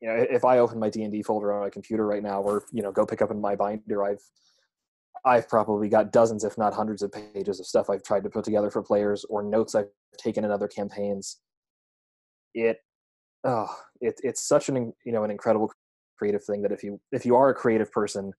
you 0.00 0.08
know, 0.08 0.26
if 0.30 0.44
I 0.44 0.58
open 0.58 0.78
my 0.78 0.90
D 0.90 1.02
and 1.02 1.12
D 1.12 1.22
folder 1.22 1.52
on 1.52 1.60
my 1.60 1.70
computer 1.70 2.06
right 2.06 2.22
now, 2.22 2.40
or 2.40 2.64
you 2.72 2.82
know, 2.82 2.92
go 2.92 3.06
pick 3.06 3.22
up 3.22 3.30
in 3.30 3.40
my 3.40 3.54
binder, 3.54 4.04
I've, 4.04 4.22
I've 5.24 5.48
probably 5.48 5.88
got 5.88 6.12
dozens, 6.12 6.44
if 6.44 6.58
not 6.58 6.74
hundreds, 6.74 7.02
of 7.02 7.12
pages 7.12 7.60
of 7.60 7.66
stuff 7.66 7.90
I've 7.90 8.02
tried 8.02 8.24
to 8.24 8.30
put 8.30 8.44
together 8.44 8.70
for 8.70 8.82
players, 8.82 9.24
or 9.28 9.42
notes 9.42 9.74
I've 9.74 9.90
taken 10.18 10.44
in 10.44 10.50
other 10.50 10.68
campaigns. 10.68 11.38
It, 12.54 12.78
oh, 13.44 13.68
it, 14.00 14.20
it's 14.24 14.42
such 14.46 14.68
an 14.68 14.92
you 15.04 15.12
know 15.12 15.24
an 15.24 15.30
incredible 15.30 15.70
creative 16.22 16.44
thing 16.44 16.62
that 16.62 16.70
if 16.70 16.84
you 16.84 17.00
if 17.10 17.26
you 17.26 17.34
are 17.34 17.48
a 17.48 17.54
creative 17.54 17.90
person, 17.90 18.32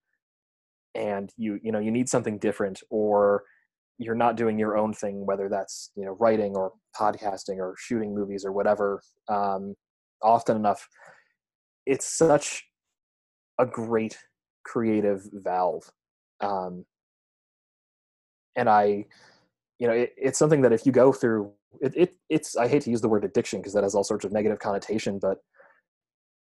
and 0.96 1.30
you 1.36 1.60
you 1.62 1.72
know 1.74 1.80
you 1.80 1.92
need 1.92 2.08
something 2.08 2.38
different, 2.38 2.82
or 2.90 3.44
you're 3.98 4.16
not 4.16 4.38
doing 4.38 4.58
your 4.58 4.78
own 4.78 4.94
thing, 4.94 5.26
whether 5.26 5.50
that's 5.50 5.92
you 5.96 6.06
know 6.06 6.16
writing 6.18 6.56
or 6.56 6.72
podcasting 6.98 7.58
or 7.58 7.76
shooting 7.78 8.16
movies 8.16 8.46
or 8.46 8.54
whatever. 8.54 9.02
Um, 9.28 9.76
often 10.22 10.56
enough, 10.56 10.88
it's 11.86 12.08
such 12.08 12.64
a 13.60 13.66
great 13.66 14.18
creative 14.64 15.22
valve, 15.34 15.92
um, 16.40 16.86
and 18.56 18.70
I, 18.70 19.06
you 19.78 19.88
know, 19.88 19.94
it, 19.94 20.14
it's 20.16 20.40
something 20.40 20.62
that 20.62 20.72
if 20.72 20.86
you 20.86 20.94
go 20.94 21.12
through, 21.12 21.52
it, 21.82 21.94
it 21.98 22.16
it's 22.30 22.56
I 22.56 22.70
hate 22.70 22.84
to 22.84 22.92
use 22.92 23.02
the 23.02 23.10
word 23.10 23.26
addiction 23.26 23.60
because 23.60 23.74
that 23.74 23.84
has 23.84 23.94
all 23.94 24.06
sorts 24.06 24.24
of 24.24 24.32
negative 24.32 24.60
connotation, 24.60 25.20
but 25.20 25.40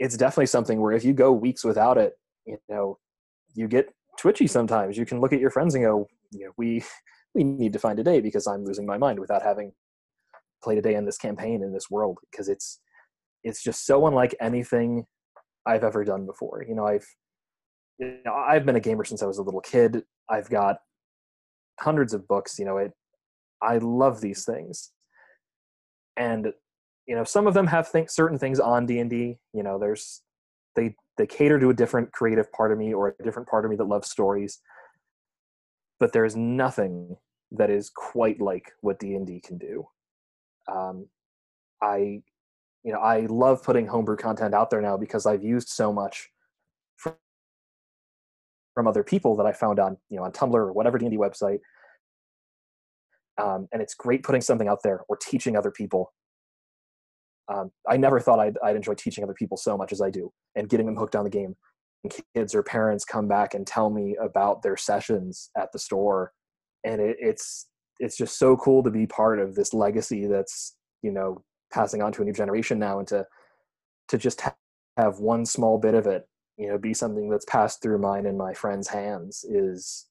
it's 0.03 0.17
definitely 0.17 0.47
something 0.47 0.81
where 0.81 0.91
if 0.91 1.05
you 1.05 1.13
go 1.13 1.31
weeks 1.31 1.63
without 1.63 1.97
it, 1.97 2.15
you 2.45 2.59
know, 2.69 2.99
you 3.55 3.69
get 3.69 3.95
twitchy 4.19 4.49
sometimes. 4.49 4.99
You 4.99 5.07
can 5.07 5.21
look 5.21 5.33
at 5.33 5.39
your 5.39 5.51
friends 5.51 5.77
and 5.77 5.85
go, 5.85 6.09
you 6.33 6.47
know, 6.47 6.53
we 6.59 6.83
we 7.35 7.45
need 7.45 7.73
to 7.73 7.79
find 7.79 8.01
a 8.01 8.03
day 8.03 8.21
because 8.21 8.49
I'm 8.49 8.65
losing 8.65 8.85
my 8.85 8.99
mind 8.99 9.21
without 9.21 9.43
having 9.43 9.73
played 10.63 10.79
a 10.79 10.83
day 10.83 10.97
in 10.97 11.05
this 11.05 11.19
campaign 11.19 11.63
in 11.63 11.73
this 11.73 11.89
world 11.89 12.19
because 12.31 12.49
it's 12.49 12.81
it's 13.45 13.63
just 13.63 13.87
so 13.87 14.09
unlike 14.09 14.35
anything 14.41 15.07
I've 15.67 15.85
ever 15.85 16.05
done 16.05 16.27
before. 16.27 16.65
You 16.69 16.75
know, 16.75 16.87
I've 16.87 17.07
you 18.01 18.19
know, 18.25 18.35
I've 18.35 18.67
been 18.67 18.77
a 18.77 18.81
gamer 18.81 19.05
since 19.05 19.23
I 19.23 19.27
was 19.27 19.39
a 19.39 19.43
little 19.43 19.61
kid. 19.61 20.03
I've 20.29 20.51
got 20.51 20.79
hundreds 21.79 22.13
of 22.13 22.27
books. 22.27 22.59
You 22.59 22.65
know, 22.65 22.79
it 22.79 22.91
I 23.63 23.79
love 23.79 24.21
these 24.21 24.45
things, 24.45 24.91
and 26.17 26.53
you 27.07 27.15
know, 27.15 27.25
some 27.25 27.47
of 27.47 27.55
them 27.55 27.67
have 27.67 27.91
certain 28.09 28.39
things 28.39 28.61
on 28.61 28.87
D 28.87 28.99
and 28.99 29.11
D. 29.11 29.39
You 29.53 29.63
know, 29.63 29.79
there's 29.79 30.23
they 30.77 30.95
they 31.19 31.27
cater 31.27 31.59
to 31.59 31.71
a 31.71 31.75
different 31.75 32.13
creative 32.13 32.51
part 32.53 32.73
of 32.73 32.79
me 32.79 32.95
or 32.95 33.15
a 33.19 33.23
different 33.23 33.49
part 33.49 33.65
of 33.65 33.71
me 33.71 33.77
that 33.77 33.85
loves 33.85 34.11
stories. 34.11 34.61
But 36.01 36.13
there's 36.13 36.37
nothing 36.37 37.17
that 37.53 37.71
is 37.71 37.91
quite 37.91 38.41
like 38.41 38.73
what 38.81 38.99
d&d 38.99 39.41
can 39.45 39.59
do. 39.59 39.87
Um, 40.73 41.09
i 41.83 42.23
you 42.85 42.93
know 42.93 43.01
i 43.01 43.27
love 43.27 43.63
putting 43.63 43.89
homebrew 43.89 44.17
content 44.17 44.55
out 44.55 44.71
there 44.71 44.81
now 44.81 44.97
because 44.97 45.27
i've 45.27 45.43
used 45.43 45.69
so 45.69 45.93
much 45.93 46.29
from, 46.97 47.15
from 48.75 48.87
other 48.87 49.03
people 49.03 49.37
that 49.37 49.47
i 49.47 49.53
found 49.53 49.81
on 49.81 49.97
you 50.09 50.17
know 50.17 50.23
on 50.23 50.31
tumblr 50.31 50.55
or 50.55 50.73
whatever 50.73 50.99
d&d 50.99 51.17
website. 51.17 51.59
Um, 53.43 53.67
and 53.73 53.83
it's 53.83 53.95
great 53.95 54.23
putting 54.23 54.43
something 54.43 54.69
out 54.69 54.81
there 54.85 55.01
or 55.09 55.17
teaching 55.17 55.57
other 55.57 55.71
people 55.71 56.13
um, 57.49 57.71
i 57.89 57.97
never 57.97 58.21
thought 58.21 58.39
I'd, 58.39 58.59
I'd 58.63 58.77
enjoy 58.77 58.95
teaching 58.95 59.25
other 59.25 59.35
people 59.35 59.57
so 59.57 59.77
much 59.77 59.93
as 59.93 60.01
i 60.01 60.11
do 60.11 60.33
and 60.55 60.69
getting 60.69 60.87
them 60.87 60.97
hooked 60.97 61.17
on 61.17 61.25
the 61.25 61.31
game. 61.31 61.55
And 62.05 62.13
kids 62.35 62.55
or 62.55 62.63
parents 62.63 63.05
come 63.05 63.29
back 63.29 63.55
and 63.55 63.67
tell 63.67 63.89
me 63.91 64.17
about 64.21 64.63
their 64.63 64.77
sessions 64.77 65.51
at 65.57 65.71
the 65.73 65.79
store. 65.79 66.33
And 66.85 67.01
it, 67.01 67.17
it's 67.21 67.69
it's 68.01 68.17
just 68.17 68.39
so 68.39 68.57
cool 68.57 68.83
to 68.83 68.91
be 68.91 69.07
part 69.07 69.39
of 69.39 69.55
this 69.55 69.73
legacy 69.73 70.27
that's 70.27 70.77
you 71.03 71.13
know 71.13 71.45
passing 71.73 72.03
on 72.03 72.13
to 72.13 72.23
a 72.23 72.25
new 72.25 72.33
generation 72.33 72.79
now 72.79 72.99
and 72.99 73.07
to 73.09 73.25
to 74.09 74.19
just 74.19 74.41
ha- 74.41 74.57
have 74.97 75.21
one 75.21 75.47
small 75.47 75.79
bit 75.79 75.95
of 75.95 76.07
it 76.07 76.27
you 76.59 76.69
know 76.69 76.77
be 76.77 76.93
something 76.93 77.31
that's 77.31 77.45
passed 77.45 77.81
through 77.81 77.99
mine 77.99 78.27
and 78.27 78.37
my 78.37 78.53
friends 78.53 78.89
hands 78.89 79.45
is 79.49 80.07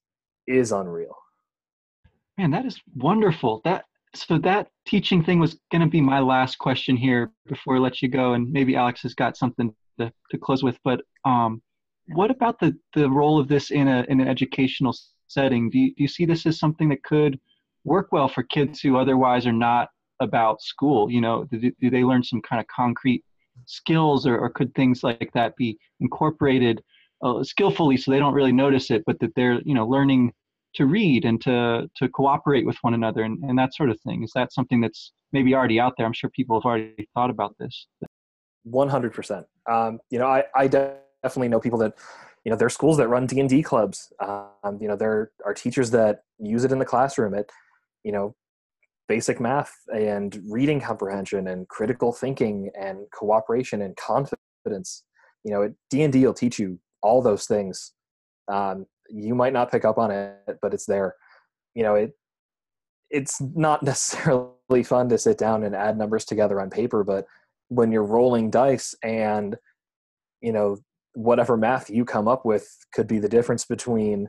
is 0.47 0.71
unreal. 0.71 1.15
Man 2.38 2.51
that 2.51 2.65
is 2.65 2.79
wonderful. 2.95 3.59
That 3.65 3.84
so 4.14 4.38
that 4.38 4.68
teaching 4.86 5.24
thing 5.24 5.39
was 5.39 5.59
going 5.72 5.82
to 5.82 5.88
be 5.88 6.01
my 6.01 6.20
last 6.20 6.57
question 6.57 6.95
here 6.97 7.32
before 7.47 7.76
i 7.76 7.80
let 7.80 8.01
you 8.01 8.09
go 8.09 8.34
and 8.34 8.51
maybe 8.51 8.76
alex 8.76 9.01
has 9.01 9.14
got 9.14 9.38
something 9.38 9.74
to, 9.99 10.12
to 10.30 10.38
close 10.38 10.64
with 10.64 10.78
but 10.84 11.01
um 11.26 11.62
what 12.14 12.32
about 12.32 12.59
the, 12.59 12.78
the 12.93 13.09
role 13.09 13.39
of 13.39 13.47
this 13.47 13.72
in, 13.72 13.88
a, 13.88 14.05
in 14.09 14.20
an 14.20 14.28
educational 14.28 14.95
setting? 15.28 15.70
Do 15.70 15.80
you, 15.80 15.89
do 15.95 16.03
you 16.03 16.07
see 16.07 16.26
this 16.26 16.45
as 16.45 16.59
something 16.59 16.89
that 16.89 17.03
could 17.03 17.39
work 17.84 18.09
well 18.12 18.28
for 18.28 18.43
kids 18.43 18.82
who 18.82 18.97
otherwise 18.97 19.45
are 19.45 19.51
not 19.51 19.89
about 20.20 20.62
school? 20.62 21.09
You 21.09 21.22
know, 21.22 21.45
do, 21.45 21.72
do 21.80 21.89
they 21.89 22.03
learn 22.03 22.24
some 22.24 22.41
kind 22.41 22.59
of 22.59 22.68
concrete 22.68 23.24
skills 23.66 24.26
or, 24.28 24.38
or 24.38 24.49
could 24.49 24.74
things 24.76 25.03
like 25.03 25.32
that 25.34 25.55
be 25.55 25.78
incorporated 25.99 26.84
uh, 27.24 27.43
skillfully 27.43 27.97
so 27.97 28.12
they 28.12 28.20
don't 28.20 28.34
really 28.34 28.51
notice 28.51 28.91
it, 28.91 29.03
but 29.05 29.20
that 29.20 29.34
they're, 29.36 29.62
you 29.62 29.74
know, 29.74 29.88
learning 29.88 30.34
to 30.76 30.86
read 30.86 31.26
and 31.26 31.41
to, 31.41 31.89
to 31.97 32.09
cooperate 32.09 32.65
with 32.65 32.78
one 32.82 32.93
another 32.93 33.24
and, 33.24 33.43
and 33.43 33.57
that 33.57 33.74
sort 33.74 33.89
of 33.89 33.99
thing? 34.01 34.24
Is 34.24 34.32
that 34.36 34.53
something 34.53 34.82
that's 34.82 35.13
maybe 35.32 35.53
already 35.53 35.80
out 35.80 35.93
there? 35.97 36.05
I'm 36.05 36.13
sure 36.13 36.30
people 36.30 36.59
have 36.59 36.65
already 36.65 37.07
thought 37.13 37.30
about 37.30 37.55
this. 37.59 37.88
100%. 38.67 39.43
Um, 39.69 39.99
you 40.09 40.19
know, 40.19 40.28
I, 40.28 40.43
I 40.55 40.67
definitely 40.67 41.49
know 41.49 41.59
people 41.59 41.80
that 41.80 41.93
you 42.43 42.49
know 42.49 42.55
there 42.55 42.65
are 42.65 42.72
schools 42.72 42.97
that 42.97 43.07
run 43.07 43.26
d&d 43.28 43.61
clubs 43.63 44.11
um, 44.19 44.78
you 44.80 44.88
know 44.88 44.95
there 44.95 45.32
are 45.45 45.53
teachers 45.53 45.91
that 45.91 46.22
use 46.39 46.63
it 46.63 46.72
in 46.72 46.80
the 46.80 46.86
classroom 46.86 47.34
at 47.34 47.45
you 48.03 48.11
know 48.11 48.36
basic 49.07 49.39
math 49.39 49.74
and 49.93 50.41
reading 50.49 50.80
comprehension 50.80 51.47
and 51.47 51.67
critical 51.67 52.11
thinking 52.13 52.72
and 52.80 53.05
cooperation 53.13 53.82
and 53.82 53.95
confidence 53.97 55.03
you 55.43 55.51
know 55.51 55.74
d&d 55.89 56.26
will 56.26 56.34
teach 56.34 56.57
you 56.57 56.80
all 57.01 57.22
those 57.22 57.45
things 57.45 57.93
um, 58.51 58.86
you 59.14 59.36
might 59.36 59.53
not 59.53 59.72
pick 59.72 59.86
up 59.86 59.97
on 59.97 60.12
it 60.12 60.57
but 60.62 60.74
it's 60.74 60.86
there. 60.86 61.16
You 61.76 61.84
know 61.84 61.95
it 61.95 62.14
it's 63.09 63.41
not 63.41 63.84
necessarily 63.84 64.84
fun 64.84 65.09
to 65.09 65.18
sit 65.18 65.38
down 65.38 65.64
and 65.64 65.76
add 65.76 65.97
numbers 65.97 66.26
together 66.26 66.62
on 66.62 66.70
paper 66.70 67.03
but 67.03 67.26
when 67.68 67.91
you're 67.91 68.03
rolling 68.03 68.49
dice 68.49 68.95
and 69.03 69.55
you 70.41 70.51
know 70.51 70.78
whatever 71.14 71.57
math 71.57 71.89
you 71.89 72.05
come 72.05 72.28
up 72.28 72.45
with 72.45 72.68
could 72.93 73.07
be 73.07 73.20
the 73.20 73.30
difference 73.30 73.66
between 73.66 74.28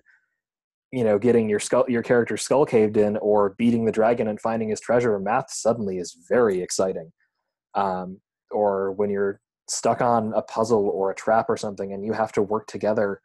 you 0.93 1.03
know 1.03 1.19
getting 1.19 1.49
your 1.49 1.59
skull 1.59 1.85
your 1.89 2.03
character's 2.03 2.43
skull 2.43 2.67
caved 2.67 2.97
in 2.97 3.17
or 3.19 3.55
beating 3.59 3.85
the 3.85 3.93
dragon 3.93 4.29
and 4.29 4.41
finding 4.41 4.69
his 4.69 4.81
treasure 4.81 5.19
math 5.19 5.51
suddenly 5.51 5.99
is 5.99 6.17
very 6.29 6.61
exciting. 6.61 7.11
Um, 7.75 8.21
or 8.51 8.93
when 8.93 9.09
you're 9.09 9.41
stuck 9.69 10.03
on 10.03 10.35
a 10.35 10.43
puzzle 10.43 10.89
or 10.89 11.11
a 11.11 11.15
trap 11.15 11.47
or 11.49 11.57
something 11.57 11.93
and 11.93 12.05
you 12.05 12.13
have 12.13 12.33
to 12.33 12.43
work 12.43 12.67
together 12.67 13.23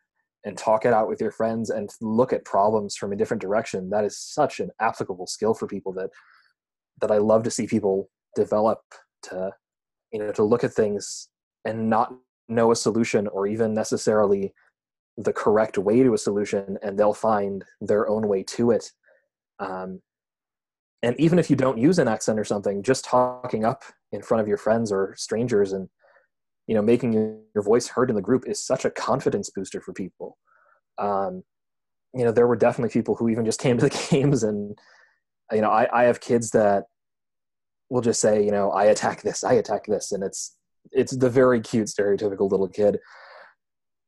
and 0.48 0.58
talk 0.58 0.86
it 0.86 0.94
out 0.94 1.08
with 1.08 1.22
your 1.22 1.32
friends 1.32 1.70
and 1.70 1.90
look 2.02 2.34
at 2.34 2.46
problems 2.46 2.96
from 2.96 3.12
a 3.12 3.16
different 3.16 3.42
direction 3.42 3.90
that 3.90 4.06
is 4.06 4.18
such 4.18 4.60
an 4.60 4.70
applicable 4.80 5.28
skill 5.28 5.54
for 5.54 5.68
people 5.68 5.94
that 5.94 6.10
that 7.02 7.12
i 7.12 7.18
love 7.18 7.44
to 7.44 7.52
see 7.52 7.68
people 7.68 8.10
develop 8.36 8.80
to 9.22 9.52
you 10.12 10.20
know 10.20 10.32
to 10.32 10.44
look 10.44 10.64
at 10.64 10.74
things 10.74 11.30
and 11.66 11.90
not 11.90 12.14
know 12.50 12.72
a 12.72 12.76
solution 12.76 13.28
or 13.28 13.46
even 13.46 13.74
necessarily 13.74 14.54
the 15.18 15.34
correct 15.34 15.78
way 15.78 16.04
to 16.04 16.14
a 16.14 16.18
solution 16.18 16.78
and 16.82 16.98
they'll 16.98 17.14
find 17.14 17.66
their 17.82 18.08
own 18.08 18.28
way 18.28 18.44
to 18.44 18.72
it. 18.72 18.92
Um, 19.60 20.02
and 21.04 21.20
even 21.20 21.40
if 21.40 21.50
you 21.50 21.56
don't 21.56 21.78
use 21.78 22.00
an 22.00 22.08
accent 22.08 22.40
or 22.40 22.44
something 22.44 22.84
just 22.84 23.06
talking 23.06 23.66
up 23.66 23.84
in 24.12 24.22
front 24.22 24.42
of 24.42 24.48
your 24.48 24.58
friends 24.58 24.92
or 24.92 25.14
strangers 25.18 25.74
and 25.74 25.90
you 26.68 26.76
know 26.76 26.82
making 26.82 27.14
your 27.14 27.64
voice 27.64 27.88
heard 27.88 28.10
in 28.10 28.16
the 28.16 28.22
group 28.22 28.44
is 28.48 28.64
such 28.64 28.86
a 28.86 28.92
confidence 28.92 29.50
booster 29.50 29.82
for 29.82 29.94
people. 29.94 30.38
Um, 30.98 31.44
you 32.14 32.26
know 32.26 32.32
there 32.32 32.48
were 32.48 32.56
definitely 32.56 32.92
people 32.92 33.16
who 33.16 33.30
even 33.30 33.46
just 33.46 33.60
came 33.66 33.78
to 33.78 33.90
the 33.90 34.08
games 34.12 34.44
and 34.44 34.78
you 35.52 35.62
know 35.62 35.70
I, 35.70 35.88
I 35.94 36.04
have 36.06 36.20
kids 36.20 36.52
that 36.52 36.86
will 37.90 38.02
just 38.02 38.20
say 38.20 38.44
you 38.44 38.52
know 38.52 38.72
i 38.72 38.86
attack 38.86 39.22
this 39.22 39.44
i 39.44 39.54
attack 39.54 39.86
this 39.86 40.12
and 40.12 40.24
it's 40.24 40.58
it's 40.92 41.16
the 41.16 41.30
very 41.30 41.60
cute 41.62 41.88
stereotypical 41.88 42.50
little 42.50 42.70
kid. 42.70 43.00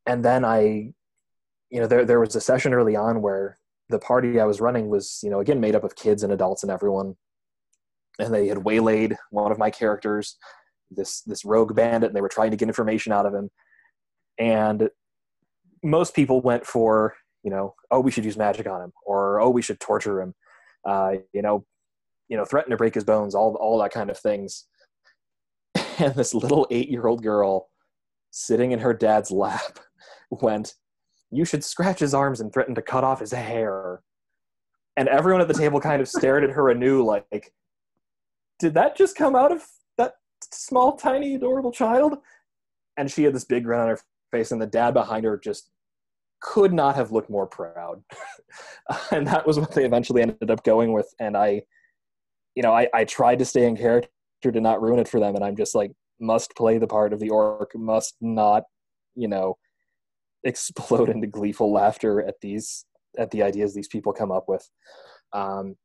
And 0.05 0.23
then 0.23 0.43
i 0.43 0.91
you 1.69 1.79
know 1.79 1.87
there 1.87 2.05
there 2.05 2.19
was 2.19 2.35
a 2.35 2.41
session 2.41 2.73
early 2.73 2.95
on 2.95 3.21
where 3.21 3.57
the 3.89 3.99
party 3.99 4.39
i 4.39 4.45
was 4.45 4.61
running 4.61 4.89
was 4.89 5.19
you 5.23 5.29
know 5.29 5.39
again 5.39 5.59
made 5.59 5.75
up 5.75 5.83
of 5.83 5.95
kids 5.95 6.23
and 6.23 6.33
adults 6.33 6.63
and 6.63 6.71
everyone. 6.71 7.15
And 8.17 8.33
they 8.33 8.47
had 8.47 8.65
waylaid 8.65 9.15
one 9.29 9.51
of 9.51 9.57
my 9.57 9.69
characters 9.69 10.37
this 10.91 11.21
this 11.21 11.45
rogue 11.45 11.75
bandit 11.75 12.09
and 12.09 12.15
they 12.15 12.21
were 12.21 12.29
trying 12.29 12.51
to 12.51 12.57
get 12.57 12.67
information 12.67 13.11
out 13.11 13.25
of 13.25 13.33
him 13.33 13.49
and 14.37 14.89
most 15.83 16.15
people 16.15 16.41
went 16.41 16.65
for 16.65 17.15
you 17.43 17.51
know 17.51 17.73
oh 17.91 17.99
we 17.99 18.11
should 18.11 18.25
use 18.25 18.37
magic 18.37 18.67
on 18.67 18.81
him 18.81 18.91
or 19.05 19.39
oh 19.39 19.49
we 19.49 19.61
should 19.61 19.79
torture 19.79 20.21
him 20.21 20.33
uh, 20.87 21.13
you 21.33 21.41
know 21.41 21.65
you 22.27 22.37
know 22.37 22.45
threaten 22.45 22.71
to 22.71 22.77
break 22.77 22.93
his 22.93 23.03
bones 23.03 23.35
all 23.35 23.55
all 23.55 23.79
that 23.79 23.91
kind 23.91 24.09
of 24.09 24.17
things 24.17 24.65
and 25.99 26.15
this 26.15 26.33
little 26.33 26.67
eight 26.71 26.89
year 26.89 27.07
old 27.07 27.23
girl 27.23 27.69
sitting 28.31 28.71
in 28.71 28.79
her 28.79 28.93
dad's 28.93 29.31
lap 29.31 29.79
went, 30.31 30.75
You 31.31 31.45
should 31.45 31.63
scratch 31.63 31.99
his 31.99 32.13
arms 32.13 32.41
and 32.41 32.51
threaten 32.51 32.75
to 32.75 32.81
cut 32.81 33.03
off 33.03 33.19
his 33.19 33.31
hair. 33.31 34.01
And 34.97 35.07
everyone 35.07 35.41
at 35.41 35.47
the 35.47 35.53
table 35.53 35.79
kind 35.79 36.01
of 36.01 36.07
stared 36.07 36.43
at 36.43 36.51
her 36.51 36.69
anew, 36.69 37.03
like, 37.03 37.53
Did 38.59 38.73
that 38.73 38.97
just 38.97 39.15
come 39.15 39.35
out 39.35 39.51
of 39.51 39.63
small, 40.51 40.95
tiny, 40.95 41.35
adorable 41.35 41.71
child? 41.71 42.17
And 42.97 43.09
she 43.11 43.23
had 43.23 43.33
this 43.33 43.45
big 43.45 43.63
grin 43.63 43.79
on 43.79 43.87
her 43.89 43.99
face, 44.31 44.51
and 44.51 44.61
the 44.61 44.67
dad 44.67 44.93
behind 44.93 45.25
her 45.25 45.37
just 45.37 45.69
could 46.41 46.73
not 46.73 46.95
have 46.95 47.11
looked 47.11 47.29
more 47.29 47.47
proud. 47.47 48.03
and 49.11 49.27
that 49.27 49.45
was 49.45 49.59
what 49.59 49.73
they 49.73 49.85
eventually 49.85 50.21
ended 50.21 50.51
up 50.51 50.63
going 50.63 50.93
with. 50.93 51.13
And 51.19 51.35
I, 51.35 51.63
you 52.55 52.63
know, 52.63 52.73
I, 52.73 52.87
I 52.93 53.05
tried 53.05 53.39
to 53.39 53.45
stay 53.45 53.67
in 53.67 53.75
character 53.77 54.09
to 54.41 54.61
not 54.61 54.81
ruin 54.81 54.99
it 54.99 55.07
for 55.07 55.19
them 55.19 55.35
and 55.35 55.43
i'm 55.43 55.55
just 55.55 55.75
like 55.75 55.91
must 56.19 56.55
play 56.55 56.77
the 56.77 56.87
part 56.87 57.13
of 57.13 57.19
the 57.19 57.29
orc 57.29 57.71
must 57.75 58.15
not 58.21 58.63
you 59.15 59.27
know 59.27 59.57
explode 60.45 61.09
into 61.09 61.27
gleeful 61.27 61.71
laughter 61.73 62.21
at 62.21 62.35
these 62.41 62.85
at 63.17 63.31
the 63.31 63.43
ideas 63.43 63.73
these 63.73 63.87
people 63.87 64.13
come 64.13 64.31
up 64.31 64.45
with 64.47 64.67
Um, 65.33 65.75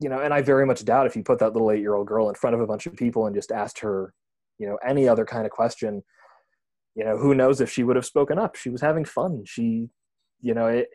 you 0.00 0.08
know, 0.08 0.20
and 0.20 0.32
I 0.32 0.40
very 0.40 0.64
much 0.64 0.84
doubt 0.84 1.06
if 1.06 1.14
you 1.14 1.22
put 1.22 1.38
that 1.40 1.52
little 1.52 1.70
eight 1.70 1.80
year 1.80 1.94
old 1.94 2.06
girl 2.06 2.28
in 2.30 2.34
front 2.34 2.54
of 2.54 2.60
a 2.60 2.66
bunch 2.66 2.86
of 2.86 2.96
people 2.96 3.26
and 3.26 3.34
just 3.34 3.52
asked 3.52 3.78
her, 3.80 4.14
you 4.58 4.66
know, 4.66 4.78
any 4.84 5.06
other 5.06 5.26
kind 5.26 5.44
of 5.44 5.52
question, 5.52 6.02
you 6.94 7.04
know, 7.04 7.18
who 7.18 7.34
knows 7.34 7.60
if 7.60 7.70
she 7.70 7.84
would 7.84 7.96
have 7.96 8.06
spoken 8.06 8.38
up. 8.38 8.56
She 8.56 8.70
was 8.70 8.80
having 8.80 9.04
fun. 9.04 9.44
She, 9.44 9.90
you 10.40 10.54
know, 10.54 10.66
it, 10.66 10.88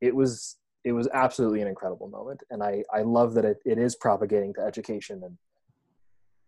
it 0.00 0.14
was, 0.14 0.56
it 0.84 0.92
was 0.92 1.08
absolutely 1.14 1.62
an 1.62 1.68
incredible 1.68 2.08
moment. 2.08 2.42
And 2.50 2.62
I, 2.62 2.82
I 2.92 3.02
love 3.02 3.34
that 3.34 3.44
it, 3.44 3.58
it 3.64 3.78
is 3.78 3.94
propagating 3.94 4.54
to 4.54 4.60
education 4.60 5.22
and, 5.24 5.38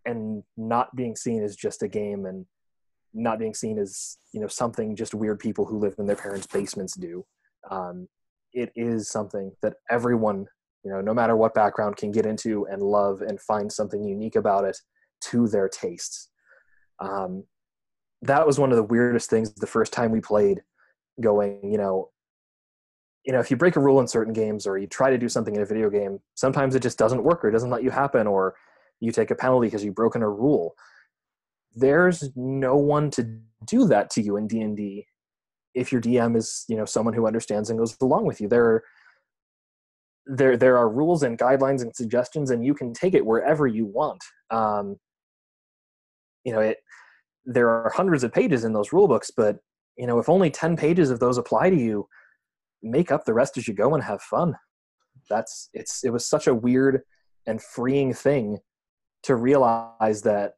and 0.04 0.42
not 0.56 0.94
being 0.96 1.14
seen 1.14 1.42
as 1.42 1.54
just 1.54 1.82
a 1.82 1.88
game 1.88 2.26
and 2.26 2.44
not 3.14 3.38
being 3.38 3.54
seen 3.54 3.78
as, 3.78 4.18
you 4.32 4.40
know, 4.40 4.48
something 4.48 4.96
just 4.96 5.14
weird 5.14 5.38
people 5.38 5.64
who 5.64 5.78
live 5.78 5.94
in 5.98 6.06
their 6.06 6.16
parents' 6.16 6.46
basements 6.46 6.94
do. 6.94 7.24
Um, 7.70 8.08
it 8.52 8.72
is 8.74 9.08
something 9.08 9.52
that 9.62 9.74
everyone 9.90 10.46
you 10.88 10.94
know 10.94 11.02
no 11.02 11.12
matter 11.12 11.36
what 11.36 11.52
background 11.52 11.96
can 11.96 12.10
get 12.10 12.24
into 12.24 12.66
and 12.70 12.80
love 12.80 13.20
and 13.20 13.38
find 13.38 13.70
something 13.70 14.02
unique 14.02 14.36
about 14.36 14.64
it 14.64 14.78
to 15.20 15.46
their 15.48 15.68
tastes. 15.68 16.30
Um, 16.98 17.44
that 18.22 18.46
was 18.46 18.58
one 18.58 18.70
of 18.70 18.76
the 18.76 18.82
weirdest 18.82 19.28
things 19.28 19.52
the 19.52 19.66
first 19.66 19.92
time 19.92 20.10
we 20.10 20.20
played 20.20 20.62
going 21.20 21.60
you 21.70 21.78
know 21.78 22.08
you 23.24 23.32
know 23.32 23.38
if 23.38 23.50
you 23.50 23.56
break 23.56 23.76
a 23.76 23.80
rule 23.80 24.00
in 24.00 24.08
certain 24.08 24.32
games 24.32 24.66
or 24.66 24.78
you 24.78 24.86
try 24.86 25.10
to 25.10 25.18
do 25.18 25.28
something 25.28 25.54
in 25.54 25.62
a 25.62 25.66
video 25.66 25.90
game 25.90 26.18
sometimes 26.34 26.74
it 26.74 26.82
just 26.82 26.98
doesn't 26.98 27.22
work 27.22 27.44
or 27.44 27.48
it 27.48 27.52
doesn't 27.52 27.70
let 27.70 27.82
you 27.82 27.90
happen 27.90 28.26
or 28.26 28.54
you 29.00 29.12
take 29.12 29.30
a 29.30 29.34
penalty 29.34 29.66
because 29.66 29.84
you've 29.84 29.94
broken 29.94 30.22
a 30.22 30.28
rule. 30.28 30.74
There's 31.74 32.30
no 32.34 32.76
one 32.76 33.10
to 33.12 33.38
do 33.64 33.86
that 33.86 34.10
to 34.10 34.22
you 34.22 34.36
in 34.36 34.48
d&d 34.48 35.06
if 35.74 35.92
your 35.92 36.00
dm 36.00 36.36
is 36.36 36.64
you 36.68 36.76
know 36.76 36.84
someone 36.84 37.12
who 37.12 37.26
understands 37.26 37.70
and 37.70 37.78
goes 37.78 37.96
along 38.00 38.24
with 38.24 38.40
you. 38.40 38.48
There 38.48 38.82
there 40.28 40.56
there 40.56 40.76
are 40.76 40.88
rules 40.88 41.22
and 41.22 41.38
guidelines 41.38 41.82
and 41.82 41.94
suggestions 41.94 42.50
and 42.50 42.64
you 42.64 42.74
can 42.74 42.92
take 42.92 43.14
it 43.14 43.24
wherever 43.24 43.66
you 43.66 43.86
want. 43.86 44.22
Um, 44.50 44.96
you 46.44 46.52
know 46.52 46.60
it 46.60 46.78
there 47.44 47.68
are 47.68 47.92
hundreds 47.94 48.24
of 48.24 48.32
pages 48.32 48.64
in 48.64 48.72
those 48.72 48.92
rule 48.92 49.08
books 49.08 49.30
but 49.34 49.58
you 49.96 50.06
know 50.06 50.18
if 50.18 50.28
only 50.28 50.50
10 50.50 50.76
pages 50.76 51.10
of 51.10 51.18
those 51.18 51.38
apply 51.38 51.70
to 51.70 51.76
you 51.76 52.06
make 52.82 53.10
up 53.10 53.24
the 53.24 53.34
rest 53.34 53.56
as 53.56 53.66
you 53.66 53.74
go 53.74 53.94
and 53.94 54.04
have 54.04 54.22
fun. 54.22 54.54
That's 55.28 55.68
it's 55.74 56.04
it 56.04 56.10
was 56.10 56.26
such 56.26 56.46
a 56.46 56.54
weird 56.54 57.02
and 57.46 57.62
freeing 57.62 58.12
thing 58.12 58.58
to 59.24 59.36
realize 59.36 60.22
that 60.22 60.54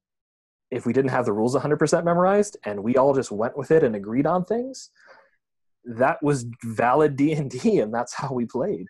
if 0.71 0.87
we 0.87 0.93
didn't 0.93 1.11
have 1.11 1.25
the 1.25 1.33
rules 1.33 1.57
100% 1.57 2.05
memorized 2.05 2.57
and 2.65 2.83
we 2.83 2.97
all 2.97 3.15
just 3.15 3.33
went 3.33 3.57
with 3.57 3.71
it 3.71 3.83
and 3.83 3.97
agreed 3.97 4.27
on 4.27 4.45
things 4.45 4.91
that 5.85 6.23
was 6.23 6.47
valid 6.63 7.17
d&d 7.17 7.81
and 7.81 7.93
that's 7.93 8.15
how 8.15 8.33
we 8.33 8.45
played 8.45 8.87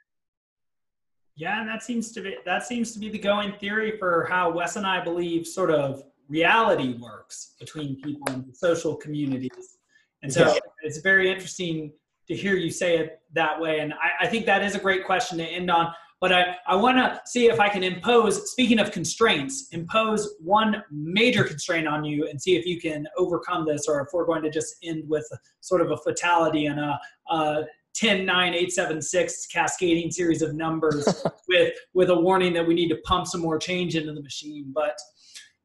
yeah, 1.40 1.60
and 1.60 1.68
that 1.70 1.82
seems 1.82 2.12
to 2.12 2.20
be 2.20 2.36
that 2.44 2.66
seems 2.66 2.92
to 2.92 2.98
be 2.98 3.08
the 3.08 3.18
going 3.18 3.54
theory 3.54 3.96
for 3.98 4.26
how 4.28 4.50
Wes 4.50 4.76
and 4.76 4.86
I 4.86 5.02
believe 5.02 5.46
sort 5.46 5.70
of 5.70 6.02
reality 6.28 6.98
works 6.98 7.54
between 7.58 7.98
people 8.02 8.30
in 8.34 8.54
social 8.54 8.94
communities. 8.94 9.78
And 10.22 10.30
so 10.30 10.52
yeah. 10.52 10.58
it's 10.82 10.98
very 10.98 11.30
interesting 11.32 11.92
to 12.28 12.36
hear 12.36 12.56
you 12.56 12.70
say 12.70 12.98
it 12.98 13.20
that 13.32 13.58
way. 13.58 13.80
And 13.80 13.94
I, 13.94 14.26
I 14.26 14.28
think 14.28 14.44
that 14.46 14.62
is 14.62 14.74
a 14.74 14.78
great 14.78 15.06
question 15.06 15.38
to 15.38 15.44
end 15.44 15.70
on. 15.70 15.90
But 16.20 16.34
I, 16.34 16.56
I 16.66 16.76
want 16.76 16.98
to 16.98 17.18
see 17.24 17.46
if 17.46 17.58
I 17.58 17.70
can 17.70 17.82
impose, 17.82 18.50
speaking 18.50 18.78
of 18.78 18.92
constraints, 18.92 19.68
impose 19.72 20.34
one 20.40 20.84
major 20.90 21.42
constraint 21.42 21.88
on 21.88 22.04
you 22.04 22.28
and 22.28 22.40
see 22.40 22.54
if 22.56 22.66
you 22.66 22.78
can 22.78 23.06
overcome 23.16 23.64
this 23.64 23.88
or 23.88 24.02
if 24.02 24.08
we're 24.12 24.26
going 24.26 24.42
to 24.42 24.50
just 24.50 24.76
end 24.84 25.04
with 25.08 25.26
sort 25.62 25.80
of 25.80 25.90
a 25.90 25.96
fatality 25.96 26.66
and 26.66 26.78
a, 26.78 27.00
a 27.30 27.64
10 28.00 28.24
9 28.24 28.54
8 28.54 28.72
7 28.72 29.02
6 29.02 29.46
cascading 29.46 30.10
series 30.10 30.40
of 30.40 30.54
numbers 30.54 31.24
with 31.48 31.74
with 31.92 32.08
a 32.08 32.16
warning 32.18 32.52
that 32.54 32.66
we 32.66 32.74
need 32.74 32.88
to 32.88 32.96
pump 33.04 33.26
some 33.26 33.42
more 33.42 33.58
change 33.58 33.94
into 33.94 34.12
the 34.12 34.22
machine. 34.22 34.72
But 34.74 34.98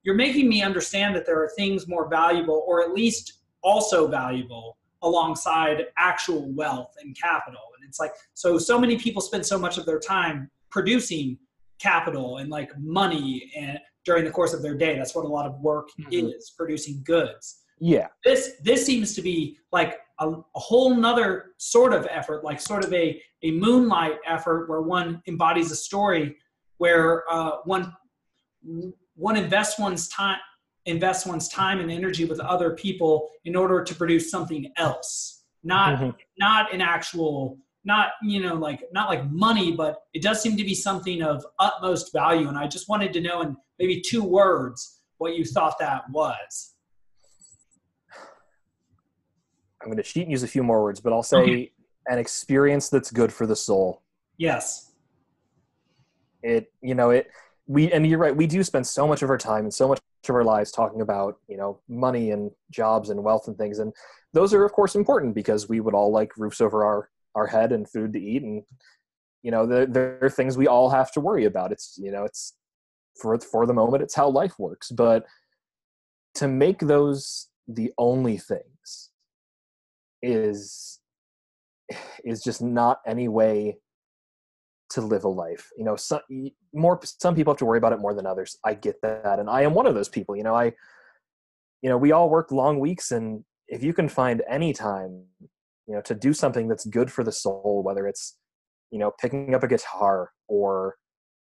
you're 0.04 0.16
making 0.16 0.50
me 0.50 0.62
understand 0.62 1.16
that 1.16 1.26
there 1.26 1.42
are 1.42 1.50
things 1.58 1.88
more 1.88 2.10
valuable 2.10 2.64
or 2.68 2.84
at 2.84 2.94
least 2.94 3.40
also 3.64 4.08
valuable 4.08 4.78
alongside 5.02 5.86
actual 5.98 6.52
wealth 6.54 6.94
and 7.02 7.18
capital. 7.18 7.62
And 7.78 7.88
it's 7.88 8.00
like 8.00 8.14
so 8.34 8.58
so 8.58 8.78
many 8.80 8.98
people 8.98 9.22
spend 9.22 9.46
so 9.46 9.58
much 9.58 9.78
of 9.78 9.86
their 9.86 10.00
time 10.00 10.52
producing 10.70 11.38
capital 11.80 12.38
and 12.38 12.50
like 12.50 12.70
money 12.78 13.50
and 13.58 13.80
during 14.04 14.26
the 14.26 14.32
course 14.32 14.54
of 14.54 14.62
their 14.62 14.76
day. 14.76 14.98
That's 14.98 15.16
what 15.16 15.26
a 15.26 15.30
lot 15.30 15.46
of 15.46 15.60
work 15.62 15.90
mm-hmm. 16.00 16.28
is 16.28 16.54
producing 16.56 17.02
goods. 17.06 17.62
Yeah. 17.80 18.08
This 18.26 18.54
this 18.62 18.86
seems 18.86 19.16
to 19.16 19.22
be 19.22 19.58
like 19.72 20.00
a, 20.20 20.30
a 20.30 20.60
whole 20.60 20.96
nother 20.96 21.52
sort 21.58 21.94
of 21.94 22.08
effort, 22.10 22.44
like 22.44 22.60
sort 22.60 22.84
of 22.84 22.94
a, 22.94 23.22
a 23.44 23.52
moonlight 23.52 24.18
effort 24.28 24.70
where 24.70 24.82
one 24.82 25.22
embodies 25.28 25.72
a 25.72 25.76
story 25.76 26.38
where 26.78 27.24
uh, 27.32 27.58
one 27.66 27.94
one 29.16 29.38
invests 29.38 29.80
one's 29.80 30.08
time 30.10 30.38
invests 30.86 31.26
one's 31.26 31.48
time 31.50 31.80
and 31.80 31.92
energy 31.92 32.26
with 32.26 32.40
other 32.40 32.72
people 32.72 33.30
in 33.46 33.56
order 33.56 33.84
to 33.84 33.96
produce 33.96 34.30
something 34.30 34.72
else 34.78 35.44
not 35.64 36.00
mm-hmm. 36.00 36.10
not 36.38 36.74
an 36.74 36.82
actual 36.82 37.58
not 37.84 38.12
you 38.24 38.42
know 38.42 38.56
like 38.56 38.84
not 38.92 39.10
like 39.10 39.30
money 39.32 39.72
but 39.72 40.02
it 40.14 40.22
does 40.22 40.42
seem 40.42 40.58
to 40.58 40.64
be 40.64 40.76
something 40.76 41.22
of 41.22 41.46
utmost 41.60 42.12
value 42.14 42.48
and 42.48 42.58
i 42.58 42.68
just 42.68 42.90
wanted 42.90 43.14
to 43.14 43.22
know 43.22 43.42
in 43.42 43.56
maybe 43.80 44.02
two 44.02 44.24
words 44.24 45.02
what 45.18 45.36
you 45.36 45.46
thought 45.46 45.78
that 45.80 46.04
was 46.12 46.75
I'm 49.86 49.92
going 49.92 50.02
to 50.02 50.04
cheat 50.04 50.24
and 50.24 50.32
use 50.32 50.42
a 50.42 50.48
few 50.48 50.64
more 50.64 50.82
words, 50.82 51.00
but 51.00 51.14
I'll 51.14 51.24
say 51.24 51.38
okay. 51.38 51.72
an 52.08 52.18
experience 52.18 52.90
that's 52.90 53.12
good 53.12 53.32
for 53.32 53.46
the 53.46 53.56
soul. 53.56 54.02
Yes. 54.38 54.92
It, 56.42 56.74
you 56.82 56.96
know, 56.96 57.12
it, 57.12 57.30
we, 57.68 57.92
and 57.92 58.06
you're 58.06 58.20
right, 58.20 58.36
we 58.36 58.48
do 58.48 58.64
spend 58.64 58.86
so 58.88 59.08
much 59.08 59.22
of 59.22 59.30
our 59.30 59.38
time 59.38 59.66
and 59.66 59.74
so 59.74 59.88
much 59.88 60.00
of 60.28 60.34
our 60.34 60.44
lives 60.44 60.72
talking 60.72 61.02
about, 61.02 61.38
you 61.48 61.56
know, 61.56 61.80
money 61.88 62.32
and 62.32 62.50
jobs 62.72 63.12
and 63.12 63.24
wealth 63.24 63.48
and 63.48 63.58
things. 63.58 63.78
And 63.78 63.94
those 64.34 64.54
are, 64.56 64.66
of 64.66 64.72
course, 64.72 64.96
important 64.96 65.36
because 65.36 65.70
we 65.70 65.80
would 65.80 65.94
all 65.94 66.12
like 66.12 66.36
roofs 66.36 66.62
over 66.62 66.84
our, 66.84 67.10
our 67.36 67.46
head 67.46 67.72
and 67.72 67.88
food 67.88 68.14
to 68.14 68.20
eat. 68.20 68.42
And, 68.42 68.64
you 69.44 69.52
know, 69.52 69.68
there, 69.68 69.86
there 69.86 70.20
are 70.22 70.30
things 70.30 70.58
we 70.58 70.68
all 70.68 70.90
have 70.90 71.12
to 71.12 71.20
worry 71.20 71.46
about. 71.46 71.72
It's, 71.72 72.00
you 72.02 72.12
know, 72.12 72.24
it's 72.24 72.54
for, 73.22 73.38
for 73.40 73.68
the 73.68 73.74
moment, 73.74 74.02
it's 74.02 74.16
how 74.16 74.30
life 74.30 74.58
works. 74.58 74.90
But 74.90 75.26
to 76.36 76.48
make 76.48 76.80
those 76.80 77.50
the 77.68 77.92
only 77.98 78.38
things 78.38 78.75
is 80.26 81.00
is 82.24 82.42
just 82.42 82.62
not 82.62 83.00
any 83.06 83.28
way 83.28 83.78
to 84.90 85.02
live 85.02 85.24
a 85.24 85.30
life 85.30 85.70
you 85.78 85.84
know 85.84 85.96
some 85.96 86.20
more 86.74 87.00
some 87.04 87.36
people 87.36 87.54
have 87.54 87.60
to 87.60 87.66
worry 87.66 87.78
about 87.78 87.94
it 87.94 88.00
more 88.00 88.14
than 88.14 88.26
others. 88.26 88.58
I 88.64 88.74
get 88.74 89.02
that 89.02 89.40
and 89.40 89.50
i 89.50 89.62
am 89.62 89.74
one 89.74 89.86
of 89.86 89.96
those 89.96 90.10
people 90.10 90.36
you 90.36 90.44
know 90.44 90.56
i 90.56 90.66
you 91.82 91.90
know 91.90 91.98
we 91.98 92.12
all 92.12 92.30
work 92.30 92.52
long 92.52 92.80
weeks 92.80 93.12
and 93.12 93.44
if 93.68 93.84
you 93.84 93.94
can 93.94 94.10
find 94.10 94.44
any 94.50 94.74
time 94.74 95.24
you 95.88 95.96
know 95.96 96.02
to 96.02 96.16
do 96.16 96.34
something 96.34 96.68
that's 96.68 96.86
good 96.86 97.12
for 97.12 97.24
the 97.24 97.32
soul 97.32 97.82
whether 97.84 98.08
it's 98.08 98.38
you 98.92 99.00
know 99.00 99.12
picking 99.20 99.54
up 99.54 99.64
a 99.64 99.68
guitar 99.68 100.32
or 100.48 100.96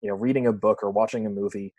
you 0.02 0.10
know 0.10 0.16
reading 0.16 0.48
a 0.48 0.54
book 0.54 0.84
or 0.84 0.92
watching 0.92 1.26
a 1.26 1.30
movie 1.30 1.74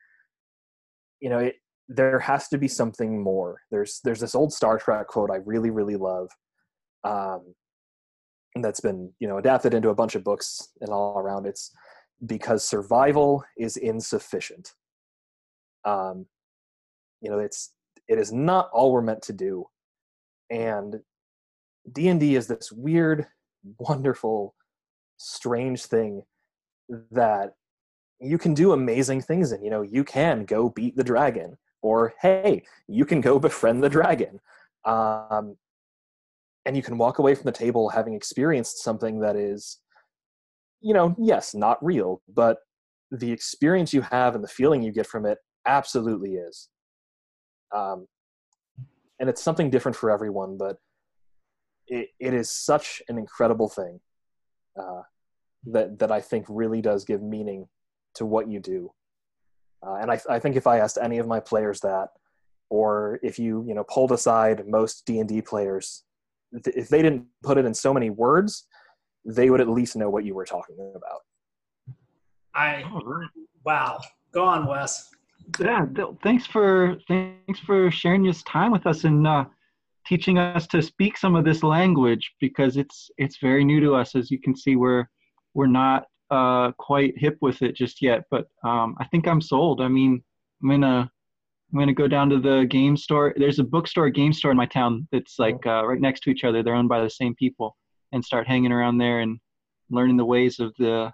you 1.21 1.31
know 1.31 1.39
it, 1.39 1.57
there 1.89 2.19
has 2.19 2.49
to 2.49 2.59
be 2.59 2.69
something 2.69 3.23
more. 3.23 3.61
There's 3.71 4.01
there's 4.03 4.21
this 4.21 4.35
old 4.35 4.53
star 4.53 4.79
trek 4.79 5.07
quote 5.09 5.31
i 5.31 5.37
really 5.37 5.71
really 5.71 5.97
love 5.97 6.29
um, 7.07 7.55
that's 8.57 8.81
been 8.81 9.13
you 9.21 9.29
know 9.29 9.39
adapted 9.39 9.75
into 9.75 9.91
a 9.91 9.95
bunch 9.95 10.15
of 10.15 10.25
books 10.25 10.71
and 10.81 10.91
all 10.91 11.19
around. 11.19 11.47
It's 11.47 11.73
because 12.25 12.67
survival 12.67 13.45
is 13.57 13.77
insufficient. 13.77 14.73
Um, 15.85 16.27
you 17.21 17.31
know, 17.31 17.39
it's 17.39 17.73
it 18.09 18.19
is 18.19 18.33
not 18.33 18.71
all 18.73 18.93
we're 18.93 19.03
meant 19.03 19.23
to 19.23 19.33
do, 19.33 19.67
and 20.51 20.97
D 21.93 22.09
and 22.09 22.19
D 22.19 22.35
is 22.35 22.47
this 22.47 22.73
weird, 22.73 23.27
wonderful, 23.79 24.55
strange 25.17 25.85
thing 25.85 26.23
that 27.11 27.55
you 28.21 28.39
can 28.39 28.55
do 28.55 28.73
amazing 28.73 29.21
things 29.21 29.53
in. 29.53 29.63
You 29.63 29.71
know, 29.71 29.83
you 29.83 30.03
can 30.03 30.45
go 30.45 30.71
beat 30.71 30.97
the 30.97 31.05
dragon, 31.05 31.57
or 31.83 32.15
hey, 32.21 32.65
you 32.89 33.05
can 33.05 33.21
go 33.21 33.39
befriend 33.39 33.83
the 33.83 33.89
dragon. 33.89 34.41
Um, 34.85 35.57
and 36.67 36.77
you 36.77 36.83
can 36.83 36.99
walk 36.99 37.21
away 37.21 37.35
from 37.35 37.45
the 37.45 37.53
table 37.53 37.89
having 37.89 38.15
experienced 38.15 38.83
something 38.83 39.21
that 39.21 39.37
is 39.37 39.79
you 40.83 40.93
know 40.93 41.15
yes 41.19 41.55
not 41.55 41.83
real 41.83 42.21
but 42.29 42.59
the 43.11 43.31
experience 43.31 43.95
you 43.95 44.03
have 44.03 44.35
and 44.35 44.43
the 44.43 44.49
feeling 44.49 44.83
you 44.83 44.93
get 44.93 45.07
from 45.07 45.25
it 45.25 45.39
absolutely 45.65 46.35
is. 46.35 46.69
Um, 47.75 48.07
and 49.21 49.29
it's 49.29 49.43
something 49.43 49.71
different 49.71 49.97
for 49.97 50.11
everyone 50.11 50.59
but 50.59 50.77
it, 51.87 52.09
it 52.19 52.35
is 52.35 52.51
such 52.51 53.01
an 53.09 53.17
incredible 53.17 53.69
thing 53.69 54.01
uh, 54.79 55.03
that 55.65 55.99
that 56.01 56.11
i 56.11 56.21
think 56.21 56.45
really 56.49 56.83
does 56.83 57.05
give 57.05 57.23
meaning 57.23 57.69
to 58.15 58.27
what 58.27 58.49
you 58.49 58.61
do. 58.61 58.91
Uh, 59.87 59.97
and 59.97 60.11
I, 60.11 60.21
I 60.29 60.39
think 60.41 60.57
if 60.57 60.67
i 60.67 60.79
asked 60.79 60.99
any 61.01 61.19
of 61.19 61.29
my 61.29 61.39
players 61.39 61.81
that 61.81 62.09
or 62.71 63.21
if 63.23 63.39
you 63.39 63.65
you 63.69 63.75
know 63.75 63.85
pulled 63.85 64.11
aside 64.11 64.67
most 64.67 65.05
d&d 65.07 65.43
players 65.43 66.03
if 66.67 66.89
they 66.89 67.03
didn't 67.03 67.27
put 67.43 67.59
it 67.59 67.65
in 67.65 67.75
so 67.75 67.93
many 67.93 68.11
words, 68.11 68.67
they 69.25 69.51
would 69.51 69.61
at 69.61 69.69
least 69.69 69.97
know 69.97 70.09
what 70.09 70.25
you 70.25 70.35
were 70.35 70.45
talking 70.45 70.77
about. 70.95 71.21
I 72.55 72.85
wow. 73.65 74.01
Go 74.33 74.45
on, 74.45 74.67
Wes. 74.67 75.11
Yeah, 75.61 75.87
thanks 76.23 76.47
for 76.47 76.97
thanks 77.09 77.61
for 77.61 77.91
sharing 77.91 78.25
this 78.25 78.43
time 78.43 78.73
with 78.73 78.87
us 78.87 79.05
and 79.05 79.27
uh, 79.27 79.45
teaching 80.07 80.39
us 80.39 80.67
to 80.69 80.83
speak 80.83 81.17
some 81.17 81.35
of 81.35 81.45
this 81.45 81.63
language 81.63 82.33
because 82.41 82.77
it's 82.77 83.11
it's 83.19 83.39
very 83.39 83.65
new 83.65 83.81
to 83.81 83.95
us. 83.95 84.15
As 84.15 84.31
you 84.31 84.41
can 84.41 84.57
see, 84.57 84.77
we're 84.77 85.07
we're 85.55 85.67
not 85.67 86.05
uh, 86.31 86.73
quite 86.73 87.15
hip 87.17 87.39
with 87.41 87.63
it 87.63 87.77
just 87.77 88.03
yet, 88.03 88.25
but 88.31 88.47
um, 88.65 88.97
I 88.99 89.05
think 89.07 89.27
I'm 89.27 89.41
sold. 89.41 89.81
I 89.81 89.89
mean, 89.89 90.23
I'm 90.63 90.71
gonna 90.71 91.11
I'm 91.73 91.79
gonna 91.79 91.93
go 91.93 92.09
down 92.09 92.31
to 92.31 92.39
the 92.39 92.67
game 92.69 92.97
store. 92.97 93.35
There's 93.37 93.59
a 93.59 93.65
bookstore, 93.65 94.09
game 94.09 94.33
store 94.33 94.51
in 94.51 94.57
my 94.57 94.67
town 94.67 95.09
that's 95.11 95.39
like 95.39 95.67
uh, 95.67 95.85
right 95.87 96.01
next 96.01 96.21
to 96.21 96.31
each 96.31 96.45
other. 96.45 96.63
They're 96.63 96.75
owned 96.75 96.89
by 96.89 97.01
the 97.01 97.11
same 97.11 97.35
people, 97.35 97.77
and 98.13 98.25
start 98.25 98.47
hanging 98.47 98.73
around 98.73 98.99
there 98.99 99.21
and 99.21 99.39
learning 99.91 100.17
the 100.17 100.25
ways 100.25 100.61
of 100.61 100.73
the 100.79 101.13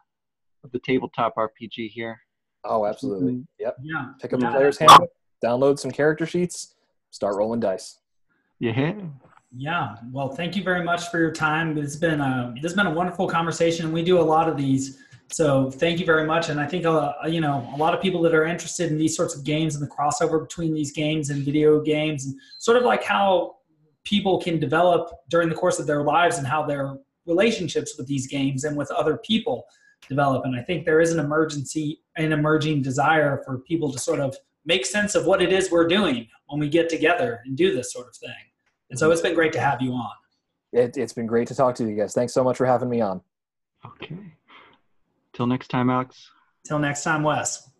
of 0.64 0.72
the 0.72 0.78
tabletop 0.80 1.34
RPG 1.36 1.90
here. 1.90 2.18
Oh, 2.64 2.86
absolutely. 2.86 3.32
Mm-hmm. 3.32 3.42
Yep. 3.58 3.76
Yeah. 3.82 4.06
Pick 4.20 4.32
up 4.32 4.40
yeah. 4.40 4.50
the 4.50 4.56
player's 4.56 4.78
handbook, 4.78 5.10
download 5.44 5.78
some 5.78 5.90
character 5.90 6.26
sheets, 6.26 6.74
start 7.10 7.36
rolling 7.36 7.60
dice. 7.60 7.98
Yeah. 8.60 8.94
Yeah. 9.54 9.96
Well, 10.10 10.28
thank 10.28 10.56
you 10.56 10.62
very 10.62 10.84
much 10.84 11.08
for 11.08 11.18
your 11.18 11.32
time. 11.32 11.76
It's 11.76 11.96
been 11.96 12.20
a 12.20 12.52
this 12.54 12.70
has 12.70 12.74
been 12.74 12.86
a 12.86 12.94
wonderful 12.94 13.28
conversation. 13.28 13.92
We 13.92 14.02
do 14.02 14.20
a 14.20 14.22
lot 14.22 14.48
of 14.48 14.56
these, 14.56 14.98
so 15.32 15.70
thank 15.70 15.98
you 15.98 16.06
very 16.06 16.26
much. 16.26 16.48
And 16.48 16.60
I 16.60 16.66
think 16.66 16.84
uh, 16.84 17.12
you 17.26 17.40
know 17.40 17.68
a 17.74 17.76
lot 17.76 17.94
of 17.94 18.00
people 18.00 18.22
that 18.22 18.34
are 18.34 18.44
interested 18.44 18.90
in 18.90 18.98
these 18.98 19.16
sorts 19.16 19.34
of 19.34 19.44
games 19.44 19.74
and 19.74 19.82
the 19.82 19.90
crossover 19.90 20.40
between 20.40 20.74
these 20.74 20.92
games 20.92 21.30
and 21.30 21.42
video 21.44 21.80
games, 21.80 22.26
and 22.26 22.34
sort 22.58 22.76
of 22.76 22.84
like 22.84 23.02
how 23.02 23.56
people 24.04 24.40
can 24.40 24.58
develop 24.58 25.10
during 25.28 25.48
the 25.48 25.54
course 25.54 25.78
of 25.78 25.86
their 25.86 26.02
lives 26.02 26.38
and 26.38 26.46
how 26.46 26.64
their 26.64 26.96
relationships 27.26 27.96
with 27.96 28.06
these 28.06 28.26
games 28.26 28.64
and 28.64 28.76
with 28.76 28.90
other 28.90 29.18
people 29.18 29.64
develop. 30.08 30.44
And 30.44 30.56
I 30.56 30.62
think 30.62 30.84
there 30.84 31.00
is 31.00 31.12
an 31.12 31.20
emergency, 31.20 32.02
an 32.16 32.32
emerging 32.32 32.82
desire 32.82 33.42
for 33.44 33.58
people 33.58 33.92
to 33.92 33.98
sort 33.98 34.20
of 34.20 34.36
make 34.64 34.86
sense 34.86 35.14
of 35.14 35.26
what 35.26 35.40
it 35.40 35.52
is 35.52 35.70
we're 35.70 35.86
doing 35.86 36.26
when 36.48 36.60
we 36.60 36.68
get 36.68 36.88
together 36.88 37.40
and 37.44 37.56
do 37.56 37.74
this 37.74 37.92
sort 37.92 38.08
of 38.08 38.16
thing. 38.16 38.30
And 38.90 38.98
so 38.98 39.10
it's 39.10 39.20
been 39.20 39.34
great 39.34 39.52
to 39.54 39.60
have 39.60 39.80
you 39.80 39.92
on. 39.92 40.10
It, 40.72 40.96
has 40.96 41.12
been 41.12 41.26
great 41.26 41.48
to 41.48 41.54
talk 41.54 41.74
to 41.76 41.88
you 41.88 41.96
guys. 41.96 42.14
Thanks 42.14 42.32
so 42.32 42.42
much 42.42 42.56
for 42.56 42.66
having 42.66 42.88
me 42.88 43.00
on. 43.00 43.20
Okay. 43.84 44.16
Till 45.32 45.46
next 45.46 45.68
time, 45.68 45.90
Alex. 45.90 46.30
Till 46.66 46.78
next 46.78 47.02
time, 47.04 47.22
Wes. 47.22 47.71